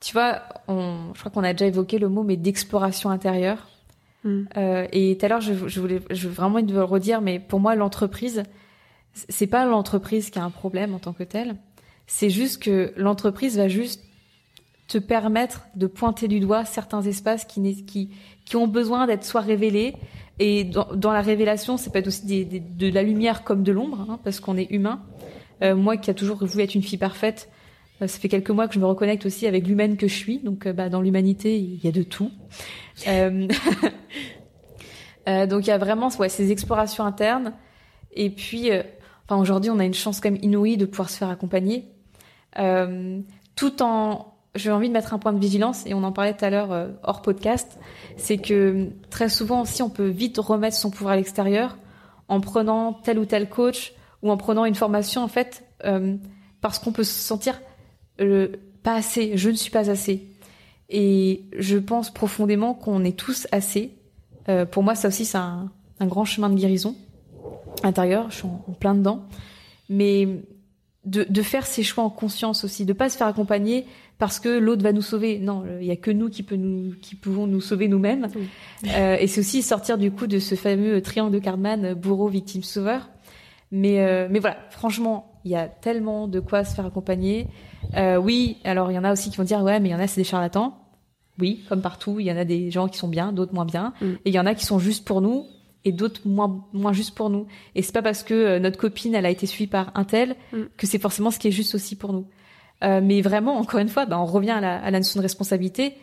tu 0.00 0.12
vois, 0.12 0.42
on, 0.68 1.12
je 1.14 1.20
crois 1.20 1.32
qu'on 1.32 1.42
a 1.44 1.52
déjà 1.52 1.66
évoqué 1.66 1.98
le 1.98 2.08
mot, 2.08 2.22
mais 2.22 2.36
d'exploration 2.36 3.10
intérieure. 3.10 3.66
Mm. 4.24 4.42
Euh, 4.56 4.86
et 4.92 5.16
tout 5.18 5.26
à 5.26 5.28
l'heure, 5.28 5.40
je, 5.40 5.52
voulais, 5.80 6.00
je 6.10 6.28
veux 6.28 6.34
vraiment 6.34 6.58
le 6.58 6.82
redire, 6.82 7.20
mais 7.20 7.38
pour 7.38 7.60
moi, 7.60 7.74
l'entreprise, 7.74 8.42
c'est 9.12 9.46
pas 9.46 9.64
l'entreprise 9.66 10.30
qui 10.30 10.38
a 10.38 10.44
un 10.44 10.50
problème 10.50 10.94
en 10.94 10.98
tant 10.98 11.12
que 11.12 11.22
telle. 11.22 11.56
C'est 12.06 12.30
juste 12.30 12.62
que 12.62 12.92
l'entreprise 12.96 13.56
va 13.56 13.68
juste 13.68 14.02
te 14.88 14.98
permettre 14.98 15.64
de 15.76 15.86
pointer 15.86 16.28
du 16.28 16.40
doigt 16.40 16.64
certains 16.64 17.02
espaces 17.02 17.44
qui, 17.44 17.84
qui, 17.86 18.10
qui 18.44 18.56
ont 18.56 18.66
besoin 18.66 19.06
d'être 19.06 19.24
soit 19.24 19.40
révélés. 19.40 19.94
Et 20.38 20.64
dans, 20.64 20.88
dans 20.94 21.12
la 21.12 21.22
révélation, 21.22 21.76
ça 21.76 21.90
peut 21.90 22.00
être 22.00 22.08
aussi 22.08 22.26
des, 22.26 22.44
des- 22.44 22.60
de 22.60 22.88
la 22.92 23.02
lumière 23.02 23.44
comme 23.44 23.62
de 23.62 23.72
l'ombre, 23.72 24.04
hein, 24.10 24.18
parce 24.24 24.40
qu'on 24.40 24.56
est 24.56 24.70
humain. 24.70 25.00
Euh, 25.62 25.76
moi 25.76 25.96
qui 25.96 26.10
a 26.10 26.14
toujours 26.14 26.44
voulu 26.44 26.64
être 26.64 26.74
une 26.74 26.82
fille 26.82 26.98
parfaite, 26.98 27.48
ça 28.00 28.08
fait 28.08 28.28
quelques 28.28 28.50
mois 28.50 28.68
que 28.68 28.74
je 28.74 28.80
me 28.80 28.86
reconnecte 28.86 29.26
aussi 29.26 29.46
avec 29.46 29.66
l'humaine 29.66 29.96
que 29.96 30.08
je 30.08 30.14
suis. 30.14 30.38
Donc, 30.38 30.66
euh, 30.66 30.72
bah, 30.72 30.88
dans 30.88 31.00
l'humanité, 31.00 31.58
il 31.58 31.82
y 31.84 31.88
a 31.88 31.92
de 31.92 32.02
tout. 32.02 32.30
Euh, 33.06 33.48
euh, 35.28 35.46
donc, 35.46 35.66
il 35.66 35.68
y 35.68 35.72
a 35.72 35.78
vraiment 35.78 36.10
ces 36.10 36.50
explorations 36.50 37.04
internes. 37.04 37.52
Et 38.12 38.30
puis, 38.30 38.70
euh, 38.70 38.82
enfin, 39.24 39.40
aujourd'hui, 39.40 39.70
on 39.70 39.78
a 39.78 39.84
une 39.84 39.94
chance 39.94 40.20
quand 40.20 40.30
même 40.30 40.42
inouïe 40.42 40.76
de 40.76 40.86
pouvoir 40.86 41.10
se 41.10 41.18
faire 41.18 41.30
accompagner, 41.30 41.88
euh, 42.58 43.20
tout 43.56 43.82
en 43.82 44.34
j'ai 44.54 44.70
envie 44.70 44.88
de 44.88 44.92
mettre 44.92 45.12
un 45.12 45.18
point 45.18 45.32
de 45.32 45.38
vigilance 45.38 45.84
et 45.86 45.94
on 45.94 46.02
en 46.04 46.12
parlait 46.12 46.34
tout 46.34 46.44
à 46.44 46.50
l'heure 46.50 46.72
euh, 46.72 46.88
hors 47.02 47.22
podcast, 47.22 47.78
c'est 48.16 48.38
que 48.38 48.90
très 49.10 49.28
souvent 49.28 49.62
aussi 49.62 49.82
on 49.82 49.90
peut 49.90 50.06
vite 50.06 50.38
remettre 50.38 50.76
son 50.76 50.90
pouvoir 50.90 51.14
à 51.14 51.16
l'extérieur 51.16 51.76
en 52.28 52.40
prenant 52.40 52.92
tel 52.92 53.18
ou 53.18 53.24
tel 53.24 53.48
coach 53.48 53.94
ou 54.22 54.30
en 54.30 54.36
prenant 54.36 54.64
une 54.64 54.74
formation 54.74 55.22
en 55.22 55.28
fait 55.28 55.64
euh, 55.84 56.16
parce 56.60 56.78
qu'on 56.78 56.92
peut 56.92 57.04
se 57.04 57.12
sentir 57.12 57.60
euh, 58.20 58.48
pas 58.82 58.94
assez, 58.94 59.36
je 59.36 59.50
ne 59.50 59.54
suis 59.54 59.70
pas 59.70 59.90
assez. 59.90 60.26
Et 60.90 61.44
je 61.58 61.78
pense 61.78 62.12
profondément 62.12 62.74
qu'on 62.74 63.04
est 63.04 63.16
tous 63.16 63.46
assez. 63.52 63.92
Euh, 64.48 64.66
pour 64.66 64.82
moi, 64.82 64.94
ça 64.94 65.08
aussi 65.08 65.24
c'est 65.24 65.38
un, 65.38 65.70
un 66.00 66.06
grand 66.06 66.24
chemin 66.24 66.50
de 66.50 66.56
guérison 66.56 66.94
intérieur. 67.82 68.30
Je 68.30 68.36
suis 68.36 68.46
en, 68.46 68.64
en 68.68 68.72
plein 68.72 68.94
dedans, 68.94 69.24
mais 69.88 70.28
de, 71.04 71.26
de 71.28 71.42
faire 71.42 71.66
ses 71.66 71.82
choix 71.82 72.04
en 72.04 72.10
conscience 72.10 72.64
aussi, 72.64 72.84
de 72.84 72.92
pas 72.92 73.08
se 73.08 73.16
faire 73.16 73.26
accompagner 73.26 73.86
parce 74.18 74.38
que 74.40 74.48
l'autre 74.48 74.82
va 74.82 74.92
nous 74.92 75.02
sauver. 75.02 75.38
Non, 75.38 75.64
il 75.80 75.86
y 75.86 75.90
a 75.90 75.96
que 75.96 76.10
nous 76.10 76.30
qui, 76.30 76.42
peut 76.42 76.56
nous, 76.56 76.94
qui 77.00 77.14
pouvons 77.14 77.46
nous 77.46 77.60
sauver 77.60 77.88
nous-mêmes. 77.88 78.28
Oui. 78.34 78.48
Euh, 78.94 79.16
et 79.18 79.26
c'est 79.26 79.40
aussi 79.40 79.62
sortir 79.62 79.98
du 79.98 80.10
coup 80.10 80.26
de 80.26 80.38
ce 80.38 80.54
fameux 80.54 81.00
triangle 81.02 81.32
de 81.32 81.38
Cartman, 81.38 81.94
bourreau, 81.94 82.28
victime, 82.28 82.62
sauveur. 82.62 83.08
Mais, 83.70 84.00
euh, 84.00 84.28
mais 84.30 84.38
voilà, 84.38 84.56
franchement, 84.70 85.32
il 85.44 85.50
y 85.50 85.56
a 85.56 85.66
tellement 85.68 86.28
de 86.28 86.40
quoi 86.40 86.64
se 86.64 86.74
faire 86.74 86.86
accompagner. 86.86 87.46
Euh, 87.96 88.16
oui, 88.16 88.58
alors 88.64 88.90
il 88.90 88.94
y 88.94 88.98
en 88.98 89.04
a 89.04 89.12
aussi 89.12 89.30
qui 89.30 89.36
vont 89.36 89.44
dire 89.44 89.60
ouais, 89.62 89.80
mais 89.80 89.88
il 89.88 89.92
y 89.92 89.94
en 89.94 89.98
a 90.00 90.06
c'est 90.06 90.20
des 90.20 90.24
charlatans. 90.24 90.78
Oui, 91.40 91.64
comme 91.68 91.80
partout, 91.82 92.20
il 92.20 92.26
y 92.26 92.32
en 92.32 92.36
a 92.36 92.44
des 92.44 92.70
gens 92.70 92.86
qui 92.86 92.96
sont 92.98 93.08
bien, 93.08 93.32
d'autres 93.32 93.54
moins 93.54 93.64
bien, 93.64 93.92
Mm. 94.00 94.04
et 94.06 94.20
il 94.26 94.34
y 94.34 94.38
en 94.38 94.46
a 94.46 94.54
qui 94.54 94.64
sont 94.64 94.78
juste 94.78 95.04
pour 95.04 95.20
nous 95.20 95.46
et 95.84 95.90
d'autres 95.92 96.20
moins 96.26 96.64
moins 96.72 96.92
juste 96.92 97.14
pour 97.16 97.28
nous. 97.28 97.46
Et 97.74 97.82
c'est 97.82 97.92
pas 97.92 98.02
parce 98.02 98.22
que 98.22 98.32
euh, 98.34 98.58
notre 98.60 98.78
copine 98.78 99.14
elle 99.14 99.26
a 99.26 99.30
été 99.30 99.46
suivie 99.46 99.66
par 99.70 99.90
un 99.96 100.04
tel 100.04 100.36
Mm. 100.52 100.62
que 100.76 100.86
c'est 100.86 101.00
forcément 101.00 101.30
ce 101.32 101.38
qui 101.38 101.48
est 101.48 101.52
juste 101.52 101.74
aussi 101.74 101.96
pour 101.96 102.12
nous. 102.12 102.26
Mais 102.82 103.22
vraiment, 103.22 103.56
encore 103.56 103.80
une 103.80 103.88
fois, 103.88 104.04
ben, 104.04 104.18
on 104.18 104.26
revient 104.26 104.50
à 104.50 104.60
la, 104.60 104.76
à 104.76 104.90
la 104.90 104.98
notion 104.98 105.18
de 105.18 105.22
responsabilité, 105.22 105.94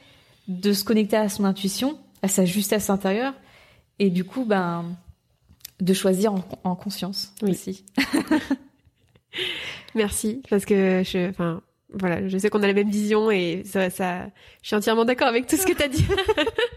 de 0.47 0.73
se 0.73 0.83
connecter 0.83 1.15
à 1.15 1.29
son 1.29 1.45
intuition, 1.45 1.99
à 2.23 2.27
sa 2.27 2.43
justesse 2.43 2.89
intérieure, 2.89 3.35
et 3.99 4.09
du 4.09 4.23
coup, 4.23 4.45
ben, 4.45 4.85
de 5.81 5.93
choisir 5.93 6.33
en, 6.33 6.43
en 6.63 6.75
conscience 6.75 7.33
Oui. 7.41 7.51
aussi. 7.51 7.85
Merci, 9.95 10.41
parce 10.49 10.65
que 10.65 11.03
je, 11.05 11.29
enfin, 11.29 11.61
voilà, 11.93 12.27
je 12.27 12.37
sais 12.37 12.49
qu'on 12.49 12.63
a 12.63 12.67
la 12.67 12.73
même 12.73 12.89
vision 12.89 13.29
et 13.31 13.63
ça, 13.65 13.89
ça, 13.89 14.27
je 14.61 14.67
suis 14.67 14.75
entièrement 14.75 15.03
d'accord 15.05 15.27
avec 15.27 15.47
tout 15.47 15.57
ce 15.57 15.65
que 15.65 15.73
tu 15.73 15.83
as 15.83 15.87
dit. 15.89 16.05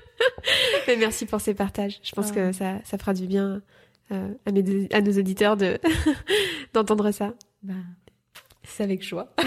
Mais 0.88 0.96
merci 0.96 1.26
pour 1.26 1.40
ces 1.40 1.54
partages. 1.54 2.00
Je 2.02 2.12
pense 2.12 2.30
Ah. 2.30 2.34
que 2.34 2.52
ça, 2.52 2.78
ça 2.84 2.98
fera 2.98 3.14
du 3.14 3.26
bien 3.26 3.62
euh, 4.12 4.28
à, 4.46 4.52
mes, 4.52 4.88
à 4.92 5.00
nos 5.00 5.12
auditeurs 5.18 5.56
de 5.56 5.78
d'entendre 6.74 7.10
ça. 7.10 7.34
Ben, 7.62 7.84
c'est 8.64 8.82
avec 8.82 9.02
joie. 9.02 9.32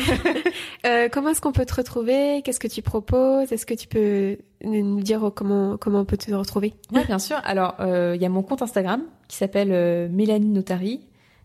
Euh, 0.85 1.09
comment 1.11 1.29
est-ce 1.29 1.41
qu'on 1.41 1.51
peut 1.51 1.65
te 1.65 1.73
retrouver? 1.73 2.41
Qu'est-ce 2.43 2.59
que 2.59 2.67
tu 2.67 2.81
proposes? 2.81 3.51
Est-ce 3.51 3.65
que 3.65 3.73
tu 3.73 3.87
peux 3.87 4.37
nous 4.63 5.01
dire 5.01 5.31
comment 5.35 5.75
comment 5.75 6.01
on 6.01 6.05
peut 6.05 6.17
te 6.17 6.31
retrouver? 6.33 6.75
Oui, 6.93 7.01
bien 7.05 7.19
sûr. 7.19 7.37
Alors, 7.43 7.75
euh, 7.79 8.13
il 8.15 8.21
y 8.21 8.25
a 8.25 8.29
mon 8.29 8.43
compte 8.43 8.61
Instagram 8.61 9.01
qui 9.27 9.37
s'appelle 9.37 9.71
euh, 9.71 10.07
Mélanie 10.09 10.49
Notari. 10.49 11.01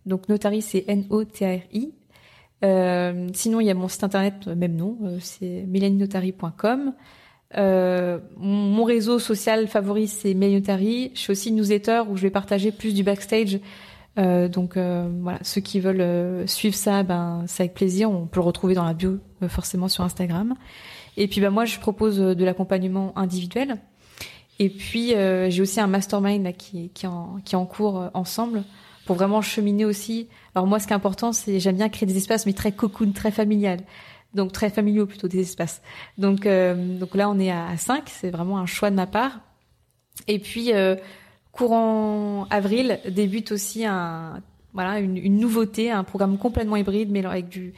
Donc, 0.07 0.29
Notari, 0.29 0.61
c'est 0.63 0.85
N-O-T-A-R-I. 0.87 1.93
Sinon, 3.33 3.61
il 3.61 3.67
y 3.67 3.71
a 3.71 3.75
mon 3.75 3.89
site 3.89 4.05
internet, 4.05 4.47
même 4.49 4.77
nom, 4.77 4.99
c'est 5.19 5.65
mélaninotari.com. 5.67 6.93
Euh, 7.57 8.19
mon 8.37 8.85
réseau 8.85 9.19
social 9.19 9.69
favori, 9.69 10.09
c'est 10.09 10.35
Mélanie 10.35 10.61
Notari. 10.61 11.11
Je 11.15 11.21
suis 11.21 11.33
aussi 11.33 11.53
newsletter 11.53 12.03
où 12.09 12.17
je 12.17 12.23
vais 12.23 12.31
partager 12.31 12.73
plus 12.73 12.95
du 12.95 13.03
backstage. 13.03 13.61
Euh, 14.19 14.49
donc 14.49 14.77
euh, 14.77 15.09
voilà, 15.23 15.39
ceux 15.43 15.61
qui 15.61 15.81
veulent 15.81 16.01
euh, 16.01 16.47
suivre 16.47 16.75
ça, 16.75 17.03
ben 17.03 17.45
c'est 17.47 17.65
avec 17.65 17.75
plaisir. 17.75 18.11
On 18.11 18.27
peut 18.27 18.41
le 18.41 18.47
retrouver 18.47 18.75
dans 18.75 18.85
la 18.85 18.95
bio 18.95 19.19
euh, 19.43 19.49
forcément 19.49 19.89
sur 19.89 20.05
Instagram. 20.05 20.55
Et 21.17 21.29
puis 21.29 21.41
ben 21.41 21.51
moi, 21.51 21.65
je 21.65 21.79
propose 21.79 22.21
euh, 22.21 22.35
de 22.35 22.45
l'accompagnement 22.45 23.17
individuel. 23.17 23.77
Et 24.59 24.69
puis 24.69 25.09
j'ai 25.09 25.61
aussi 25.63 25.81
un 25.81 25.89
mastermind 25.89 26.45
là, 26.45 26.53
qui, 26.53 26.91
qui, 26.91 27.07
en, 27.09 27.39
qui 27.45 27.57
est 27.57 27.59
en 27.59 27.67
cours 27.67 28.11
ensemble 28.15 28.63
pour 29.07 29.17
vraiment 29.17 29.43
cheminer 29.43 29.85
aussi. 29.85 30.29
Alors 30.55 30.67
moi, 30.67 30.79
ce 30.79 30.87
qui 30.87 30.93
est 30.93 30.97
important, 30.97 31.33
c'est 31.33 31.59
j'aime 31.61 31.77
bien 31.77 31.89
créer 31.89 32.07
des 32.07 32.17
espaces, 32.17 32.47
mais 32.47 32.53
très 32.53 32.73
cocoon, 32.73 33.13
très 33.13 33.31
familial. 33.31 33.81
Donc 34.35 34.53
très 34.53 34.71
familiaux 34.71 35.07
plutôt 35.07 35.29
des 35.29 35.41
espaces. 35.41 35.83
Donc 36.19 36.47
euh, 36.47 36.99
donc 36.99 37.15
là, 37.15 37.29
on 37.29 37.39
est 37.39 37.51
à 37.51 37.77
5 37.77 38.05
C'est 38.07 38.31
vraiment 38.31 38.59
un 38.59 38.67
choix 38.67 38.91
de 38.91 38.97
ma 38.97 39.07
part. 39.07 39.41
Et 40.29 40.39
puis 40.39 40.73
euh, 40.73 40.97
courant 41.53 42.47
avril 42.51 42.99
débute 43.09 43.53
aussi 43.53 43.85
un 43.85 44.43
voilà 44.75 45.01
une, 45.01 45.19
une 45.19 45.39
nouveauté, 45.39 45.91
un 45.91 46.03
programme 46.05 46.39
complètement 46.39 46.77
hybride, 46.77 47.11
mais 47.11 47.25
avec 47.25 47.49
du 47.49 47.75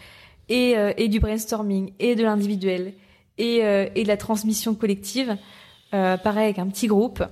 et, 0.49 0.77
euh, 0.77 0.93
et 0.97 1.09
du 1.09 1.21
brainstorming 1.21 1.93
et 1.99 2.15
de 2.15 2.23
l'individuel 2.23 2.95
et, 3.39 3.65
euh, 3.65 3.89
et 3.95 4.05
de 4.05 4.09
la 4.09 4.17
transmission 4.17 4.75
collective. 4.75 5.37
Euh, 5.93 6.17
pareil 6.17 6.45
avec 6.45 6.59
un 6.59 6.67
petit 6.67 6.87
groupe. 6.87 7.23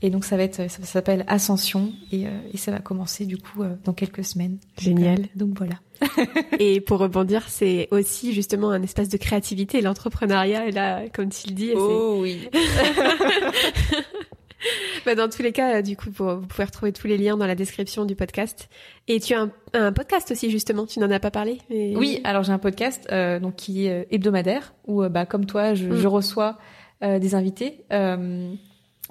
Et 0.00 0.10
donc 0.10 0.24
ça 0.24 0.36
va 0.36 0.44
être, 0.44 0.70
ça 0.70 0.84
s'appelle 0.84 1.24
Ascension 1.26 1.92
et, 2.12 2.26
euh, 2.26 2.30
et 2.52 2.56
ça 2.56 2.70
va 2.70 2.78
commencer 2.78 3.26
du 3.26 3.36
coup 3.36 3.62
euh, 3.62 3.74
dans 3.84 3.92
quelques 3.92 4.24
semaines. 4.24 4.58
Génial. 4.78 5.22
Euh, 5.22 5.24
donc 5.34 5.58
voilà. 5.58 5.74
Et 6.60 6.80
pour 6.80 6.98
rebondir, 7.00 7.48
c'est 7.48 7.88
aussi 7.90 8.32
justement 8.32 8.70
un 8.70 8.80
espace 8.82 9.08
de 9.08 9.16
créativité. 9.16 9.80
L'entrepreneuriat 9.80 10.68
est 10.68 10.70
là, 10.70 11.02
comme 11.12 11.30
tu 11.30 11.48
le 11.48 11.54
dis. 11.54 11.70
et 11.70 11.74
oui. 11.76 12.48
Bah, 15.06 15.14
dans 15.14 15.28
tous 15.28 15.42
les 15.42 15.52
cas, 15.52 15.80
du 15.82 15.96
coup, 15.96 16.10
vous 16.12 16.40
pouvez 16.42 16.64
retrouver 16.64 16.92
tous 16.92 17.06
les 17.06 17.16
liens 17.16 17.36
dans 17.36 17.46
la 17.46 17.54
description 17.54 18.04
du 18.04 18.14
podcast. 18.16 18.68
Et 19.06 19.20
tu 19.20 19.32
as 19.34 19.40
un, 19.42 19.50
un 19.74 19.92
podcast 19.92 20.30
aussi, 20.32 20.50
justement. 20.50 20.84
Tu 20.86 20.98
n'en 20.98 21.10
as 21.10 21.20
pas 21.20 21.30
parlé. 21.30 21.58
Mais... 21.70 21.94
Oui, 21.96 22.20
alors 22.24 22.42
j'ai 22.42 22.52
un 22.52 22.58
podcast 22.58 23.06
euh, 23.12 23.38
donc 23.38 23.54
qui 23.56 23.86
est 23.86 23.92
euh, 23.92 24.04
hebdomadaire 24.10 24.74
où 24.86 25.02
euh, 25.02 25.08
bah 25.08 25.24
comme 25.26 25.46
toi 25.46 25.74
je, 25.74 25.86
Mm. 25.86 25.96
je 25.96 26.06
reçois 26.08 26.58
euh, 27.04 27.18
des 27.20 27.34
invités 27.36 27.84
euh, 27.92 28.52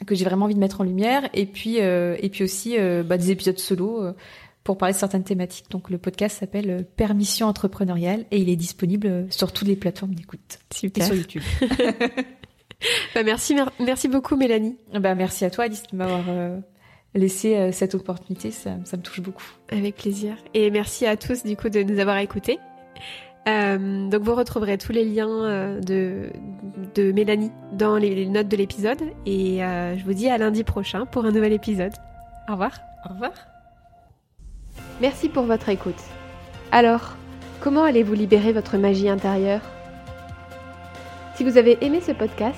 que 0.06 0.14
j'ai 0.14 0.26
vraiment 0.26 0.45
envie 0.45 0.56
de 0.56 0.60
mettre 0.60 0.82
en 0.82 0.84
lumière 0.84 1.30
et 1.34 1.45
puis 1.45 1.78
euh, 1.80 2.16
et 2.20 2.30
puis 2.30 2.43
aussi 2.43 2.76
euh, 2.78 3.02
bah, 3.04 3.18
des 3.18 3.32
épisodes 3.32 3.58
solo 3.58 4.04
euh, 4.04 4.14
pour 4.66 4.78
parler 4.78 4.93
de 4.93 5.00
certaines 5.00 5.24
thématiques. 5.24 5.72
Donc 5.72 5.89
le 5.89 5.98
podcast 5.98 6.39
s'appelle 6.39 6.70
euh, 6.70 6.82
Permission 6.98 7.48
entrepreneuriale 7.48 8.26
et 8.32 8.38
il 8.38 8.50
est 8.50 8.58
disponible 8.58 9.08
euh, 9.08 9.24
sur 9.30 9.54
toutes 9.54 9.70
les 9.70 9.78
plateformes 9.78 10.14
d'écoute 10.14 10.60
et 10.72 10.76
Super. 10.76 11.06
sur 11.06 11.16
YouTube. 11.16 11.41
Bah, 13.15 13.23
merci, 13.23 13.55
mer- 13.55 13.71
merci 13.80 14.07
beaucoup, 14.07 14.36
Mélanie. 14.36 14.78
bah 14.99 15.15
merci 15.15 15.43
à 15.45 15.49
toi 15.49 15.63
Alice 15.65 15.84
de 15.91 15.97
m'avoir 15.97 16.23
euh, 16.30 16.59
laissé 17.15 17.55
euh, 17.55 17.71
cette 17.71 17.95
opportunité, 17.95 18.51
ça, 18.51 18.71
ça 18.86 18.97
me 18.97 19.01
touche 19.01 19.21
beaucoup. 19.21 19.45
Avec 19.71 19.95
plaisir. 19.95 20.36
Et 20.53 20.69
merci 20.69 21.05
à 21.07 21.17
tous, 21.17 21.43
du 21.43 21.57
coup, 21.57 21.69
de 21.69 21.82
nous 21.82 21.99
avoir 21.99 22.17
écoutés. 22.19 22.59
Euh, 23.47 24.09
donc 24.09 24.21
vous 24.23 24.36
retrouverez 24.36 24.78
tous 24.78 24.91
les 24.91 25.05
liens 25.05 25.30
euh, 25.45 25.80
de, 25.80 26.30
de 26.95 27.11
Mélanie 27.13 27.51
dans 27.71 27.95
les, 27.97 28.13
les 28.13 28.25
notes 28.28 28.49
de 28.49 28.57
l'épisode. 28.57 29.01
Et 29.25 29.63
euh, 29.63 29.97
je 29.97 30.03
vous 30.03 30.13
dis 30.13 30.30
à 30.30 30.38
lundi 30.38 30.63
prochain 30.63 31.05
pour 31.05 31.25
un 31.25 31.32
nouvel 31.32 31.53
épisode. 31.53 31.93
Au 32.49 32.51
revoir. 32.51 32.78
Au 33.09 33.13
revoir. 33.13 33.32
Merci 35.01 35.30
pour 35.30 35.43
votre 35.43 35.69
écoute. 35.69 35.99
Alors, 36.71 37.15
comment 37.61 37.84
allez-vous 37.84 38.13
libérer 38.13 38.51
votre 38.51 38.78
magie 38.78 39.07
intérieure? 39.09 39.61
Si 41.36 41.43
vous 41.45 41.57
avez 41.57 41.78
aimé 41.86 42.01
ce 42.01 42.11
podcast, 42.11 42.57